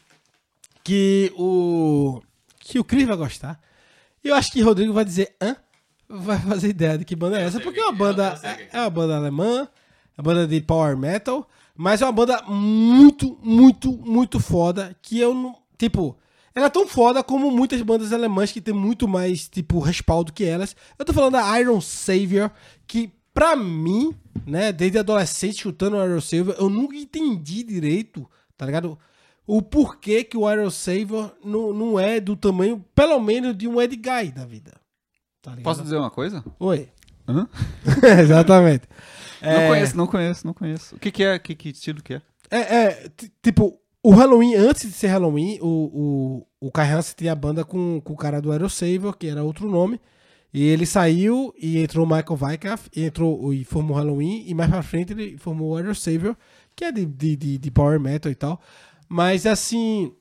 que 0.82 1.30
o. 1.36 2.20
que 2.58 2.78
o 2.78 2.84
Cris 2.84 3.06
vai 3.06 3.16
gostar. 3.16 3.60
E 4.24 4.28
eu 4.28 4.34
acho 4.34 4.50
que 4.52 4.62
o 4.62 4.64
Rodrigo 4.64 4.92
vai 4.92 5.04
dizer, 5.04 5.36
hã? 5.40 5.54
Vai 6.12 6.40
fazer 6.40 6.70
ideia 6.70 6.98
de 6.98 7.04
que 7.04 7.14
banda 7.14 7.40
é 7.40 7.44
essa, 7.44 7.60
porque 7.60 7.78
é 7.78 7.84
uma 7.84 7.94
é, 7.94 7.96
banda. 7.96 8.40
É, 8.42 8.78
é 8.78 8.80
uma 8.80 8.90
banda 8.90 9.16
alemã, 9.16 9.68
é 10.16 10.20
uma 10.20 10.24
banda 10.24 10.46
de 10.46 10.60
power 10.60 10.96
metal, 10.96 11.48
mas 11.76 12.02
é 12.02 12.04
uma 12.04 12.10
banda 12.10 12.42
muito, 12.48 13.38
muito, 13.40 13.92
muito 13.92 14.40
foda 14.40 14.96
que 15.00 15.18
eu 15.18 15.32
não. 15.32 15.56
Tipo. 15.78 16.16
Ela 16.52 16.66
é 16.66 16.70
tão 16.70 16.84
foda 16.84 17.22
como 17.22 17.48
muitas 17.48 17.80
bandas 17.80 18.12
alemãs 18.12 18.50
que 18.50 18.60
tem 18.60 18.74
muito 18.74 19.06
mais, 19.06 19.48
tipo, 19.48 19.78
respaldo 19.78 20.32
que 20.32 20.44
elas. 20.44 20.74
Eu 20.98 21.04
tô 21.04 21.12
falando 21.12 21.34
da 21.34 21.60
Iron 21.60 21.80
Savior, 21.80 22.50
que 22.88 23.12
pra 23.32 23.54
mim, 23.54 24.12
né, 24.44 24.72
desde 24.72 24.98
adolescente 24.98 25.62
chutando 25.62 25.96
o 25.96 26.04
Iron 26.04 26.20
Savior, 26.20 26.56
eu 26.58 26.68
nunca 26.68 26.96
entendi 26.96 27.62
direito, 27.62 28.28
tá 28.56 28.66
ligado? 28.66 28.98
O 29.46 29.62
porquê 29.62 30.24
que 30.24 30.36
o 30.36 30.50
Iron 30.50 30.70
Savior 30.70 31.32
não, 31.44 31.72
não 31.72 32.00
é 32.00 32.18
do 32.18 32.34
tamanho, 32.34 32.84
pelo 32.96 33.20
menos, 33.20 33.56
de 33.56 33.68
um 33.68 33.80
Ed 33.80 33.94
Guy 33.94 34.32
da 34.32 34.44
vida. 34.44 34.79
Tá? 35.42 35.56
Posso 35.62 35.82
dizer 35.82 35.96
uma 35.96 36.10
coisa? 36.10 36.44
Oi. 36.58 36.88
Hã? 37.26 37.48
Exatamente. 38.20 38.84
Não 39.42 39.50
É, 39.50 39.68
conheço, 39.68 39.96
não 39.96 40.06
conheço, 40.06 40.46
não 40.46 40.54
conheço. 40.54 40.96
O 40.96 40.98
que, 40.98 41.10
que 41.10 41.22
é? 41.24 41.38
Que, 41.38 41.54
que 41.54 41.70
estilo 41.70 42.02
que 42.02 42.14
é? 42.14 42.22
É, 42.50 42.58
é, 42.58 43.10
tipo, 43.42 43.78
o 44.02 44.10
Halloween, 44.10 44.54
antes 44.56 44.82
de 44.82 44.92
ser 44.92 45.06
Halloween, 45.08 45.58
o, 45.62 46.44
o, 46.60 46.66
o 46.68 46.70
Kai 46.72 46.90
Hansen 46.90 47.14
tinha 47.16 47.32
a 47.32 47.36
banda 47.36 47.64
com, 47.64 48.00
com 48.02 48.12
o 48.12 48.16
cara 48.16 48.40
do 48.40 48.50
Aerosaver, 48.52 49.12
que 49.16 49.28
era 49.28 49.42
outro 49.42 49.68
nome. 49.70 50.00
E 50.52 50.64
ele 50.66 50.84
saiu 50.84 51.54
e 51.56 51.78
entrou 51.78 52.04
o 52.04 52.08
Michael 52.08 52.38
Weikaff, 52.42 52.90
e 52.94 53.04
entrou 53.04 53.54
e 53.54 53.64
formou 53.64 53.96
o 53.96 53.98
Halloween, 53.98 54.44
e 54.46 54.52
mais 54.52 54.68
pra 54.68 54.82
frente 54.82 55.12
ele 55.12 55.38
formou 55.38 55.70
o 55.70 55.76
Aerosaver, 55.76 56.36
que 56.74 56.84
é 56.84 56.90
de, 56.92 57.06
de, 57.06 57.36
de, 57.36 57.58
de 57.58 57.70
power 57.70 58.00
metal 58.00 58.30
e 58.30 58.34
tal. 58.34 58.60
Mas 59.08 59.46
assim. 59.46 60.12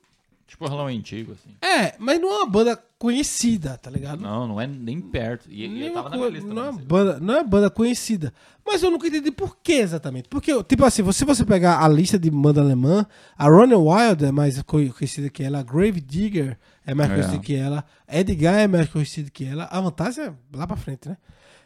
Tipo 0.50 0.66
o 0.66 0.68
Halloween 0.68 0.98
antigo, 0.98 1.32
assim. 1.34 1.56
É, 1.62 1.94
mas 2.00 2.20
não 2.20 2.30
é 2.32 2.38
uma 2.40 2.50
banda 2.50 2.76
conhecida, 2.98 3.78
tá 3.78 3.90
ligado? 3.90 4.20
Não, 4.20 4.48
não 4.48 4.60
é 4.60 4.66
nem 4.68 5.00
perto. 5.00 5.48
E, 5.50 5.66
e 5.66 5.86
eu 5.88 5.94
tava 5.94 6.10
na 6.10 6.18
minha 6.18 6.30
lista. 6.30 6.48
não, 6.54 6.54
é 6.64 6.66
também, 6.66 6.80
assim. 6.80 6.88
banda, 6.88 7.20
não 7.20 7.34
é 7.36 7.44
banda 7.44 7.70
conhecida. 7.70 8.34
Mas 8.66 8.84
eu 8.84 8.92
nunca 8.92 9.08
entendi 9.08 9.32
por 9.32 9.58
que 9.64 9.74
exatamente. 9.74 10.28
Porque, 10.28 10.52
tipo 10.64 10.84
assim, 10.86 11.10
se 11.12 11.24
você 11.24 11.46
pegar 11.46 11.84
a 11.84 11.88
lista 11.88 12.20
de 12.20 12.30
banda 12.30 12.62
alemã, 12.62 13.06
a 13.38 13.48
Running 13.48 13.76
Wild 13.76 14.26
é 14.26 14.32
mais 14.32 14.62
co- 14.64 14.78
conhecida 14.94 15.30
que 15.30 15.44
ela, 15.44 15.60
a 15.60 15.64
Grave 15.64 16.02
Digger 16.02 16.58
é 16.86 16.94
mais 16.94 17.10
É. 17.10 17.14
conhecida 17.14 17.40
que 17.40 17.56
ela, 17.56 17.86
Edgar 18.08 18.56
é 18.60 18.68
mais 18.68 18.90
conhecida 18.90 19.30
que 19.30 19.46
ela, 19.46 19.66
a 19.66 19.80
vantagem 19.80 20.26
é 20.26 20.34
lá 20.54 20.66
pra 20.68 20.76
frente, 20.76 21.08
né? 21.08 21.18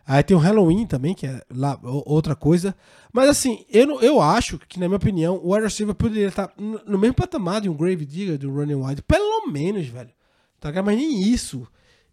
Aí 0.05 0.21
tem 0.21 0.35
o 0.35 0.39
Halloween 0.39 0.85
também, 0.85 1.13
que 1.15 1.25
é 1.25 1.41
lá, 1.49 1.79
outra 1.81 2.35
coisa. 2.35 2.75
Mas 3.13 3.29
assim, 3.29 3.65
eu, 3.69 3.87
não- 3.87 4.01
eu 4.01 4.19
acho 4.21 4.59
que, 4.67 4.77
na 4.79 4.87
minha 4.87 4.97
opinião, 4.97 5.39
o 5.41 5.53
Wide 5.53 5.63
Receiver 5.65 5.95
poderia 5.95 6.27
estar 6.27 6.53
no 6.57 6.97
mesmo 6.99 7.15
patamar 7.15 7.61
de 7.61 7.69
um 7.69 7.73
Grave 7.73 8.05
Digger, 8.05 8.37
do 8.37 8.51
Running 8.53 8.75
Wild. 8.75 9.01
Pelo 9.03 9.47
menos, 9.47 9.87
velho. 9.87 10.09
Tá? 10.59 10.71
Mas 10.83 10.97
nem 10.97 11.21
isso. 11.21 11.65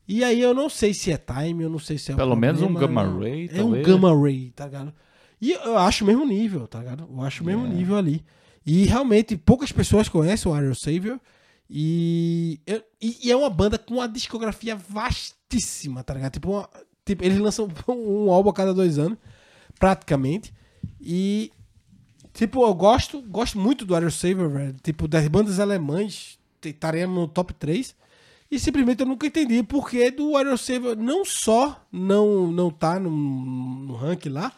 E 0.07 0.23
aí 0.25 0.41
eu 0.41 0.55
não 0.55 0.69
sei 0.69 0.93
se 0.95 1.11
é 1.13 1.17
time, 1.17 1.65
eu 1.65 1.71
não 1.71 1.79
sei 1.79 1.99
se 1.99 2.13
é 2.13 2.17
Pelo 2.17 2.37
menos 2.37 2.63
um 2.63 2.69
problema, 2.75 3.03
Gamma 3.05 3.15
eu- 3.17 3.21
Ray, 3.21 3.51
É 3.53 3.63
um. 3.63 3.83
Gamma 3.83 4.21
Ray, 4.23 4.53
tá 4.55 4.67
ligado? 4.67 4.93
E 5.41 5.53
eu 5.53 5.79
acho 5.79 6.05
o 6.05 6.07
mesmo 6.07 6.25
nível, 6.27 6.67
tá 6.69 6.79
ligado? 6.81 7.09
Eu 7.11 7.21
acho 7.23 7.43
o 7.43 7.47
mesmo 7.47 7.65
É. 7.67 7.69
nível 7.69 7.97
ali. 7.97 8.25
E 8.67 8.85
realmente 8.85 9.37
poucas 9.37 9.73
pessoas 9.73 10.09
conhecem 10.09 10.51
o 10.51 10.57
Iron 10.57 10.75
Savior. 10.75 11.19
E, 11.69 12.61
e, 13.01 13.19
e 13.25 13.31
é 13.31 13.37
uma 13.37 13.49
banda 13.49 13.79
com 13.79 13.95
uma 13.95 14.09
discografia 14.09 14.77
vastíssima, 14.77 16.03
tá 16.03 16.15
ligado? 16.15 16.33
Tipo, 16.33 16.51
uma- 16.51 16.69
tipo, 17.05 17.25
eles 17.25 17.39
lançam 17.39 17.69
um 17.89 18.31
álbum 18.31 18.51
a 18.51 18.55
cada 18.55 18.75
dois 18.75 18.99
anos, 18.99 19.19
praticamente. 19.79 20.53
E, 21.01 21.53
tipo, 22.33 22.65
eu 22.65 22.75
gosto, 22.75 23.21
gosto 23.23 23.59
muito 23.59 23.85
do 23.85 23.97
Iron 23.97 24.11
Savior, 24.11 24.49
velho. 24.51 24.77
Tipo, 24.83 25.09
das 25.09 25.27
bandas 25.29 25.59
alemãs, 25.61 26.39
estaria 26.63 27.07
no 27.07 27.27
top 27.29 27.55
3. 27.55 27.95
E 28.51 28.59
simplesmente 28.59 29.01
eu 29.01 29.07
nunca 29.07 29.27
entendi 29.27 29.63
por 29.63 29.89
que 29.89 30.11
do 30.11 30.39
Iron 30.39 30.57
Savior 30.57 30.97
não 30.97 31.25
só 31.25 31.87
não, 31.93 32.51
não 32.51 32.69
tá 32.69 32.99
no, 32.99 33.11
no 33.11 33.95
ranking 33.95 34.31
lá, 34.31 34.53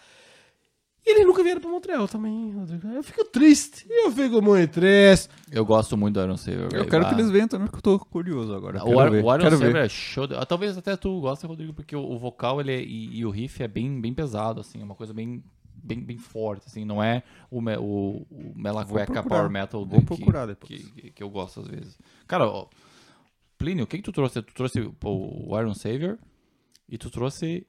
e 1.05 1.11
eles 1.15 1.27
nunca 1.27 1.43
vieram 1.43 1.61
pra 1.61 1.69
Montreal 1.71 2.07
também, 2.07 2.53
Rodrigo. 2.53 2.87
Eu 2.89 3.03
fico 3.03 3.25
triste. 3.25 3.85
Eu 3.91 4.11
fico 4.13 4.41
muito 4.41 4.71
triste. 4.73 5.29
Eu 5.51 5.65
gosto 5.65 5.97
muito 5.97 6.15
do 6.15 6.23
Iron 6.23 6.37
Saver. 6.37 6.69
Eu 6.73 6.87
quero 6.87 7.05
que 7.07 7.11
Ah, 7.11 7.19
eles 7.19 7.31
venham 7.31 7.49
também, 7.49 7.67
porque 7.67 7.79
eu 7.79 7.99
tô 7.99 8.05
curioso 8.07 8.55
agora. 8.55 8.83
O, 8.85 8.89
ver, 9.11 9.25
o 9.25 9.35
Iron 9.35 9.39
quero 9.39 9.57
Saver 9.59 9.73
ver. 9.73 9.85
é 9.85 9.89
show. 9.89 10.27
de- 10.27 10.47
Talvez 10.47 10.79
até 10.79 10.97
tu 10.97 11.21
goste, 11.21 11.45
Rodrigo, 11.47 11.73
porque 11.75 11.97
o, 11.97 12.03
o 12.03 12.19
vocal 12.19 12.61
ele 12.61 12.73
é- 12.73 12.83
e, 12.83 13.19
e 13.19 13.27
o 13.27 13.31
riff 13.31 13.63
é 13.63 13.69
bem, 13.69 14.01
bem 14.01 14.15
pesado, 14.15 14.61
assim. 14.61 14.81
É 14.81 14.85
uma 14.85 14.95
coisa 14.95 15.13
bem, 15.13 15.43
bem, 15.75 16.01
bem 16.01 16.19
forte, 16.19 16.67
assim. 16.69 16.85
Não 16.85 17.03
é 17.03 17.23
o, 17.51 17.61
me- 17.61 17.77
o, 17.77 18.25
o 18.31 18.53
Mela 18.55 18.85
Vou 18.85 18.95
Cueca 18.97 19.13
procurar. 19.13 19.37
Power 19.37 19.51
Metal 19.51 19.85
Vou 19.85 20.01
que- 20.01 20.07
procurar 20.07 20.47
depois. 20.47 20.87
Que, 20.89 21.11
que 21.11 21.23
eu 21.23 21.29
gosto 21.31 21.61
às 21.61 21.67
vezes. 21.67 21.99
Cara, 22.29 22.47
ó, 22.47 22.67
Plínio, 23.59 23.85
o 23.85 23.87
que, 23.87 23.97
que 23.97 24.03
tu 24.03 24.13
trouxe? 24.13 24.41
Tu 24.43 24.55
trouxe 24.55 24.81
o, 24.81 24.95
o 25.05 25.59
Iron 25.61 25.75
Savior 25.75 26.19
e 26.89 26.97
tu 26.99 27.11
trouxe... 27.11 27.67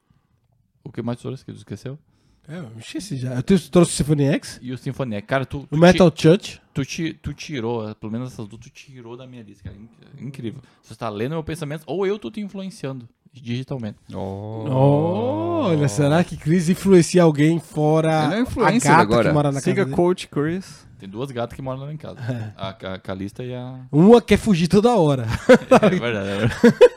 O 0.83 0.91
que 0.91 1.01
mais 1.01 1.17
tu 1.19 1.23
trouxe 1.23 1.45
que 1.45 1.51
tu 1.51 1.57
esqueceu? 1.57 1.97
É, 2.47 2.57
eu 2.57 2.71
esqueci 2.77 3.15
já. 3.17 3.33
Eu 3.35 3.43
trouxe 3.43 3.69
o 3.71 3.85
Symphony 3.85 4.25
X, 4.25 4.59
E 4.61 4.71
o 4.73 4.77
Symphony 4.77 5.15
X. 5.15 5.27
Cara, 5.27 5.45
tu, 5.45 5.59
o 5.59 5.67
tu, 5.67 5.77
Metal 5.77 6.11
Church. 6.13 6.55
ti- 6.55 6.61
tu, 6.73 6.85
ti- 6.85 7.13
tu 7.21 7.33
tirou, 7.33 7.95
pelo 7.95 8.11
menos 8.11 8.33
essas 8.33 8.47
duas, 8.47 8.61
tu 8.61 8.69
tirou 8.69 9.15
da 9.15 9.25
minha 9.25 9.41
lista, 9.43 9.63
cara. 9.63 9.75
In- 9.77 10.27
Incrível. 10.27 10.61
Você 10.81 10.93
tá 10.95 11.07
lendo 11.09 11.31
meu 11.31 11.43
pensamento, 11.43 11.83
ou 11.87 12.05
eu 12.05 12.19
tô 12.19 12.29
te 12.29 12.41
influenciando 12.41 13.07
digitalmente. 13.31 13.97
Oh. 14.13 14.65
Olha, 14.67 15.87
será 15.87 16.23
que 16.23 16.35
Chris 16.37 16.67
influencia 16.69 17.23
alguém 17.23 17.59
fora 17.59 18.25
Ele 18.25 18.33
é 18.33 18.37
a 18.37 18.41
influencer 18.41 18.91
gata 18.91 19.01
agora. 19.01 19.29
que 19.29 19.33
mora 19.33 19.51
na 19.51 19.59
Siga 19.61 19.75
casa 19.77 19.85
dele? 19.85 19.95
Coach 19.95 20.27
Chris. 20.27 20.85
Tem 20.99 21.07
duas 21.09 21.31
gatas 21.31 21.55
que 21.55 21.61
moram 21.61 21.79
lá 21.81 21.93
em 21.93 21.97
casa. 21.97 22.19
É. 22.19 22.53
A, 22.57 22.69
a 22.93 22.99
Calista 22.99 23.43
e 23.43 23.53
a. 23.55 23.79
Uma 23.91 24.21
quer 24.21 24.37
fugir 24.37 24.67
toda 24.67 24.91
hora. 24.95 25.25
É 25.81 25.89
verdade, 25.89 26.27
é 26.29 26.37
verdade. 26.39 26.75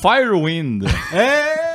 Firewind. 0.00 0.84
É! 1.12 1.65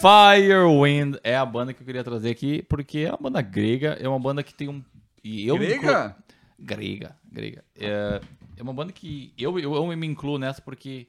Firewind 0.00 1.16
é 1.22 1.36
a 1.36 1.44
banda 1.46 1.72
que 1.74 1.82
eu 1.82 1.86
queria 1.86 2.02
trazer 2.04 2.30
aqui, 2.30 2.62
porque 2.62 3.00
é 3.00 3.10
uma 3.10 3.18
banda 3.18 3.40
grega, 3.42 3.96
é 4.00 4.08
uma 4.08 4.18
banda 4.18 4.42
que 4.42 4.54
tem 4.54 4.68
um. 4.68 4.82
E 5.22 5.46
eu 5.46 5.56
incluo- 5.56 5.80
Grega? 5.80 6.16
Grega, 6.58 7.16
grega. 7.30 7.64
É, 7.74 8.20
é 8.56 8.62
uma 8.62 8.72
banda 8.72 8.92
que 8.92 9.32
eu, 9.38 9.58
eu, 9.58 9.74
eu 9.74 9.86
me 9.96 10.06
incluo 10.06 10.38
nessa 10.38 10.60
porque 10.60 11.06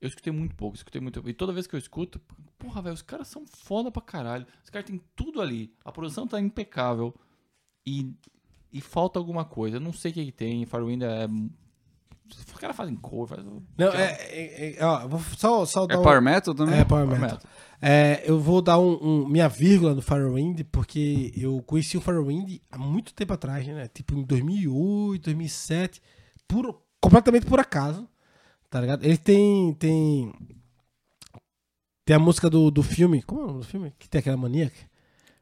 eu 0.00 0.08
escutei 0.08 0.32
muito 0.32 0.54
pouco, 0.54 0.76
escutei 0.76 1.00
muito 1.00 1.22
E 1.28 1.32
toda 1.34 1.52
vez 1.52 1.66
que 1.66 1.74
eu 1.74 1.78
escuto, 1.78 2.20
porra, 2.58 2.80
velho, 2.82 2.94
os 2.94 3.02
caras 3.02 3.28
são 3.28 3.44
foda 3.46 3.90
pra 3.90 4.00
caralho. 4.02 4.46
Os 4.64 4.70
caras 4.70 4.86
têm 4.86 5.00
tudo 5.16 5.40
ali. 5.40 5.72
A 5.84 5.90
produção 5.92 6.26
tá 6.26 6.40
impecável. 6.40 7.14
E, 7.86 8.12
e 8.72 8.80
falta 8.80 9.18
alguma 9.18 9.44
coisa. 9.44 9.76
Eu 9.76 9.80
não 9.80 9.92
sei 9.92 10.10
o 10.10 10.14
que, 10.14 10.24
que 10.26 10.32
tem. 10.32 10.64
Firewind 10.66 11.02
é. 11.02 11.26
Os 12.36 12.60
caras 12.60 12.76
fazem 12.76 12.94
cor, 12.96 13.28
faz. 13.28 13.44
Não, 13.44 13.88
é, 13.92 14.12
é, 14.30 14.76
é, 14.78 14.84
ó, 14.84 15.06
vou 15.06 15.20
só, 15.36 15.64
só 15.64 15.84
É 15.84 15.88
dar 15.88 16.00
um- 16.00 16.02
Power 16.02 16.20
Metal 16.22 16.54
também? 16.54 16.74
É, 16.78 16.84
Power 16.84 17.04
Power 17.06 17.20
Metal. 17.20 17.38
Metal. 17.38 17.50
É, 17.80 18.22
eu 18.26 18.40
vou 18.40 18.60
dar 18.60 18.78
um, 18.78 18.98
um- 19.00 19.28
minha 19.28 19.48
vírgula 19.48 19.94
no 19.94 20.02
Firewind, 20.02 20.62
porque 20.72 21.32
eu 21.36 21.62
conheci 21.62 21.96
o 21.96 22.00
Firewind 22.00 22.58
há 22.70 22.76
muito 22.78 23.14
tempo 23.14 23.32
atrás, 23.32 23.66
né? 23.66 23.86
Tipo 23.88 24.14
em 24.14 24.22
2008, 24.24 25.24
2007, 25.24 26.02
por, 26.48 26.82
completamente 27.00 27.46
por 27.46 27.60
acaso, 27.60 28.08
tá 28.68 28.80
ligado? 28.80 29.04
Ele 29.04 29.16
tem, 29.16 29.72
tem, 29.74 30.32
tem 32.04 32.16
a 32.16 32.18
música 32.18 32.50
do, 32.50 32.70
do 32.70 32.82
filme, 32.82 33.22
como 33.22 33.40
é 33.40 33.44
o 33.44 33.46
nome 33.46 33.58
do 33.60 33.66
filme? 33.66 33.92
Que 33.98 34.08
tem 34.08 34.18
aquela 34.18 34.36
maníaca? 34.36 34.76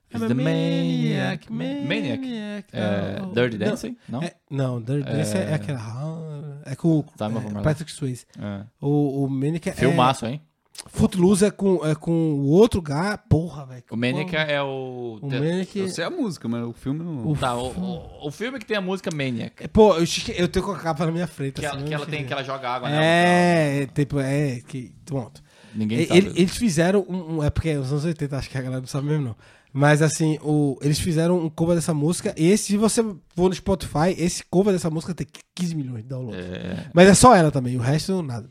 The 0.09 0.35
Maniac, 0.35 1.53
Maniac. 1.53 2.69
É, 2.73 3.19
não. 3.21 3.33
Dirty 3.33 3.59
Não, 3.59 3.67
Dancing? 3.67 3.97
Não? 4.09 4.23
É, 4.23 4.35
não, 4.51 4.81
Dirty 4.81 5.11
Dancing 5.11 5.37
é, 5.39 5.55
aquela. 5.55 6.36
É 6.67 6.77
com 6.77 6.99
o 6.99 7.05
Time 7.17 7.37
of 7.39 7.47
é, 7.47 7.63
Patrick 7.63 7.91
Swayze. 7.93 8.27
É. 8.39 8.65
O, 8.81 9.25
o 9.25 9.31
Maniac 9.31 9.69
é. 9.69 9.73
Filmaço, 9.73 10.27
hein? 10.27 10.41
Footloose 10.89 11.45
é 11.45 11.51
com, 11.51 11.85
é 11.87 11.95
com 11.95 12.13
o 12.13 12.49
outro 12.49 12.83
gato. 12.83 13.27
Porra, 13.29 13.65
velho. 13.65 13.83
O 13.91 13.97
Maniac 13.97 14.37
é 14.37 14.63
o. 14.63 15.19
O 15.23 15.27
Maniac. 15.29 15.79
Eu 15.79 15.89
sei 15.89 16.05
a 16.05 16.11
música, 16.11 16.47
mas 16.49 16.65
o 16.65 16.73
filme 16.73 17.03
não. 17.03 17.35
Tá, 17.35 17.57
o, 17.57 17.69
o, 17.71 18.29
o 18.29 18.31
filme 18.31 18.59
que 18.59 18.67
tem 18.67 18.77
a 18.77 18.81
música 18.81 19.11
Maniac. 19.15 19.63
É, 19.65 19.69
Pô, 19.69 19.95
eu, 19.97 20.05
eu 20.37 20.49
tenho 20.49 20.65
com 20.65 20.73
a 20.73 20.79
capa 20.79 21.07
na 21.07 21.13
minha 21.13 21.27
frente. 21.27 21.61
Que 21.61 21.67
assim, 21.67 21.77
ela, 21.79 21.87
que 21.87 21.95
ela 21.95 22.07
tem, 22.07 22.25
que 22.27 22.33
ela 22.33 22.45
joga 22.45 22.69
água 22.69 22.91
nela. 22.91 23.03
É, 23.03 23.83
é, 23.83 23.87
tipo, 23.87 24.21
é. 24.21 24.61
Que, 24.67 24.93
pronto. 25.05 25.43
Ninguém 25.75 26.07
sabe. 26.07 26.19
ele- 26.19 26.31
eles 26.41 26.57
fizeram 26.57 27.05
um, 27.09 27.37
um- 27.37 27.43
É 27.43 27.51
porque 27.51 27.71
é 27.71 27.79
os 27.79 27.91
anos 27.91 28.05
80, 28.05 28.37
acho 28.37 28.49
que 28.51 28.59
a 28.59 28.63
galera 28.63 28.81
não 28.81 28.89
sabe 28.89 29.07
mesmo, 29.09 29.25
não. 29.25 29.37
Mas 29.77 30.01
assim, 30.01 30.39
o, 30.43 30.79
eles 30.81 30.99
fizeram 30.99 31.39
um 31.39 31.51
cover 31.51 31.77
dessa 31.77 31.93
música. 31.93 32.35
E 32.35 32.47
esse, 32.47 32.65
se 32.65 32.77
você 32.79 33.03
for 33.35 33.51
no 33.51 33.55
Spotify, 33.55 34.15
esse 34.17 34.43
cover 34.45 34.73
dessa 34.73 34.89
música 34.89 35.15
tem 35.15 35.27
15 35.55 35.75
milhões 35.75 36.03
de 36.03 36.09
downloads. 36.09 36.47
É, 36.47 36.91
Mas 36.95 37.07
é 37.07 37.13
só 37.13 37.37
ela 37.37 37.51
também, 37.51 37.77
o 37.77 37.81
resto 37.81 38.23
nada. 38.23 38.49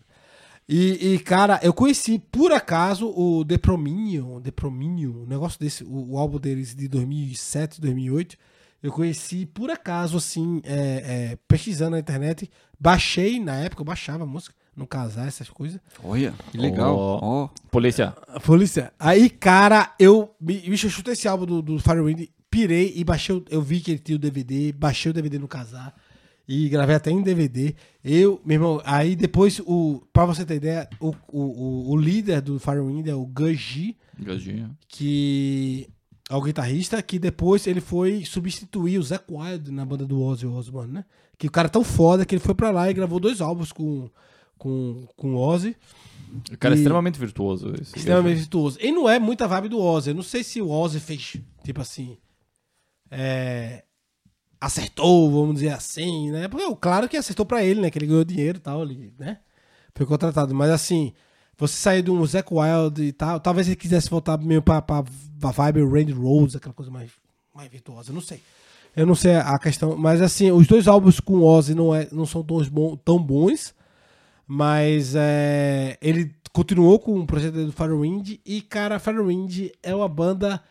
E, 0.69 1.13
e, 1.13 1.19
cara, 1.19 1.59
eu 1.63 1.73
conheci 1.73 2.19
por 2.19 2.51
acaso 2.51 3.07
o 3.07 3.43
The 3.43 3.57
Prominion, 3.57 4.39
The 4.39 4.51
Prominion, 4.51 5.23
um 5.23 5.25
negócio 5.25 5.59
desse, 5.59 5.83
o, 5.83 6.11
o 6.11 6.17
álbum 6.19 6.37
deles 6.37 6.75
de 6.75 6.87
2007, 6.87 7.81
2008. 7.81 8.37
Eu 8.83 8.91
conheci 8.91 9.47
por 9.47 9.71
acaso, 9.71 10.17
assim, 10.17 10.61
é, 10.63 11.31
é, 11.31 11.37
pesquisando 11.47 11.91
na 11.91 11.99
internet. 11.99 12.47
Baixei, 12.79 13.39
na 13.39 13.55
época 13.55 13.81
eu 13.81 13.85
baixava 13.85 14.25
a 14.25 14.27
música, 14.27 14.53
no 14.75 14.85
casar, 14.85 15.27
essas 15.27 15.49
coisas. 15.49 15.79
Olha, 16.03 16.33
que 16.51 16.57
legal. 16.57 16.95
Ó. 16.97 17.19
Ó. 17.21 17.49
polícia. 17.71 18.15
A 18.27 18.39
polícia. 18.39 18.91
Aí, 18.99 19.29
cara, 19.29 19.93
eu. 19.99 20.35
bi- 20.39 20.61
Bicho, 20.69 20.87
eu 20.87 20.91
chutei 20.91 21.13
esse 21.13 21.27
álbum 21.27 21.45
do, 21.45 21.61
do 21.61 21.79
Firewind, 21.79 22.27
pirei 22.49 22.93
e 22.95 23.03
baixei. 23.03 23.43
Eu 23.49 23.61
vi 23.61 23.79
que 23.79 23.91
ele 23.91 23.99
tinha 23.99 24.15
o 24.15 24.19
DVD, 24.19 24.71
baixei 24.73 25.09
o 25.11 25.13
DVD 25.13 25.39
no 25.39 25.47
casar. 25.47 25.93
E 26.47 26.69
gravei 26.69 26.95
até 26.95 27.09
em 27.09 27.23
DVD. 27.23 27.73
Eu, 28.03 28.39
meu 28.45 28.55
irmão, 28.57 28.81
aí 28.85 29.15
depois, 29.15 29.59
o, 29.65 30.03
pra 30.13 30.25
você 30.25 30.45
ter 30.45 30.55
ideia, 30.57 30.87
o, 30.99 31.07
o, 31.27 31.41
o, 31.41 31.91
o 31.93 31.97
líder 31.97 32.39
do 32.41 32.59
Firewind 32.59 33.07
é 33.07 33.15
o 33.15 33.25
Ganji, 33.25 33.97
Gajinho. 34.19 34.77
que 34.87 35.87
é 36.29 36.35
o 36.35 36.41
guitarrista, 36.41 37.01
que 37.01 37.17
depois 37.17 37.65
ele 37.65 37.81
foi 37.81 38.23
substituir 38.25 38.99
o 38.99 39.03
Zac 39.03 39.23
Wild 39.27 39.71
na 39.71 39.83
banda 39.85 40.05
do 40.05 40.21
Ozzy 40.21 40.45
Osbourne, 40.45 40.93
né? 40.93 41.05
Que 41.37 41.47
o 41.47 41.51
cara 41.51 41.67
é 41.67 41.69
tão 41.71 41.83
foda 41.83 42.25
que 42.25 42.35
ele 42.35 42.41
foi 42.43 42.53
pra 42.53 42.69
lá 42.71 42.89
e 42.89 42.93
gravou 42.93 43.19
dois 43.19 43.41
álbuns 43.41 43.71
com, 43.71 44.07
com, 44.57 45.07
com 45.15 45.35
o 45.35 45.37
Ozzy. 45.37 45.75
O 46.51 46.57
cara 46.57 46.73
é 46.73 46.77
E- 46.77 46.81
extremamente 46.81 47.19
virtuoso. 47.19 47.73
Extremamente 47.81 48.37
virtuoso. 48.39 48.77
E 48.81 48.91
não 48.91 49.07
é 49.09 49.19
muita 49.19 49.47
vibe 49.47 49.69
do 49.69 49.79
Ozzy. 49.79 50.09
Eu 50.09 50.15
não 50.15 50.23
sei 50.23 50.43
se 50.43 50.61
o 50.61 50.69
Ozzy 50.69 50.99
fez, 50.99 51.37
tipo 51.63 51.81
assim. 51.81 52.17
é, 53.11 53.83
acertou, 54.59 55.29
vamos 55.31 55.55
dizer 55.55 55.69
assim, 55.69 56.31
né? 56.31 56.47
Porque, 56.47 56.75
claro 56.81 57.07
que 57.07 57.17
acertou 57.17 57.45
pra 57.45 57.63
ele, 57.63 57.81
né? 57.81 57.89
Que 57.89 57.97
ele 57.99 58.07
ganhou 58.07 58.23
dinheiro 58.23 58.57
e 58.57 58.61
tal, 58.61 58.81
ali, 58.81 59.13
né? 59.19 59.39
Foi 59.93 60.05
contratado. 60.05 60.53
Mas 60.55 60.71
assim, 60.71 61.13
você 61.57 61.73
sair 61.75 62.01
de 62.01 62.11
um 62.11 62.25
Zac 62.25 62.49
Wild 62.51 63.01
e 63.01 63.11
tal, 63.13 63.39
talvez 63.39 63.67
ele 63.67 63.75
quisesse 63.75 64.09
voltar 64.09 64.37
meio 64.37 64.61
pra, 64.61 64.81
pra, 64.81 65.03
pra 65.39 65.51
vibe 65.51 65.83
Randy 65.85 66.11
Rose, 66.13 66.57
aquela 66.57 66.73
coisa 66.73 66.91
mais, 66.91 67.11
mais 67.53 67.69
virtuosa. 67.69 68.11
Não 68.11 68.21
sei. 68.21 68.41
Eu 68.95 69.05
não 69.05 69.15
sei 69.15 69.35
a 69.35 69.57
questão. 69.59 69.95
Mas 69.97 70.21
assim, 70.21 70.51
os 70.51 70.67
dois 70.67 70.87
álbuns 70.87 71.19
com 71.19 71.33
o 71.35 71.43
Ozzy 71.45 71.75
não, 71.75 71.93
é, 71.93 72.07
não 72.11 72.25
são 72.25 72.43
tão, 72.43 72.57
bons, 72.65 72.99
tão 73.05 73.21
bons. 73.21 73.73
Mas 74.47 75.15
é, 75.15 75.97
ele 76.01 76.33
continuou 76.53 76.99
com 76.99 77.19
o 77.19 77.25
projeto 77.25 77.65
do 77.65 77.71
Firewind. 77.71 78.39
E, 78.45 78.61
cara, 78.61 78.99
Firewind 78.99 79.69
é 79.83 79.93
uma 79.95 80.07
banda 80.07 80.61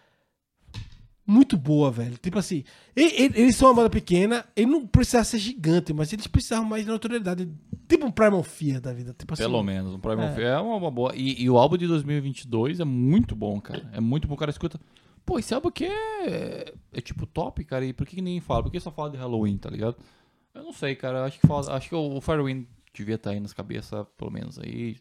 muito 1.26 1.56
boa, 1.56 1.90
velho. 1.90 2.16
Tipo 2.18 2.38
assim, 2.38 2.64
e- 2.94 3.22
e- 3.24 3.32
eles 3.34 3.56
são 3.56 3.68
uma 3.68 3.74
banda 3.76 3.90
pequena, 3.90 4.44
ele 4.54 4.66
não 4.70 4.86
precisava 4.86 5.24
ser 5.24 5.38
gigante, 5.38 5.92
mas 5.92 6.12
eles 6.12 6.26
precisavam 6.26 6.66
mais 6.66 6.84
de 6.84 6.90
notoriedade. 6.90 7.48
Tipo 7.88 8.06
um 8.06 8.10
Primal 8.10 8.42
Fear 8.42 8.80
da 8.80 8.92
vida. 8.92 9.14
Tipo 9.18 9.34
assim, 9.34 9.42
Pelo 9.42 9.62
menos, 9.62 9.94
um 9.94 9.98
Primal 9.98 10.26
É. 10.26 10.34
Fear 10.34 10.58
é 10.58 10.60
uma, 10.60 10.76
uma 10.76 10.90
boa. 10.90 11.14
E, 11.16 11.42
e 11.42 11.48
o 11.50 11.58
álbum 11.58 11.76
de 11.76 11.86
2022 11.86 12.80
é 12.80 12.84
muito 12.84 13.34
bom, 13.34 13.60
cara. 13.60 13.88
É 13.92 14.00
muito 14.00 14.28
bom. 14.28 14.34
O 14.34 14.38
cara 14.38 14.50
escuta. 14.50 14.78
Pô, 15.24 15.38
esse 15.38 15.54
álbum 15.54 15.68
aqui 15.68 15.86
é, 15.86 16.72
é 16.92 17.00
tipo 17.00 17.24
top, 17.26 17.64
cara. 17.64 17.84
E 17.84 17.92
por 17.94 18.06
que, 18.06 18.16
que 18.16 18.22
ninguém 18.22 18.40
fala? 18.40 18.62
Por 18.62 18.70
que 18.70 18.78
só 18.78 18.90
fala 18.90 19.10
de 19.10 19.16
Halloween, 19.16 19.56
tá 19.56 19.70
ligado? 19.70 19.96
Eu 20.54 20.62
não 20.62 20.72
sei, 20.72 20.94
cara. 20.94 21.24
Acho 21.24 21.40
que, 21.40 21.46
fala- 21.46 21.74
acho 21.74 21.88
que 21.88 21.94
o 21.94 22.20
Firewind 22.20 22.66
devia 22.94 23.16
estar 23.16 23.30
aí 23.30 23.40
nas 23.40 23.52
cabeças, 23.52 24.06
pelo 24.16 24.30
menos 24.30 24.58
aí. 24.58 24.96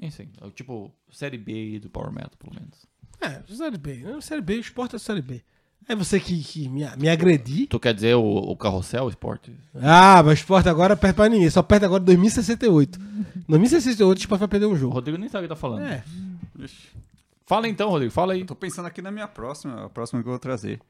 Enfim, 0.00 0.28
é 0.40 0.46
o 0.46 0.50
tipo 0.50 0.92
série 1.10 1.38
B 1.38 1.52
aí 1.52 1.78
do 1.78 1.88
Power 1.88 2.12
Metal, 2.12 2.32
pelo 2.38 2.54
menos. 2.54 2.86
É, 3.20 3.42
Série 3.54 3.78
B. 3.78 3.94
né? 3.96 4.20
Série 4.20 4.42
B, 4.42 4.56
o 4.56 4.60
esporte 4.60 4.96
é 4.96 4.98
Série 4.98 5.22
B. 5.22 5.42
É 5.88 5.94
você 5.94 6.18
que, 6.18 6.42
que 6.42 6.68
me, 6.68 6.84
me 6.96 7.08
agredi. 7.08 7.66
Tu 7.68 7.78
quer 7.78 7.94
dizer 7.94 8.14
o, 8.16 8.22
o 8.24 8.56
carrossel, 8.56 9.04
o 9.04 9.08
esporte? 9.08 9.54
Ah, 9.74 10.20
mas 10.22 10.38
o 10.38 10.40
esporte 10.42 10.68
agora 10.68 10.96
perde 10.96 11.14
pra 11.14 11.28
ninguém. 11.28 11.48
Só 11.48 11.62
perde 11.62 11.84
agora 11.84 12.02
em 12.02 12.06
2068. 12.06 12.98
2068 13.48 14.18
o 14.18 14.20
esporte 14.20 14.40
vai 14.40 14.48
perder 14.48 14.66
um 14.66 14.72
O 14.72 14.76
jogo. 14.76 14.94
Rodrigo 14.94 15.16
nem 15.16 15.28
sabe 15.28 15.44
o 15.46 15.48
que 15.48 15.54
tá 15.54 15.60
falando. 15.60 15.84
É. 15.84 16.02
Fala 17.46 17.68
então, 17.68 17.88
Rodrigo, 17.88 18.12
fala 18.12 18.32
aí. 18.32 18.40
Eu 18.40 18.46
tô 18.46 18.56
pensando 18.56 18.86
aqui 18.86 19.00
na 19.00 19.12
minha 19.12 19.28
próxima, 19.28 19.84
a 19.84 19.88
próxima 19.88 20.20
que 20.20 20.28
eu 20.28 20.32
vou 20.32 20.40
trazer. 20.40 20.80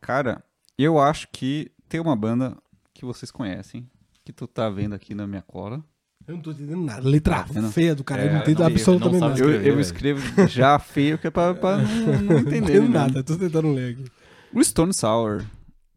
Cara, 0.00 0.42
eu 0.78 0.98
acho 0.98 1.28
que 1.30 1.70
tem 1.88 2.00
uma 2.00 2.16
banda 2.16 2.56
que 2.94 3.04
vocês 3.04 3.30
conhecem, 3.30 3.86
que 4.28 4.32
tu 4.32 4.46
tá 4.46 4.68
vendo 4.68 4.94
aqui 4.94 5.14
na 5.14 5.26
minha 5.26 5.40
cola. 5.42 5.82
Eu 6.26 6.34
não 6.34 6.42
tô 6.42 6.50
entendendo 6.50 6.84
nada. 6.84 7.08
Letra 7.08 7.42
Tá 7.44 7.62
feia 7.70 7.94
do 7.94 8.04
cara. 8.04 8.22
eu 8.22 8.28
É, 8.28 8.32
não 8.34 8.40
entendo 8.42 8.58
não, 8.60 8.66
absolutamente 8.66 9.20
não 9.20 9.28
nada. 9.30 9.40
Eu, 9.40 9.62
eu 9.62 9.80
escrevo 9.80 10.20
já 10.46 10.78
feio, 10.78 11.16
que 11.16 11.26
é 11.26 11.30
pra, 11.30 11.54
pra 11.54 11.78
não, 11.78 11.86
não 11.86 12.22
Não 12.34 12.38
entender. 12.40 12.56
entendo 12.58 12.88
né? 12.90 12.98
nada. 12.98 13.22
Tô 13.24 13.36
tentando 13.36 13.72
ler 13.72 13.92
aqui. 13.94 14.04
O 14.52 14.62
Stone 14.62 14.92
Sour. 14.92 15.44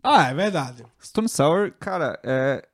Ah, 0.02 0.30
é 0.30 0.34
verdade. 0.34 0.86
Stone 1.04 1.28
Sour, 1.28 1.74
cara, 1.78 2.18
é, 2.24 2.66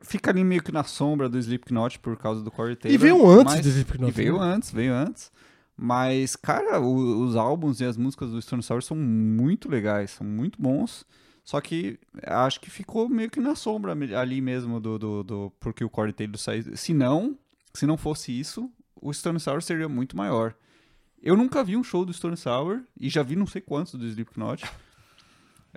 fica 0.00 0.30
ali 0.30 0.42
meio 0.42 0.62
que 0.62 0.72
na 0.72 0.84
sombra 0.84 1.28
do 1.28 1.38
Slipknot 1.38 1.98
por 1.98 2.16
causa 2.16 2.42
do 2.42 2.50
Corey 2.50 2.74
Taylor. 2.76 2.94
E 2.94 2.98
veio 2.98 3.28
antes 3.28 3.54
mas- 3.56 3.62
do 3.62 3.68
Slipknot, 3.68 4.08
E 4.08 4.12
veio 4.14 4.38
né? 4.38 4.44
antes, 4.54 4.70
veio 4.72 4.94
antes. 4.94 5.30
Mas, 5.76 6.34
cara, 6.36 6.80
o- 6.80 7.20
os 7.26 7.36
álbuns 7.36 7.80
e 7.80 7.84
as 7.84 7.98
músicas 7.98 8.30
do 8.30 8.40
Stone 8.40 8.62
Sour 8.62 8.82
são 8.82 8.96
muito 8.96 9.68
legais, 9.68 10.12
são 10.12 10.26
muito 10.26 10.60
bons. 10.60 11.04
Só 11.46 11.60
que 11.60 11.96
acho 12.24 12.60
que 12.60 12.68
ficou 12.68 13.08
meio 13.08 13.30
que 13.30 13.38
na 13.38 13.54
sombra 13.54 13.92
ali 14.20 14.40
mesmo 14.40 14.80
do, 14.80 14.98
do, 14.98 15.22
do- 15.22 15.52
porque 15.60 15.84
o 15.84 15.88
Corey 15.88 16.12
Taylor 16.12 16.36
saiu. 16.36 16.76
Se 16.76 16.92
não, 16.92 17.38
se 17.72 17.86
não 17.86 17.96
fosse 17.96 18.36
isso, 18.38 18.68
o 19.00 19.14
Stone 19.14 19.38
Sour 19.38 19.62
seria 19.62 19.88
muito 19.88 20.16
maior. 20.16 20.56
Eu 21.22 21.36
nunca 21.36 21.62
vi 21.62 21.76
um 21.76 21.84
show 21.84 22.04
do 22.04 22.12
Stone 22.12 22.36
Sour 22.36 22.82
e 23.00 23.08
já 23.08 23.22
vi 23.22 23.36
não 23.36 23.46
sei 23.46 23.60
quantos 23.62 23.94
do 23.94 24.04
Slipknot. 24.06 24.64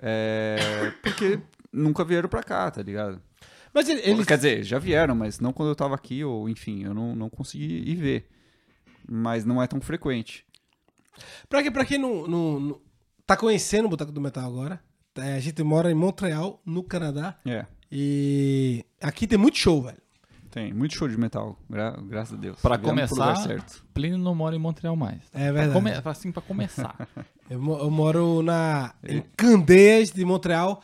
É, 0.02 0.92
porque 1.02 1.38
nunca 1.70 2.02
vieram 2.04 2.26
pra 2.26 2.42
cá, 2.42 2.70
tá 2.70 2.82
ligado? 2.82 3.20
Mas 3.72 3.86
ele, 3.86 4.00
ele- 4.00 4.24
Quer 4.24 4.36
dizer, 4.36 4.62
já 4.64 4.78
vieram, 4.78 5.14
mas 5.14 5.38
não 5.40 5.52
quando 5.52 5.68
eu 5.68 5.76
tava 5.76 5.94
aqui, 5.94 6.24
ou 6.24 6.48
enfim, 6.48 6.84
eu 6.84 6.94
não, 6.94 7.14
não 7.14 7.28
consegui 7.28 7.82
ir 7.86 7.96
ver. 7.96 8.28
Mas 9.06 9.44
não 9.44 9.62
é 9.62 9.66
tão 9.66 9.80
frequente. 9.80 10.44
pra, 11.50 11.62
quem, 11.62 11.70
pra 11.70 11.84
quem 11.84 11.98
não, 11.98 12.26
não, 12.26 12.60
não- 12.60 12.80
tá 13.26 13.36
conhecendo 13.36 13.84
o 13.84 13.88
Boteco 13.90 14.10
do 14.10 14.20
Metal 14.22 14.42
agora, 14.44 14.82
a 15.16 15.40
gente 15.40 15.62
mora 15.62 15.90
em 15.90 15.94
Montreal, 15.94 16.60
no 16.64 16.82
Canadá. 16.82 17.36
É, 17.46 17.66
E 17.90 18.84
aqui 19.00 19.26
tem 19.26 19.38
muito 19.38 19.58
show, 19.58 19.82
velho. 19.82 19.98
tem 20.50 20.72
muito 20.72 20.94
show 20.94 21.08
de 21.08 21.16
metal, 21.18 21.58
gra- 21.68 21.96
graças 22.08 22.34
a 22.34 22.40
Deus. 22.40 22.60
Pra 22.60 22.76
lugar 22.76 22.88
começar, 22.90 23.36
certo. 23.36 23.84
Plínio 23.94 24.18
não 24.18 24.34
mora 24.34 24.54
em 24.54 24.58
Montreal 24.58 24.94
mais. 24.96 25.20
É 25.32 25.50
Pra 25.50 25.52
verdade. 25.52 25.72
come- 25.72 25.90
assim, 26.04 26.32
pra 26.32 26.42
começar. 26.42 26.94
Eu, 27.50 27.60
mo- 27.60 27.76
eu 27.78 27.90
moro 27.90 28.42
na, 28.44 28.94
em 29.04 29.20
Candeias 29.36 30.12
de 30.12 30.24
Montreal. 30.24 30.80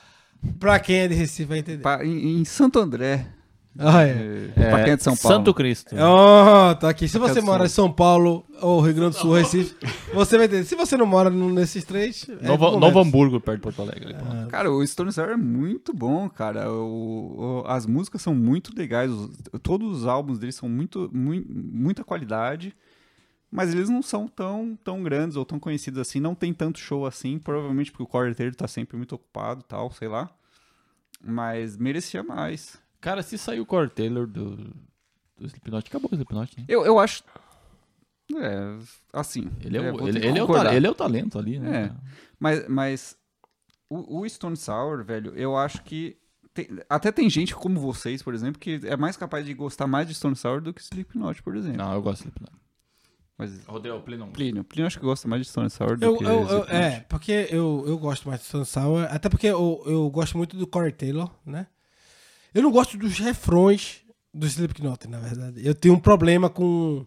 Pra 0.58 0.80
quem 0.80 0.96
é 0.96 1.06
de 1.08 1.14
Recife 1.14 1.44
vai 1.48 1.58
entender. 1.58 1.80
Pa- 1.82 2.04
em, 2.04 2.40
em 2.40 2.44
Santo 2.44 2.80
André, 2.80 3.24
Ah, 3.78 4.02
é. 4.04 4.50
é, 4.56 4.70
pra 4.70 4.84
quem 4.84 4.92
é 4.92 4.96
de 4.96 5.02
São 5.02 5.16
Paulo. 5.16 5.36
Santo 5.38 5.54
Cristo. 5.54 5.94
Oh, 5.94 6.74
tá 6.76 6.88
aqui. 6.88 7.08
Se 7.08 7.18
você 7.18 7.34
Quero 7.34 7.46
mora 7.46 7.66
em. 7.66 7.68
São 7.68 7.92
Paulo 7.92 8.44
ou 8.60 8.80
Rio 8.80 8.94
Grande 8.94 9.16
do 9.16 9.20
Sul, 9.20 9.34
Recife, 9.34 9.74
você 10.14 10.36
vai 10.36 10.46
entender. 10.46 10.64
Se 10.64 10.74
você 10.74 10.96
não 10.96 11.06
mora 11.06 11.28
num 11.30 11.54
desses 11.54 11.84
três. 11.84 12.26
é 12.40 12.46
Novo. 12.48 12.98
Hamburgo, 13.00 13.40
perto 13.40 13.56
de 13.58 13.62
Porto 13.62 13.82
Alegre. 13.82 14.14
pronto. 14.14 14.48
Cara, 14.48 14.70
o 14.72 14.86
Stone 14.86 15.12
Sour 15.12 15.28
é 15.30 15.36
muito 15.36 15.92
bom, 15.92 16.28
cara. 16.30 16.70
O- 16.72 17.62
o- 17.64 17.66
as 17.66 17.86
músicas 17.86 18.22
são 18.22 18.34
muito 18.34 18.70
legais. 18.76 19.10
os- 19.10 19.30
todos 19.62 19.98
os 19.98 20.06
álbuns 20.06 20.38
deles 20.38 20.54
são 20.54 20.68
muito, 20.68 21.10
mui- 21.12 21.44
muita 21.48 22.02
qualidade. 22.04 22.74
Mas 23.50 23.72
eles 23.72 23.88
não 23.88 24.02
são 24.02 24.26
tão, 24.26 24.76
tão 24.82 25.02
grandes 25.02 25.36
ou 25.36 25.44
tão 25.44 25.58
conhecidos 25.58 26.00
assim. 26.00 26.18
Não 26.18 26.34
tem 26.34 26.52
tanto 26.52 26.78
show 26.78 27.06
assim. 27.06 27.38
Provavelmente 27.38 27.90
porque 27.92 28.02
o 28.02 28.06
Corey 28.06 28.34
Taylor 28.34 28.54
tá 28.54 28.66
sempre 28.66 28.96
muito 28.96 29.14
ocupado 29.14 29.60
e 29.60 29.64
tal, 29.68 29.90
sei 29.92 30.08
lá. 30.08 30.28
Mas 31.24 31.76
merecia 31.76 32.22
mais. 32.22 32.76
Cara, 33.00 33.22
se 33.22 33.36
sair 33.38 33.60
o 33.60 33.66
Core 33.66 33.88
Taylor 33.90 34.26
do, 34.26 34.56
do 34.56 35.46
Slipknot, 35.46 35.88
acabou 35.88 36.10
o 36.10 36.14
Slipknot, 36.14 36.54
né? 36.58 36.64
Eu, 36.68 36.84
eu 36.84 36.98
acho. 36.98 37.22
É, 38.34 38.78
assim. 39.12 39.50
Ele 39.60 39.76
é, 39.76 39.80
o, 39.92 39.96
vou 39.96 40.08
ele, 40.08 40.18
ele 40.26 40.38
é 40.38 40.42
o, 40.42 40.46
ta- 40.46 40.74
ele 40.74 40.86
é 40.86 40.90
o 40.90 40.94
talento 40.94 41.38
ali, 41.38 41.58
né? 41.60 41.84
É. 41.84 41.92
Mas, 42.40 42.68
mas 42.68 43.16
o, 43.88 44.20
o 44.20 44.28
Stone 44.28 44.56
Sour, 44.56 45.04
velho, 45.04 45.32
eu 45.36 45.56
acho 45.56 45.82
que. 45.84 46.16
tem- 46.52 46.68
até 46.90 47.12
tem 47.12 47.30
gente 47.30 47.54
como 47.54 47.78
vocês, 47.78 48.22
por 48.22 48.34
exemplo, 48.34 48.58
que 48.60 48.80
é 48.84 48.96
mais 48.96 49.16
capaz 49.16 49.46
de 49.46 49.54
gostar 49.54 49.86
mais 49.86 50.08
de 50.08 50.14
Stone 50.14 50.34
Sour 50.34 50.60
do 50.60 50.74
que 50.74 50.82
Slipknot, 50.82 51.42
por 51.42 51.54
exemplo. 51.56 51.78
Não, 51.78 51.92
eu 51.94 52.02
gosto 52.02 52.22
do 52.24 52.30
Slipknot. 52.30 52.52
Mas 53.38 53.64
Rodeu, 53.66 54.00
Plínio. 54.00 54.26
Plínio, 54.28 54.64
Plínio 54.64 54.86
acho 54.86 54.98
que 54.98 55.04
gosta 55.04 55.28
mais 55.28 55.42
de 55.42 55.48
Stone 55.48 55.68
Sour 55.70 55.96
do 55.98 56.04
Eu, 56.06 56.16
que 56.16 56.24
eu, 56.24 56.28
eu- 56.30 56.42
Slipknot. 56.46 56.74
é, 56.74 57.00
porque 57.08 57.48
eu, 57.50 57.84
eu 57.86 57.98
gosto 57.98 58.26
mais 58.26 58.40
do 58.40 58.44
Stone 58.46 58.64
Sour, 58.66 59.04
até 59.10 59.28
porque 59.28 59.46
eu, 59.46 59.82
eu 59.86 60.10
gosto 60.10 60.36
muito 60.38 60.56
do 60.56 60.66
Corey 60.66 60.90
Taylor, 60.90 61.30
né? 61.44 61.66
Eu 62.56 62.62
não 62.62 62.70
gosto 62.70 62.96
dos 62.96 63.18
refrões 63.18 64.00
do 64.32 64.46
Slipknot, 64.46 65.08
na 65.08 65.18
verdade. 65.18 65.60
Eu 65.66 65.74
tenho 65.74 65.94
um 65.94 65.98
problema 65.98 66.48
com 66.48 67.04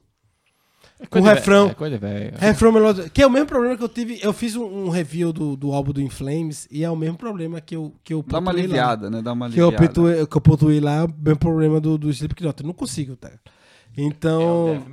É 0.99 1.05
Com 1.05 1.11
coisa 1.21 1.29
de 1.29 1.35
refrão. 1.35 1.67
É. 1.69 2.33
Refrão 2.39 2.71
melódico. 2.71 3.09
Que 3.09 3.21
é 3.21 3.27
o 3.27 3.29
mesmo 3.29 3.47
problema 3.47 3.77
que 3.77 3.83
eu 3.83 3.89
tive. 3.89 4.19
Eu 4.21 4.33
fiz 4.33 4.55
um, 4.55 4.63
um 4.65 4.89
review 4.89 5.31
do, 5.31 5.55
do 5.55 5.71
álbum 5.71 5.91
do 5.93 6.01
In 6.01 6.09
Flames 6.09 6.67
e 6.69 6.83
é 6.83 6.89
o 6.89 6.95
mesmo 6.95 7.17
problema 7.17 7.61
que 7.61 7.75
eu, 7.75 7.93
que 8.03 8.13
eu 8.13 8.21
Dá 8.21 8.39
uma 8.39 8.51
pontuei 8.51 8.67
lá. 8.67 8.73
aliviada, 8.73 9.09
né? 9.09 9.21
Dá 9.21 9.31
uma 9.33 9.49
Que 9.49 9.59
eu, 9.61 9.67
aliviada. 9.69 9.87
pontuei, 9.87 10.27
que 10.27 10.37
eu 10.37 10.41
pontuei 10.41 10.79
lá 10.79 10.95
é 10.97 11.03
o 11.05 11.13
mesmo 11.17 11.39
problema 11.39 11.79
do, 11.79 11.97
do 11.97 12.09
Slipknot. 12.09 12.61
Eu 12.61 12.67
não 12.67 12.73
consigo, 12.73 13.15
tá? 13.15 13.29
É 13.29 14.01
o 14.01 14.03
Então. 14.05 14.83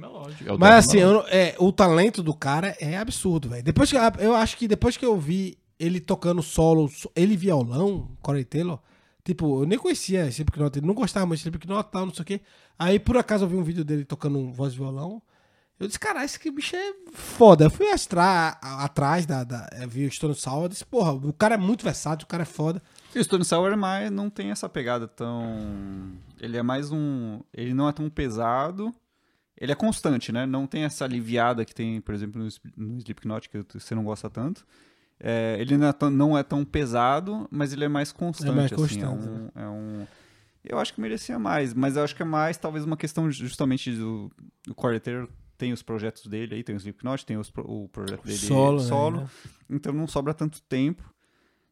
é 0.46 0.52
o 0.52 0.58
mas 0.58 0.86
assim, 0.86 0.98
eu 0.98 1.24
é, 1.28 1.54
o 1.58 1.70
talento 1.72 2.22
do 2.22 2.34
cara 2.34 2.76
é 2.80 2.96
absurdo, 2.96 3.48
velho. 3.48 3.62
Depois 3.62 3.90
que 3.90 3.96
eu 3.96 4.34
acho 4.34 4.56
que 4.56 4.66
depois 4.68 4.96
que 4.96 5.04
eu 5.04 5.18
vi 5.18 5.58
ele 5.78 6.00
tocando 6.00 6.42
solo, 6.42 6.88
so- 6.88 7.10
ele 7.14 7.36
violão, 7.36 8.08
Corey 8.22 8.44
Taylor, 8.44 8.78
tipo, 9.26 9.62
eu 9.62 9.66
nem 9.66 9.78
conhecia 9.78 10.26
Slipknot, 10.28 10.78
ele 10.78 10.86
não 10.86 10.94
gostava 10.94 11.26
muito 11.26 11.38
de 11.40 11.42
Slipknot, 11.48 11.90
tal, 11.90 12.06
não 12.06 12.14
sei 12.14 12.22
o 12.22 12.24
quê. 12.26 12.40
Aí 12.78 12.98
por 12.98 13.16
acaso 13.18 13.44
eu 13.44 13.48
vi 13.48 13.56
um 13.56 13.62
vídeo 13.62 13.84
dele 13.84 14.04
tocando 14.04 14.38
um 14.38 14.52
voz 14.52 14.72
e 14.72 14.76
violão. 14.76 15.20
Eu 15.78 15.86
disse, 15.86 15.98
caralho, 16.00 16.24
esse 16.24 16.50
bicho 16.50 16.74
é 16.74 16.94
foda. 17.12 17.64
Eu 17.64 17.70
fui 17.70 17.86
astra- 17.90 18.58
atrás 18.62 19.26
da, 19.26 19.44
da 19.44 19.68
eu 19.78 19.86
vi 19.86 20.06
o 20.06 20.10
Stone 20.10 20.34
Sour, 20.34 20.62
eu 20.64 20.68
disse, 20.70 20.86
porra, 20.86 21.12
o 21.12 21.32
cara 21.34 21.56
é 21.56 21.58
muito 21.58 21.84
versátil, 21.84 22.24
o 22.24 22.28
cara 22.28 22.44
é 22.44 22.46
foda. 22.46 22.82
E 23.14 23.18
o 23.18 23.22
Stone 23.24 23.44
Sour 23.44 23.70
é 23.72 23.76
mais, 23.76 24.10
não 24.10 24.30
tem 24.30 24.50
essa 24.50 24.70
pegada 24.70 25.06
tão. 25.06 26.12
Ele 26.40 26.56
é 26.56 26.62
mais 26.62 26.90
um. 26.90 27.40
Ele 27.52 27.74
não 27.74 27.86
é 27.88 27.92
tão 27.92 28.08
pesado. 28.08 28.94
Ele 29.58 29.70
é 29.70 29.74
constante, 29.74 30.32
né? 30.32 30.46
Não 30.46 30.66
tem 30.66 30.84
essa 30.84 31.04
aliviada 31.04 31.62
que 31.64 31.74
tem, 31.74 32.00
por 32.00 32.14
exemplo, 32.14 32.42
no, 32.42 32.48
no 32.76 32.96
Slipknot, 32.98 33.48
que 33.50 33.62
você 33.74 33.94
não 33.94 34.04
gosta 34.04 34.30
tanto. 34.30 34.66
É, 35.18 35.56
ele 35.58 35.76
não 35.76 35.86
é, 35.88 35.92
tão, 35.92 36.10
não 36.10 36.38
é 36.38 36.42
tão 36.42 36.64
pesado, 36.64 37.48
mas 37.50 37.72
ele 37.72 37.84
é 37.84 37.88
mais 37.88 38.12
constante. 38.12 38.52
mais 38.54 38.72
assim, 38.72 38.74
é 38.74 39.06
constante, 39.06 39.28
um, 39.28 39.48
é 39.54 39.68
um- 39.68 40.06
Eu 40.62 40.78
acho 40.78 40.92
que 40.92 41.00
merecia 41.00 41.38
mais, 41.38 41.72
mas 41.72 41.96
eu 41.96 42.02
acho 42.02 42.14
que 42.14 42.22
é 42.22 42.24
mais 42.24 42.56
talvez 42.56 42.84
uma 42.84 42.96
questão 42.96 43.30
justamente 43.30 43.92
do, 43.92 44.30
do 44.66 44.74
Corey 44.74 44.98
Taylor 45.00 45.28
tem 45.56 45.72
os 45.72 45.82
projetos 45.82 46.26
dele 46.26 46.56
aí, 46.56 46.62
tem 46.62 46.74
o 46.74 46.78
Slipknot, 46.78 47.24
tem 47.24 47.36
os 47.38 47.50
o 47.56 47.88
projeto 47.88 48.24
dele 48.24 48.36
Solo, 48.38 48.80
solo 48.80 49.20
né? 49.20 49.28
então 49.70 49.92
não 49.92 50.06
sobra 50.06 50.34
tanto 50.34 50.60
tempo. 50.62 51.02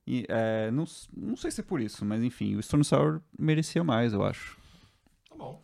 E, 0.07 0.25
é, 0.29 0.71
não, 0.71 0.85
não 1.17 1.37
sei 1.37 1.51
se 1.51 1.61
é 1.61 1.65
por 1.65 1.81
isso, 1.81 2.05
mas 2.05 2.23
enfim, 2.23 2.57
o 2.57 2.63
Stone 2.63 2.85
Sour 2.85 3.21
merecia 3.39 3.83
mais, 3.83 4.13
eu 4.13 4.23
acho. 4.23 4.57
Tá 5.29 5.35
bom. 5.37 5.61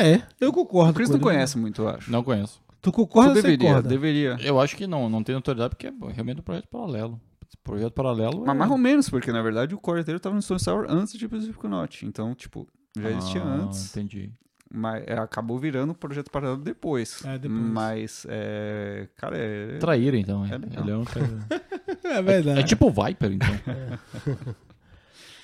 É, 0.00 0.22
eu 0.40 0.52
concordo. 0.52 0.92
O 0.92 0.94
Chris 0.94 1.08
com 1.08 1.14
não 1.14 1.18
ele. 1.18 1.24
conhece 1.24 1.58
muito, 1.58 1.82
eu 1.82 1.88
acho. 1.88 2.10
Não 2.10 2.22
conheço. 2.22 2.61
Tu 2.82 2.90
concorda 2.92 3.30
ou 3.30 3.36
você 3.36 3.42
deveria, 3.42 3.80
deveria. 3.80 4.36
Eu 4.42 4.60
acho 4.60 4.76
que 4.76 4.86
não, 4.88 5.08
não 5.08 5.22
tem 5.22 5.34
notoriedade 5.34 5.70
porque 5.76 5.86
é 5.86 5.92
realmente 6.12 6.40
um 6.40 6.42
projeto 6.42 6.68
paralelo. 6.68 7.20
Projeto 7.62 7.92
paralelo 7.92 8.40
Mas 8.44 8.56
é... 8.56 8.58
mais 8.58 8.70
ou 8.70 8.78
menos, 8.78 9.08
porque 9.08 9.30
na 9.30 9.40
verdade 9.40 9.74
o 9.74 9.78
Corey 9.78 10.02
Taylor 10.02 10.18
tava 10.18 10.34
no 10.34 10.42
Stone 10.42 10.58
Sour 10.58 10.86
antes 10.88 11.16
de 11.16 11.28
pro 11.28 11.38
Slipknot. 11.38 12.04
Então, 12.04 12.34
tipo, 12.34 12.66
já 12.98 13.10
existia 13.10 13.40
Ah, 13.42 13.46
antes, 13.62 13.94
Entendi. 13.96 14.32
mas 14.72 15.04
é, 15.06 15.12
acabou 15.18 15.58
virando 15.58 15.90
o 15.90 15.94
projeto 15.94 16.28
paralelo 16.30 16.58
depois. 16.60 17.22
É, 17.24 17.38
depois. 17.38 17.60
Mas, 17.60 18.26
é, 18.28 19.06
cara, 19.16 19.36
é... 19.38 19.78
Traíra, 19.78 20.16
então. 20.16 20.44
É 20.44 20.48
É, 20.48 20.90
é, 20.90 20.96
um 20.96 21.04
cara- 21.04 21.62
É 22.18 22.22
verdade. 22.22 22.60
é 22.60 22.62
tipo 22.64 22.88
o 22.88 22.90
Viper, 22.90 23.30
então. 23.32 23.48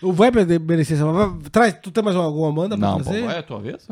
O 0.01 0.13
Viper 0.13 0.47
merecia 0.61 0.97
Traz, 1.51 1.75
tu 1.83 1.91
tem 1.91 2.03
mais 2.05 2.17
alguma 2.17 2.53
banda 2.53 2.79
pra 2.79 2.89
Não, 2.89 3.01
trazer? 3.03 3.25
é 3.25 3.39
a 3.39 3.43
tua 3.43 3.61
vez? 3.61 3.87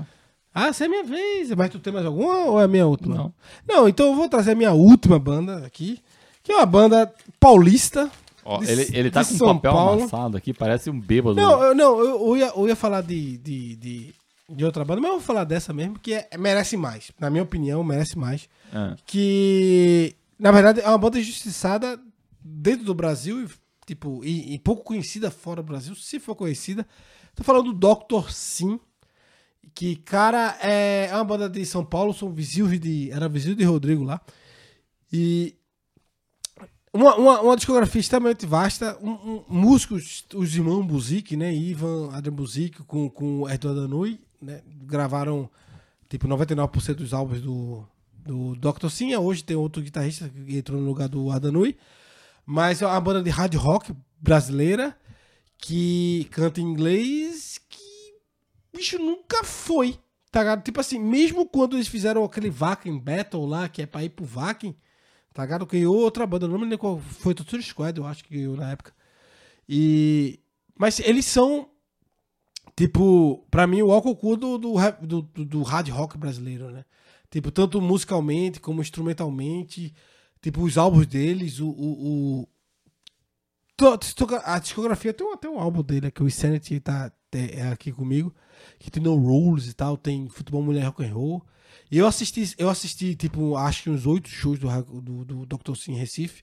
Ah, 0.58 0.68
essa 0.68 0.84
é 0.84 0.86
a 0.86 0.88
minha 0.90 1.04
vez. 1.04 1.50
Mas 1.52 1.68
tu 1.70 1.78
tem 1.78 1.92
mais 1.92 2.06
alguma 2.06 2.46
ou 2.46 2.60
é 2.60 2.64
a 2.64 2.68
minha 2.68 2.86
última? 2.86 3.14
Não. 3.14 3.34
Não, 3.68 3.88
então 3.88 4.06
eu 4.06 4.14
vou 4.14 4.28
trazer 4.28 4.52
a 4.52 4.54
minha 4.54 4.72
última 4.72 5.18
banda 5.18 5.58
aqui, 5.66 6.00
que 6.42 6.50
é 6.50 6.56
uma 6.56 6.64
banda 6.66 7.12
paulista. 7.38 8.10
Ó, 8.44 8.58
De- 8.58 8.70
ele, 8.70 8.88
ele 8.96 9.10
tá 9.10 9.22
de 9.22 9.28
com 9.28 9.34
um 9.34 9.38
São 9.38 9.54
papel 9.56 9.72
Paulo. 9.72 10.00
amassado 10.00 10.36
aqui, 10.36 10.54
parece 10.54 10.88
um 10.88 10.98
bêbado. 10.98 11.34
Não, 11.36 11.62
eu, 11.62 11.74
não, 11.74 11.98
eu, 12.00 12.26
eu 12.28 12.36
ia, 12.36 12.52
eu 12.56 12.68
ia 12.68 12.76
falar 12.76 13.02
de, 13.02 13.36
de, 13.38 13.76
de, 13.76 14.14
de 14.48 14.64
outra 14.64 14.84
banda, 14.84 15.00
mas 15.00 15.10
eu 15.10 15.16
vou 15.18 15.26
falar 15.26 15.44
dessa 15.44 15.72
mesmo, 15.72 15.98
que 15.98 16.14
é- 16.14 16.28
merece 16.38 16.76
mais. 16.76 17.10
Na 17.20 17.28
minha 17.28 17.42
opinião, 17.42 17.82
merece 17.84 18.16
mais. 18.18 18.48
Ah, 18.72 18.96
que 19.06 20.14
na 20.38 20.50
verdade 20.52 20.80
é 20.80 20.88
uma 20.88 20.96
banda 20.98 21.18
injustiçada 21.18 21.98
dentro 22.40 22.84
do 22.84 22.94
Brasil 22.94 23.44
e, 23.44 23.48
tipo 23.86 24.24
e, 24.24 24.54
e 24.54 24.58
pouco 24.58 24.84
conhecida 24.84 25.30
fora 25.30 25.62
do 25.62 25.66
Brasil, 25.66 25.94
se 25.96 26.18
for 26.20 26.34
conhecida. 26.34 26.86
Tô 27.34 27.42
falando 27.44 27.72
do 27.72 27.94
Dr. 27.94 28.30
Sim, 28.30 28.78
que 29.74 29.96
cara 29.96 30.56
é, 30.62 31.08
é 31.10 31.14
uma 31.14 31.24
banda 31.24 31.48
de 31.48 31.64
São 31.66 31.84
Paulo, 31.84 32.14
são 32.14 32.32
vizinhos 32.32 32.78
de 32.80 33.10
era 33.10 33.28
vizinho 33.28 33.54
de 33.54 33.64
Rodrigo 33.64 34.04
lá. 34.04 34.20
E 35.12 35.54
uma, 36.92 37.14
uma, 37.16 37.40
uma 37.42 37.56
discografia 37.56 38.00
extremamente 38.00 38.46
vasta, 38.46 38.98
um, 39.02 39.10
um- 39.10 39.44
músicos, 39.48 40.24
os 40.34 40.54
irmãos 40.56 40.84
Buzik, 40.86 41.36
né, 41.36 41.54
Ivan, 41.54 42.10
Adrian 42.12 42.32
Buzik 42.34 42.82
com, 42.84 43.10
com 43.10 43.48
Eduardo 43.48 43.82
Danui, 43.82 44.18
né, 44.40 44.62
gravaram 44.66 45.50
tipo 46.08 46.26
99% 46.26 46.94
dos 46.94 47.12
álbuns 47.12 47.40
do, 47.42 47.84
do 48.14 48.54
Dr. 48.56 48.88
Sim. 48.88 49.14
Hoje 49.16 49.44
tem 49.44 49.56
outro 49.56 49.82
guitarrista 49.82 50.28
que 50.28 50.56
entrou 50.56 50.80
no 50.80 50.86
lugar 50.86 51.08
do 51.08 51.30
Adanui. 51.30 51.76
Mas 52.44 52.80
é 52.80 52.86
uma 52.86 53.00
banda 53.00 53.22
de 53.22 53.28
hard 53.30 53.54
rock 53.56 53.92
brasileira 54.20 54.96
que 55.58 56.28
canta 56.30 56.60
em 56.60 56.64
inglês 56.64 57.55
bicho 58.76 58.98
nunca 58.98 59.42
foi. 59.42 59.98
Tá 60.30 60.40
ligado? 60.40 60.62
Tipo 60.62 60.80
assim, 60.80 60.98
mesmo 60.98 61.46
quando 61.46 61.76
eles 61.76 61.88
fizeram 61.88 62.22
aquele 62.22 62.50
Vakin 62.50 62.98
Battle 62.98 63.46
lá, 63.46 63.68
que 63.68 63.82
é 63.82 63.86
pra 63.86 64.04
ir 64.04 64.10
pro 64.10 64.24
Vakin, 64.24 64.74
tá 65.32 65.42
ligado? 65.42 65.64
Ganhou 65.64 65.96
outra 65.96 66.26
banda, 66.26 66.46
não 66.46 66.58
me 66.58 66.64
lembro 66.64 66.78
qual 66.78 66.98
foi, 66.98 67.34
Torture 67.34 67.62
Squad, 67.62 67.98
eu 67.98 68.06
acho 68.06 68.24
que 68.24 68.46
na 68.48 68.70
época. 68.70 68.92
E. 69.68 70.38
Mas 70.78 71.00
eles 71.00 71.24
são. 71.26 71.70
Tipo, 72.76 73.46
pra 73.50 73.66
mim, 73.66 73.80
o 73.80 73.90
álcool 73.90 74.36
do, 74.36 74.58
do, 74.58 74.74
do, 75.00 75.22
do, 75.22 75.62
hard 75.62 75.88
rock 75.88 76.18
brasileiro, 76.18 76.70
né? 76.70 76.84
Tipo, 77.30 77.50
tanto 77.50 77.80
musicalmente 77.80 78.60
como 78.60 78.82
instrumentalmente. 78.82 79.94
Tipo, 80.42 80.62
os 80.62 80.76
álbuns 80.76 81.06
deles, 81.06 81.60
o. 81.60 81.68
o, 81.68 82.48
A 84.44 84.58
discografia 84.58 85.12
tem 85.12 85.32
até 85.32 85.48
um 85.48 85.58
álbum 85.58 85.82
dele, 85.82 86.10
que 86.10 86.22
o 86.22 86.26
Insanity 86.26 86.80
tá 86.80 87.12
é 87.32 87.68
aqui 87.68 87.92
comigo, 87.92 88.34
que 88.78 88.90
tem 88.90 89.02
No 89.02 89.14
Rules 89.14 89.68
e 89.68 89.74
tal, 89.74 89.96
tem 89.98 90.26
Futebol 90.30 90.62
Mulher 90.62 90.84
Rock 90.86 91.04
and 91.04 91.12
Roll. 91.12 91.44
E 91.90 91.98
eu 91.98 92.06
assisti, 92.06 92.54
eu 92.56 92.70
assisti, 92.70 93.14
tipo, 93.14 93.54
acho 93.56 93.82
que 93.82 93.90
uns 93.90 94.06
oito 94.06 94.28
shows 94.30 94.58
do, 94.58 94.68
do, 95.02 95.24
do 95.24 95.46
Dr. 95.46 95.74
Sim 95.76 95.92
em 95.92 95.96
Recife. 95.96 96.42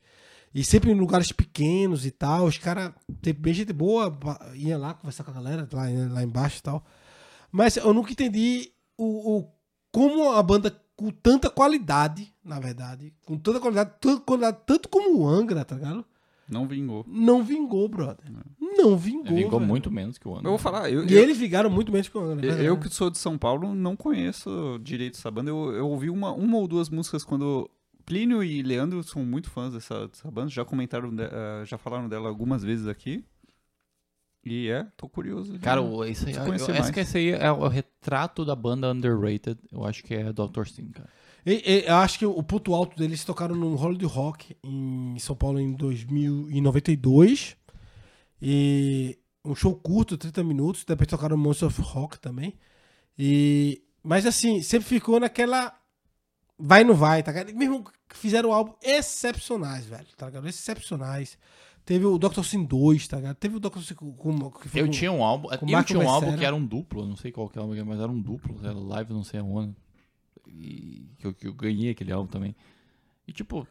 E 0.53 0.63
sempre 0.63 0.91
em 0.91 0.95
lugares 0.95 1.31
pequenos 1.31 2.05
e 2.05 2.11
tal. 2.11 2.45
Os 2.45 2.59
caras, 2.59 2.93
bem 3.39 3.53
gente 3.53 3.73
boa, 3.73 4.15
ia 4.53 4.77
lá 4.77 4.93
conversar 4.93 5.23
com 5.23 5.31
a 5.31 5.34
galera 5.34 5.67
lá, 5.73 5.84
lá 6.11 6.23
embaixo 6.23 6.59
e 6.59 6.61
tal. 6.61 6.86
Mas 7.51 7.77
eu 7.77 7.93
nunca 7.93 8.11
entendi 8.11 8.71
o, 8.97 9.39
o- 9.39 9.51
como 9.91 10.31
a 10.34 10.43
banda 10.43 10.79
com 10.95 11.09
tanta 11.09 11.49
qualidade, 11.49 12.31
na 12.43 12.59
verdade, 12.59 13.13
com 13.25 13.38
tanta 13.38 13.59
qualidade, 13.59 13.93
tanta 13.99 14.21
qualidade 14.21 14.57
tanto 14.65 14.89
como 14.89 15.17
o 15.19 15.27
Angra, 15.27 15.65
tá 15.65 15.75
ligado? 15.75 16.05
Não 16.49 16.67
vingou. 16.67 17.05
Não 17.07 17.43
vingou, 17.43 17.87
brother. 17.87 18.25
Não 18.59 18.97
vingou. 18.97 19.27
Ele 19.31 19.43
vingou 19.43 19.59
velho. 19.59 19.69
muito 19.69 19.89
menos 19.91 20.17
que 20.17 20.27
o 20.27 20.33
ano. 20.33 20.45
Eu 20.45 20.51
vou 20.51 20.57
falar, 20.57 20.89
eu, 20.91 21.05
E 21.05 21.13
eu, 21.13 21.21
eles 21.23 21.37
vingaram 21.37 21.69
muito 21.69 21.91
menos 21.91 22.07
que 22.09 22.17
o 22.17 22.21
Angra. 22.21 22.45
eu, 22.45 22.55
né? 22.55 22.67
eu 22.67 22.77
que 22.77 22.89
sou 22.89 23.09
de 23.09 23.17
São 23.17 23.37
Paulo 23.37 23.73
não 23.73 23.95
conheço 23.95 24.79
direito 24.83 25.17
essa 25.17 25.31
banda. 25.31 25.49
Eu, 25.49 25.71
eu 25.71 25.87
ouvi 25.89 26.09
uma, 26.09 26.31
uma 26.31 26.57
ou 26.57 26.67
duas 26.67 26.89
músicas 26.89 27.23
quando. 27.23 27.69
Plínio 28.05 28.43
e 28.43 28.61
Leandro 28.61 29.01
são 29.03 29.23
muito 29.23 29.49
fãs 29.49 29.73
dessa, 29.73 30.07
dessa 30.09 30.29
banda, 30.29 30.49
já 30.49 30.65
comentaram, 30.65 31.15
de- 31.15 31.23
eh, 31.23 31.63
já 31.65 31.77
falaram 31.77 32.09
dela 32.09 32.27
algumas 32.27 32.61
vezes 32.61 32.85
aqui. 32.85 33.23
E 34.45 34.67
é, 34.67 34.85
tô 34.97 35.07
curioso. 35.07 35.57
Cara, 35.59 35.81
o- 35.81 36.03
isso 36.03 36.27
aí, 36.27 36.33
Preciso 36.33 36.71
eu, 36.71 36.93
que 36.93 36.99
esse 36.99 37.17
aí 37.17 37.29
é 37.29 37.49
o 37.49 37.65
retrato 37.69 38.43
da 38.43 38.53
banda 38.57 38.91
underrated. 38.91 39.57
Eu 39.71 39.85
acho 39.85 40.03
que 40.03 40.13
é 40.13 40.33
Dr. 40.33 40.65
Sim, 40.67 40.89
cara. 40.89 41.07
E- 41.45 41.61
e- 41.65 41.85
eu 41.87 41.95
acho 41.95 42.17
que 42.19 42.25
o 42.25 42.41
ponto 42.43 42.73
alto 42.73 42.95
deles 42.97 43.23
tocaram 43.25 43.55
no 43.55 43.75
Hollywood 43.75 44.05
Rock 44.05 44.55
em 44.63 45.17
São 45.19 45.35
Paulo 45.35 45.59
em 45.59 45.73
2092. 45.73 47.55
E 48.41 49.17
um 49.45 49.55
show 49.55 49.75
curto, 49.75 50.17
30 50.17 50.43
minutos. 50.43 50.83
Depois 50.85 51.07
tocaram 51.07 51.37
Monster 51.37 51.67
of 51.67 51.81
Rock 51.81 52.19
também. 52.19 52.53
E, 53.17 53.81
mas 54.03 54.25
assim, 54.25 54.61
sempre 54.61 54.87
ficou 54.87 55.19
naquela. 55.19 55.73
Vai 56.57 56.81
e 56.81 56.83
não 56.85 56.93
vai, 56.95 57.21
tá 57.23 57.31
ligado? 57.31 57.53
Mesmo 57.55 57.83
fizeram 58.13 58.53
álbum 58.53 58.73
excepcionais, 58.81 59.85
velho, 59.85 60.07
tá 60.15 60.27
ligado? 60.27 60.47
Excepcionais. 60.47 61.37
Teve 61.85 62.05
o 62.05 62.17
Dr. 62.17 62.43
Sim 62.43 62.63
2, 62.63 63.07
tá 63.07 63.17
ligado? 63.17 63.35
Teve 63.35 63.57
o 63.57 63.59
Dr. 63.59 63.79
Sim 63.81 63.95
com, 63.95 64.07
Eu 64.79 64.85
com- 64.85 64.91
tinha 64.91 65.11
um 65.11 65.23
álbum. 65.23 65.49
Eu 65.51 65.67
Marco 65.73 65.87
tinha 65.87 65.99
um 65.99 66.09
álbum 66.09 66.27
que 66.37 66.45
era 66.45 66.55
um 66.55 66.65
duplo, 66.65 67.05
não 67.05 67.17
sei 67.17 67.31
qual 67.31 67.49
que 67.49 67.59
é, 67.59 67.83
mas 67.83 67.99
era 67.99 68.09
um 68.11 68.21
duplo, 68.21 68.57
era 68.63 68.73
live 68.73 69.11
não 69.11 69.23
sei 69.23 69.39
aonde. 69.41 69.75
E 70.55 71.07
que 71.17 71.27
eu, 71.27 71.33
que 71.33 71.47
eu 71.47 71.53
ganhei 71.53 71.91
aquele 71.91 72.11
álbum 72.11 72.27
também. 72.29 72.55
E 73.27 73.31
tipo, 73.31 73.67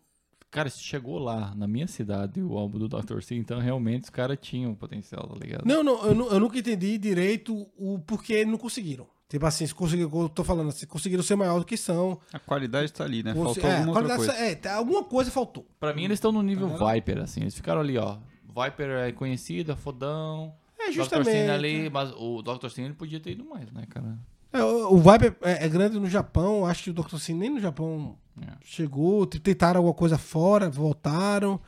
cara, 0.51 0.69
se 0.69 0.83
chegou 0.83 1.19
lá 1.19 1.55
na 1.55 1.67
minha 1.67 1.87
cidade 1.87 2.43
o 2.43 2.57
álbum 2.59 2.79
do 2.79 2.89
Dr. 2.89 3.21
Sim, 3.23 3.37
então 3.37 3.61
realmente 3.61 4.05
os 4.05 4.11
caras 4.11 4.39
tinham 4.41 4.75
potencial, 4.75 5.27
tá 5.27 5.37
ligado? 5.37 5.65
Não, 5.67 5.83
não 5.83 6.05
eu, 6.05 6.33
eu 6.33 6.41
nunca 6.41 6.59
entendi 6.59 6.99
direito 6.99 7.67
o 7.77 7.99
porquê 8.01 8.45
não 8.45 8.59
conseguiram. 8.59 9.07
Tipo 9.29 9.47
assim, 9.47 9.67
se 9.67 9.75
conseguiram, 9.75 10.11
eu 10.21 10.29
tô 10.29 10.45
falando 10.45 10.69
assim, 10.69 10.87
conseguiram 10.87 11.23
ser 11.23 11.37
maior 11.37 11.59
do 11.59 11.65
que 11.65 11.77
são. 11.77 12.21
A 12.35 12.39
qualidade 12.39 12.93
tá 12.93 13.05
ali, 13.05 13.23
né? 13.23 13.35
Faltou 13.35 13.65
é, 13.65 13.77
alguma 13.79 13.93
outra 13.99 14.05
qualidade- 14.17 14.27
coisa. 14.27 14.33
é, 14.51 14.55
tá- 14.55 14.75
alguma 14.75 15.05
coisa 15.05 15.31
faltou. 15.31 15.67
Pra 15.81 15.95
mim 15.95 16.05
eles 16.05 16.17
estão 16.17 16.31
no 16.33 16.43
nível 16.43 16.67
Aham. 16.67 16.93
Viper, 16.95 17.19
assim. 17.21 17.41
Eles 17.41 17.55
ficaram 17.55 17.81
ali, 17.81 17.97
ó. 17.97 18.19
Viper 18.45 18.91
é 18.91 19.13
conhecida, 19.13 19.75
fodão. 19.75 20.55
É, 20.79 20.89
Dr. 20.89 20.93
justamente. 20.93 21.31
Sim 21.31 21.49
ali, 21.49 21.89
mas 21.89 22.13
o 22.15 22.43
Dr. 22.43 22.69
Sim 22.69 22.85
ele 22.85 22.93
podia 22.95 23.19
ter 23.21 23.31
ido 23.31 23.45
mais, 23.45 23.71
né, 23.73 23.85
cara? 23.89 24.19
É, 24.53 24.63
o 24.63 24.95
o 24.95 24.99
vibe 24.99 25.35
é, 25.43 25.65
é 25.65 25.69
grande 25.69 25.99
no 25.99 26.09
Japão. 26.09 26.67
Acho 26.67 26.85
que 26.85 26.91
o 26.91 26.95
Dr. 26.95 27.17
Sim 27.19 27.35
nem 27.35 27.51
no 27.51 27.61
Japão 27.61 28.17
É. 28.41 28.53
chegou. 28.63 29.27
Tentaram 29.27 29.79
alguma 29.79 29.95
coisa 29.95 30.19
fora, 30.19 30.69
voltaram. 30.71 31.61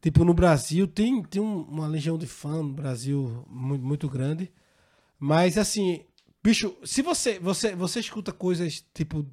Tipo, 0.00 0.24
no 0.24 0.34
Brasil, 0.34 0.86
tem, 0.88 1.22
tem 1.22 1.40
um- 1.40 1.62
uma 1.62 1.86
legião 1.86 2.18
de 2.18 2.26
fã 2.26 2.62
no 2.62 2.72
Brasil 2.72 3.44
muito, 3.48 3.84
muito 3.84 4.08
grande. 4.08 4.50
Mas, 5.18 5.56
assim, 5.56 6.00
bicho, 6.42 6.74
se 6.84 7.02
você, 7.02 7.38
você, 7.38 7.74
você 7.76 8.00
escuta 8.00 8.32
coisas, 8.32 8.84
tipo, 8.92 9.24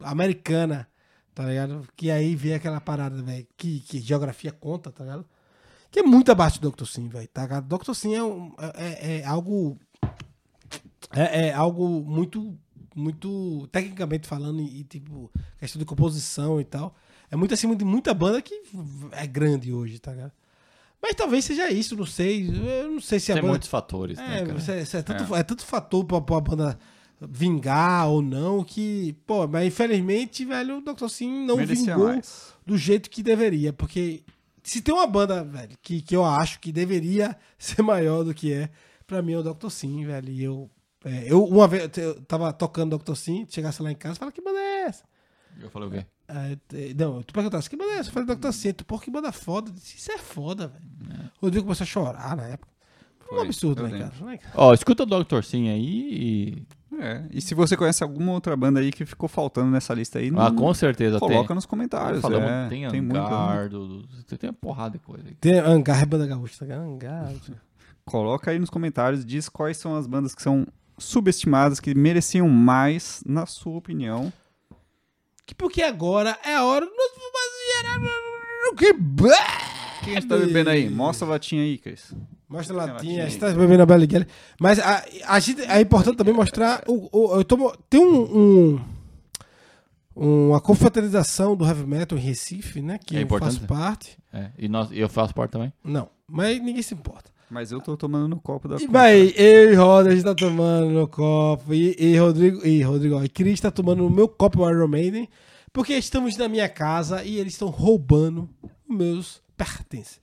americana, 0.00 0.86
tá 1.34 1.46
ligado? 1.46 1.86
Que 1.96 2.10
aí 2.10 2.36
vem 2.36 2.54
aquela 2.54 2.80
parada, 2.80 3.20
velho, 3.22 3.46
que, 3.56 3.80
que 3.80 4.00
geografia 4.00 4.52
conta, 4.52 4.90
tá 4.92 5.02
ligado? 5.04 5.26
Que 5.90 6.00
é 6.00 6.02
muito 6.02 6.30
abaixo 6.30 6.60
do 6.60 6.70
Dr. 6.70 6.86
Sim, 6.86 7.08
velho, 7.08 7.28
tá 7.28 7.42
ligado? 7.42 7.66
Dr. 7.78 7.92
Sim 7.94 8.14
é, 8.14 8.22
um- 8.22 8.52
é, 8.76 9.18
é 9.20 9.24
algo... 9.24 9.78
É, 11.14 11.48
é 11.48 11.52
algo 11.52 12.02
muito, 12.04 12.56
muito, 12.94 13.68
tecnicamente 13.72 14.26
falando, 14.26 14.60
e, 14.60 14.80
e, 14.80 14.84
tipo, 14.84 15.30
questão 15.58 15.78
de 15.78 15.84
composição 15.84 16.60
e 16.60 16.64
tal. 16.64 16.94
É 17.30 17.36
muito 17.36 17.54
acima 17.54 17.74
de 17.74 17.84
muita 17.84 18.12
banda 18.14 18.40
que 18.42 18.62
é 19.12 19.26
grande 19.26 19.72
hoje, 19.72 19.98
tá 19.98 20.12
ligado? 20.12 20.32
Mas 21.02 21.14
talvez 21.14 21.44
seja 21.44 21.70
isso, 21.70 21.96
não 21.96 22.06
sei. 22.06 22.48
Eu 22.48 22.90
não 22.92 23.00
sei 23.00 23.20
se 23.20 23.30
a 23.30 23.34
Tem 23.34 23.42
banda. 23.42 23.52
muitos 23.52 23.68
fatores, 23.68 24.16
né, 24.16 24.40
É, 24.40 24.46
cara? 24.46 24.58
você- 24.58 24.84
você 24.86 24.96
é, 24.98 25.02
tanto, 25.02 25.34
é. 25.34 25.42
tanto 25.42 25.64
fator 25.64 26.04
pra, 26.04 26.20
pra 26.20 26.40
banda 26.40 26.78
vingar 27.20 28.08
ou 28.08 28.20
não 28.22 28.62
que, 28.64 29.14
pô, 29.26 29.46
mas 29.46 29.66
infelizmente, 29.66 30.44
velho, 30.44 30.78
o 30.78 30.80
Dr. 30.80 31.08
Sim 31.08 31.44
não 31.46 31.56
Merecia 31.56 31.94
vingou 31.94 32.08
mais. 32.08 32.52
do 32.66 32.76
jeito 32.76 33.08
que 33.10 33.22
deveria, 33.22 33.72
porque 33.72 34.22
se 34.62 34.80
tem 34.80 34.94
uma 34.94 35.06
banda, 35.06 35.44
velho, 35.44 35.76
que, 35.82 36.00
que 36.02 36.14
eu 36.16 36.24
acho 36.24 36.58
que 36.60 36.72
deveria 36.72 37.36
ser 37.58 37.82
maior 37.82 38.24
do 38.24 38.34
que 38.34 38.52
é, 38.52 38.70
pra 39.06 39.22
mim 39.22 39.32
é 39.32 39.38
o 39.38 39.42
Dr. 39.42 39.68
Sim, 39.70 40.04
velho, 40.06 40.30
e 40.30 40.42
eu, 40.42 40.70
é, 41.04 41.24
eu 41.30 41.44
uma 41.44 41.68
vez, 41.68 41.90
eu 41.98 42.20
tava 42.22 42.52
tocando 42.52 42.98
Dr. 42.98 43.14
Sim, 43.14 43.46
chegasse 43.48 43.82
lá 43.82 43.90
em 43.92 43.94
casa, 43.96 44.16
fala, 44.18 44.32
que 44.32 44.40
banda 44.42 44.58
é 44.58 44.82
essa? 44.82 45.04
Eu 45.60 45.70
falei 45.70 45.88
o 45.88 45.90
quê? 45.92 46.06
Aí, 46.26 46.56
te- 46.68 46.94
não, 46.98 47.22
tu 47.22 47.32
perguntasse, 47.34 47.68
que 47.68 47.76
banda 47.76 47.92
é 47.92 47.98
essa? 47.98 48.08
Eu 48.08 48.12
falei, 48.14 48.34
Dr. 48.34 48.50
Sim, 48.52 48.72
tu, 48.72 48.84
pô, 48.84 48.98
que 48.98 49.10
banda 49.10 49.30
foda, 49.30 49.70
Eu 49.70 49.74
disse, 49.74 49.96
isso 49.98 50.10
é 50.12 50.18
foda, 50.18 50.68
velho. 50.68 50.84
O 51.40 51.46
Rodrigo 51.46 51.64
começou 51.66 51.84
a 51.84 51.86
chorar 51.86 52.36
na 52.36 52.44
época. 52.44 52.72
Foi 53.20 53.36
um 53.36 53.40
Foi, 53.40 53.46
absurdo 53.46 53.86
em 53.86 53.98
casa. 53.98 54.12
Ó, 54.54 54.74
escuta 54.74 55.02
o 55.02 55.06
Dr. 55.06 55.42
Sim 55.42 55.68
aí 55.70 56.08
e... 56.12 56.66
É. 57.00 57.24
E 57.32 57.40
se 57.40 57.54
você 57.56 57.76
conhece 57.76 58.04
alguma 58.04 58.30
outra 58.32 58.56
banda 58.56 58.78
aí 58.78 58.92
que 58.92 59.04
ficou 59.04 59.28
faltando 59.28 59.68
nessa 59.68 59.92
lista 59.92 60.20
aí, 60.20 60.30
Ah, 60.36 60.52
com 60.52 60.72
certeza 60.74 61.18
coloca 61.18 61.48
tem. 61.48 61.54
nos 61.56 61.66
comentários. 61.66 62.20
Falamos, 62.22 62.48
é. 62.48 62.68
tem 62.68 62.88
tem 62.88 63.00
Hangar, 63.00 63.68
do, 63.68 64.02
do- 64.02 64.38
tem 64.38 64.48
uma 64.48 64.54
porrada 64.54 64.96
de 64.96 65.04
coisa 65.04 65.26
aí. 65.26 65.34
Tem 65.34 65.58
Angar, 65.58 66.02
é 66.02 66.06
banda 66.06 66.24
gaúcha, 66.26 66.64
tá? 66.64 66.72
Angar. 66.76 67.32
Coloca 68.04 68.50
aí 68.50 68.58
nos 68.60 68.70
comentários, 68.70 69.24
diz 69.24 69.48
quais 69.48 69.76
são 69.76 69.96
as 69.96 70.06
bandas 70.06 70.34
que 70.36 70.42
são 70.42 70.64
subestimadas, 70.98 71.80
que 71.80 71.94
mereciam 71.94 72.48
mais, 72.48 73.22
na 73.26 73.46
sua 73.46 73.76
opinião. 73.76 74.32
Que 75.46 75.54
porque 75.54 75.82
agora 75.82 76.38
é 76.44 76.54
a 76.56 76.64
hora. 76.64 76.86
Vamos 76.86 76.98
gerar. 77.76 78.00
Que 78.76 78.94
Quem 80.04 80.18
está 80.18 80.36
bebendo 80.36 80.70
aí? 80.70 80.88
Mostra 80.88 81.26
a 81.26 81.30
latinha 81.30 81.62
aí, 81.62 81.78
Cris. 81.78 82.14
Mostra 82.48 82.74
a 82.74 82.76
latinha, 82.86 83.24
latinha 83.24 83.30
você 83.30 83.38
tá 83.38 83.50
bebendo 83.52 83.82
a 83.82 83.86
Belly 83.86 84.06
Guerra. 84.06 84.26
Mas 84.60 84.78
a, 84.78 85.04
a 85.26 85.40
gente, 85.40 85.62
é 85.62 85.80
importante 85.80 86.16
também 86.16 86.34
mostrar. 86.34 86.82
O, 86.86 87.08
o- 87.12 87.36
eu 87.36 87.44
tomo, 87.44 87.74
tem 87.90 88.00
um, 88.00 88.76
um- 90.16 90.50
uma 90.50 90.60
confraternização 90.60 91.56
do 91.56 91.64
heavy 91.66 91.86
metal 91.86 92.16
em 92.16 92.20
Recife, 92.20 92.80
né? 92.80 92.98
Que 93.04 93.16
É 93.16 93.20
eu 93.20 93.22
importante. 93.24 93.56
faço 93.56 93.66
parte. 93.66 94.18
É, 94.32 94.50
e 94.58 94.68
nós, 94.68 94.90
e 94.90 94.98
eu 94.98 95.08
faço 95.08 95.34
parte 95.34 95.50
também. 95.52 95.72
Não, 95.82 96.08
mas 96.28 96.60
ninguém 96.60 96.82
se 96.82 96.94
importa. 96.94 97.30
Mas 97.54 97.70
eu 97.70 97.80
tô 97.80 97.96
tomando 97.96 98.26
no 98.26 98.40
copo 98.40 98.66
da 98.66 98.78
E 98.82 98.86
vai, 98.88 99.32
eu 99.36 99.72
e 99.72 99.74
Roda, 99.76 100.08
a 100.08 100.12
gente 100.12 100.24
tá 100.24 100.34
tomando 100.34 100.90
no 100.90 101.06
copo. 101.06 101.72
E, 101.72 101.94
e 101.96 102.18
Rodrigo, 102.18 102.66
e 102.66 102.82
Rodrigo, 102.82 103.14
ó, 103.14 103.22
e 103.22 103.28
Cris 103.28 103.60
tá 103.60 103.70
tomando 103.70 104.02
no 104.02 104.10
meu 104.10 104.26
copo 104.26 104.64
o 104.64 104.68
Iron 104.68 104.88
Maiden. 104.88 105.28
Porque 105.72 105.92
estamos 105.94 106.36
na 106.36 106.48
minha 106.48 106.68
casa 106.68 107.22
e 107.22 107.38
eles 107.38 107.52
estão 107.52 107.68
roubando 107.68 108.50
os 108.60 108.96
meus 108.96 109.40
pertences. 109.56 110.20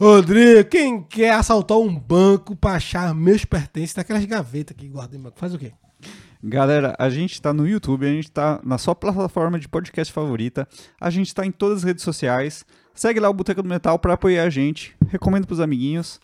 Rodrigo, 0.00 0.66
quem 0.70 1.02
quer 1.02 1.34
assaltar 1.34 1.76
um 1.76 1.94
banco 1.94 2.56
pra 2.56 2.72
achar 2.72 3.14
meus 3.14 3.44
pertences 3.44 3.92
daquelas 3.92 4.24
gavetas 4.24 4.74
que 4.74 4.88
guardam 4.88 5.20
em 5.20 5.22
banco? 5.22 5.38
Faz 5.38 5.52
o 5.52 5.58
quê? 5.58 5.74
Galera, 6.42 6.96
a 6.98 7.10
gente 7.10 7.42
tá 7.42 7.52
no 7.52 7.68
YouTube, 7.68 8.06
a 8.06 8.10
gente 8.10 8.30
tá 8.30 8.58
na 8.64 8.78
sua 8.78 8.94
plataforma 8.94 9.60
de 9.60 9.68
podcast 9.68 10.10
favorita, 10.10 10.66
a 10.98 11.10
gente 11.10 11.34
tá 11.34 11.44
em 11.44 11.52
todas 11.52 11.78
as 11.78 11.84
redes 11.84 12.02
sociais. 12.02 12.64
Segue 12.94 13.20
lá 13.20 13.28
o 13.28 13.34
Boteco 13.34 13.62
do 13.62 13.68
Metal 13.68 13.98
pra 13.98 14.14
apoiar 14.14 14.44
a 14.44 14.50
gente, 14.50 14.96
recomendo 15.08 15.46
pros 15.46 15.60
amiguinhos. 15.60 16.18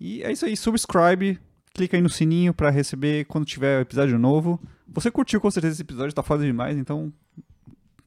E 0.00 0.22
é 0.22 0.30
isso 0.30 0.46
aí, 0.46 0.56
subscribe, 0.56 1.38
clica 1.74 1.96
aí 1.96 2.02
no 2.02 2.08
sininho 2.08 2.54
pra 2.54 2.70
receber 2.70 3.24
quando 3.26 3.44
tiver 3.44 3.82
episódio 3.82 4.18
novo. 4.18 4.60
Você 4.88 5.10
curtiu 5.10 5.40
com 5.40 5.50
certeza 5.50 5.74
esse 5.74 5.82
episódio, 5.82 6.14
tá 6.14 6.22
foda 6.22 6.44
demais, 6.44 6.76
então 6.76 7.12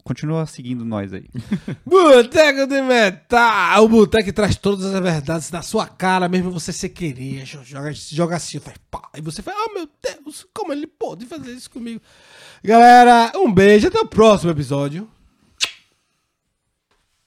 continua 0.04 0.46
seguindo 0.46 0.84
nós 0.84 1.14
aí. 1.14 1.28
Boteco 1.86 2.68
de 2.68 2.82
Metal! 2.82 3.84
O 3.84 3.88
Boteco 3.88 4.34
traz 4.34 4.56
todas 4.56 4.86
as 4.86 5.02
verdades 5.02 5.52
na 5.52 5.62
sua 5.62 5.88
cara, 5.88 6.28
mesmo 6.28 6.52
você 6.52 6.74
sem 6.74 6.90
querer. 6.90 7.46
Joga, 7.46 7.94
joga 7.94 8.36
assim, 8.36 8.60
faz 8.60 8.78
pá. 8.90 9.10
E 9.16 9.22
você 9.22 9.42
fala, 9.42 9.58
oh 9.68 9.74
meu 9.74 9.88
Deus, 10.02 10.46
como 10.54 10.74
ele 10.74 10.88
pode 10.88 11.26
fazer 11.26 11.52
isso 11.52 11.70
comigo? 11.70 12.02
Galera, 12.64 13.32
um 13.36 13.52
beijo, 13.52 13.88
até 13.88 14.00
o 14.00 14.08
próximo 14.08 14.52
episódio. 14.52 15.10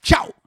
Tchau! 0.01 0.44